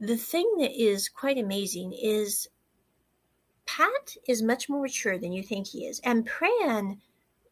the 0.00 0.16
thing 0.16 0.52
that 0.58 0.72
is 0.72 1.08
quite 1.08 1.38
amazing 1.38 1.92
is 1.92 2.48
Pat 3.66 4.16
is 4.26 4.42
much 4.42 4.68
more 4.68 4.82
mature 4.82 5.16
than 5.16 5.32
you 5.32 5.44
think 5.44 5.68
he 5.68 5.86
is. 5.86 6.00
And 6.00 6.28
Pran, 6.28 6.98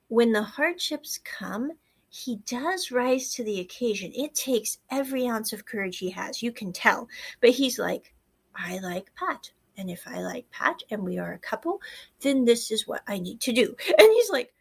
when 0.08 0.32
the 0.32 0.42
hardships 0.42 1.20
come, 1.22 1.70
he 2.08 2.38
does 2.44 2.90
rise 2.90 3.32
to 3.34 3.44
the 3.44 3.60
occasion. 3.60 4.10
It 4.14 4.34
takes 4.34 4.78
every 4.90 5.28
ounce 5.28 5.52
of 5.52 5.64
courage 5.64 5.98
he 5.98 6.10
has. 6.10 6.42
You 6.42 6.50
can 6.50 6.72
tell. 6.72 7.08
But 7.40 7.50
he's 7.50 7.78
like, 7.78 8.14
I 8.56 8.78
like 8.78 9.14
Pat. 9.14 9.52
And 9.76 9.90
if 9.90 10.06
I 10.06 10.20
like 10.20 10.50
Pat 10.50 10.82
and 10.90 11.02
we 11.02 11.18
are 11.18 11.32
a 11.32 11.38
couple, 11.38 11.80
then 12.20 12.44
this 12.44 12.70
is 12.70 12.86
what 12.86 13.02
I 13.06 13.18
need 13.18 13.40
to 13.42 13.52
do. 13.52 13.74
And 13.98 14.12
he's 14.12 14.30
like, 14.30 14.52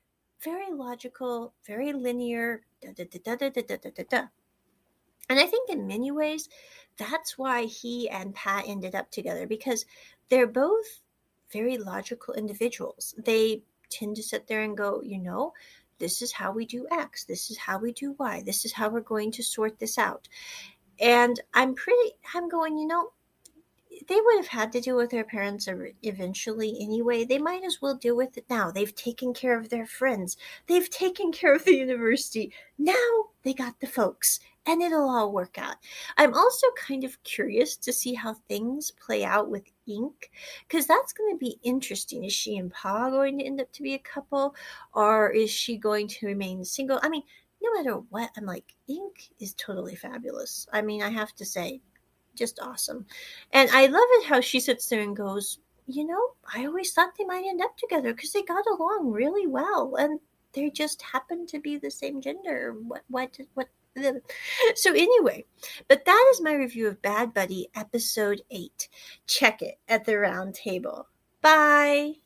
very 0.43 0.71
logical, 0.71 1.53
very 1.65 1.93
linear, 1.93 2.61
da 2.81 2.91
da 2.91 3.05
da 3.05 3.35
da 3.35 3.49
da 3.49 3.61
da 3.61 3.77
da 3.77 3.89
da 3.95 4.03
da. 4.09 4.27
And 5.29 5.39
I 5.39 5.45
think 5.45 5.69
in 5.69 5.87
many 5.87 6.11
ways, 6.11 6.49
that's 6.97 7.37
why 7.37 7.63
he 7.63 8.09
and 8.09 8.35
Pat 8.35 8.65
ended 8.67 8.93
up 8.93 9.09
together 9.09 9.47
because 9.47 9.85
they're 10.29 10.47
both 10.47 11.01
very 11.51 11.77
logical 11.77 12.33
individuals. 12.33 13.15
They 13.17 13.63
tend 13.89 14.15
to 14.17 14.23
sit 14.23 14.47
there 14.47 14.63
and 14.63 14.75
go, 14.75 15.01
you 15.01 15.19
know, 15.19 15.53
this 15.99 16.21
is 16.21 16.33
how 16.33 16.51
we 16.51 16.65
do 16.65 16.87
X, 16.91 17.23
this 17.23 17.49
is 17.49 17.57
how 17.57 17.77
we 17.77 17.93
do 17.93 18.15
Y, 18.19 18.43
this 18.45 18.65
is 18.65 18.73
how 18.73 18.89
we're 18.89 18.99
going 18.99 19.31
to 19.31 19.43
sort 19.43 19.79
this 19.79 19.97
out. 19.97 20.27
And 20.99 21.39
I'm 21.53 21.73
pretty, 21.75 22.11
I'm 22.35 22.49
going, 22.49 22.77
you 22.77 22.87
know, 22.87 23.11
they 24.07 24.19
would 24.19 24.37
have 24.37 24.47
had 24.47 24.71
to 24.73 24.81
deal 24.81 24.97
with 24.97 25.09
their 25.09 25.23
parents 25.23 25.67
eventually 26.01 26.77
anyway. 26.79 27.23
They 27.23 27.37
might 27.37 27.63
as 27.63 27.81
well 27.81 27.95
deal 27.95 28.15
with 28.15 28.37
it 28.37 28.45
now. 28.49 28.71
They've 28.71 28.95
taken 28.95 29.33
care 29.33 29.57
of 29.57 29.69
their 29.69 29.85
friends, 29.85 30.37
they've 30.67 30.89
taken 30.89 31.31
care 31.31 31.55
of 31.55 31.65
the 31.65 31.75
university. 31.75 32.53
Now 32.77 32.93
they 33.43 33.53
got 33.53 33.79
the 33.79 33.87
folks, 33.87 34.39
and 34.65 34.81
it'll 34.81 35.09
all 35.09 35.31
work 35.31 35.57
out. 35.57 35.75
I'm 36.17 36.33
also 36.33 36.67
kind 36.75 37.03
of 37.03 37.21
curious 37.23 37.75
to 37.77 37.93
see 37.93 38.13
how 38.13 38.35
things 38.47 38.91
play 38.91 39.23
out 39.23 39.49
with 39.49 39.63
Ink, 39.87 40.31
because 40.67 40.87
that's 40.87 41.13
going 41.13 41.33
to 41.33 41.37
be 41.37 41.59
interesting. 41.63 42.23
Is 42.23 42.33
she 42.33 42.57
and 42.57 42.71
Pa 42.71 43.09
going 43.09 43.37
to 43.39 43.45
end 43.45 43.61
up 43.61 43.71
to 43.73 43.83
be 43.83 43.93
a 43.93 43.99
couple, 43.99 44.55
or 44.93 45.31
is 45.31 45.49
she 45.49 45.77
going 45.77 46.07
to 46.07 46.27
remain 46.27 46.63
single? 46.63 46.99
I 47.03 47.09
mean, 47.09 47.23
no 47.61 47.73
matter 47.73 47.97
what, 48.09 48.29
I'm 48.37 48.45
like, 48.45 48.75
Ink 48.87 49.29
is 49.39 49.53
totally 49.53 49.95
fabulous. 49.95 50.67
I 50.73 50.81
mean, 50.81 51.01
I 51.01 51.09
have 51.09 51.33
to 51.35 51.45
say, 51.45 51.81
just 52.35 52.59
awesome. 52.61 53.05
And 53.51 53.69
I 53.71 53.85
love 53.87 54.07
it 54.11 54.25
how 54.25 54.41
she 54.41 54.59
sits 54.59 54.87
there 54.87 55.01
and 55.01 55.15
goes, 55.15 55.59
you 55.87 56.05
know, 56.05 56.21
I 56.55 56.65
always 56.65 56.93
thought 56.93 57.17
they 57.17 57.25
might 57.25 57.45
end 57.45 57.61
up 57.61 57.77
together 57.77 58.13
because 58.13 58.31
they 58.31 58.41
got 58.41 58.65
along 58.67 59.11
really 59.11 59.47
well 59.47 59.95
and 59.99 60.19
they 60.53 60.69
just 60.69 61.01
happen 61.01 61.45
to 61.47 61.59
be 61.59 61.77
the 61.77 61.91
same 61.91 62.21
gender. 62.21 62.75
What, 62.87 63.03
what, 63.09 63.37
what? 63.53 63.67
So, 64.75 64.91
anyway, 64.91 65.45
but 65.87 66.03
that 66.05 66.31
is 66.31 66.41
my 66.41 66.53
review 66.53 66.87
of 66.87 67.01
Bad 67.03 67.31
Buddy 67.31 67.69
episode 67.75 68.41
8. 68.49 68.89
Check 69.27 69.61
it 69.61 69.77
at 69.87 70.05
the 70.05 70.17
round 70.17 70.55
table. 70.55 71.07
Bye. 71.41 72.22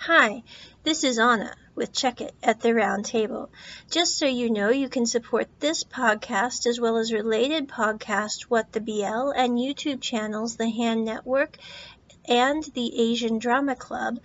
Hi, 0.00 0.44
this 0.84 1.02
is 1.02 1.18
Anna 1.18 1.52
with 1.74 1.92
Check 1.92 2.20
It 2.20 2.32
at 2.40 2.60
the 2.60 2.72
Round 2.72 3.04
Table. 3.04 3.50
Just 3.90 4.16
so 4.16 4.26
you 4.26 4.48
know, 4.48 4.68
you 4.68 4.88
can 4.88 5.06
support 5.06 5.48
this 5.58 5.82
podcast 5.82 6.66
as 6.66 6.80
well 6.80 6.98
as 6.98 7.12
related 7.12 7.68
podcasts, 7.68 8.42
What 8.42 8.70
the 8.70 8.80
BL, 8.80 9.30
and 9.30 9.58
YouTube 9.58 10.00
channels, 10.00 10.54
The 10.54 10.70
Hand 10.70 11.04
Network 11.04 11.58
and 12.28 12.62
the 12.74 13.10
Asian 13.10 13.38
Drama 13.38 13.74
Club 13.74 14.20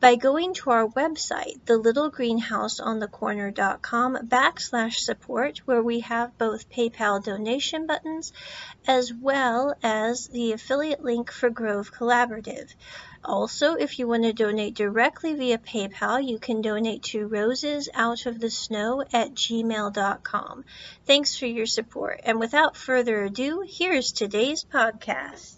by 0.00 0.14
going 0.14 0.54
to 0.54 0.70
our 0.70 0.86
website, 0.86 1.58
thelittlegreenhouseonthecorner.com 1.66 4.16
backslash 4.28 4.94
support, 4.94 5.58
where 5.66 5.82
we 5.82 6.00
have 6.00 6.38
both 6.38 6.70
PayPal 6.70 7.22
donation 7.22 7.86
buttons 7.86 8.32
as 8.86 9.12
well 9.12 9.74
as 9.82 10.28
the 10.28 10.52
affiliate 10.52 11.02
link 11.02 11.32
for 11.32 11.50
Grove 11.50 11.92
Collaborative. 11.92 12.72
Also, 13.24 13.74
if 13.74 13.98
you 13.98 14.06
want 14.06 14.22
to 14.22 14.32
donate 14.32 14.74
directly 14.74 15.34
via 15.34 15.58
PayPal, 15.58 16.24
you 16.24 16.38
can 16.38 16.62
donate 16.62 17.02
to 17.02 17.28
rosesoutofthesnow 17.28 19.04
at 19.12 19.34
gmail.com. 19.34 20.64
Thanks 21.04 21.36
for 21.36 21.46
your 21.46 21.66
support. 21.66 22.20
And 22.22 22.38
without 22.38 22.76
further 22.76 23.24
ado, 23.24 23.64
here's 23.66 24.12
today's 24.12 24.64
podcast. 24.64 25.57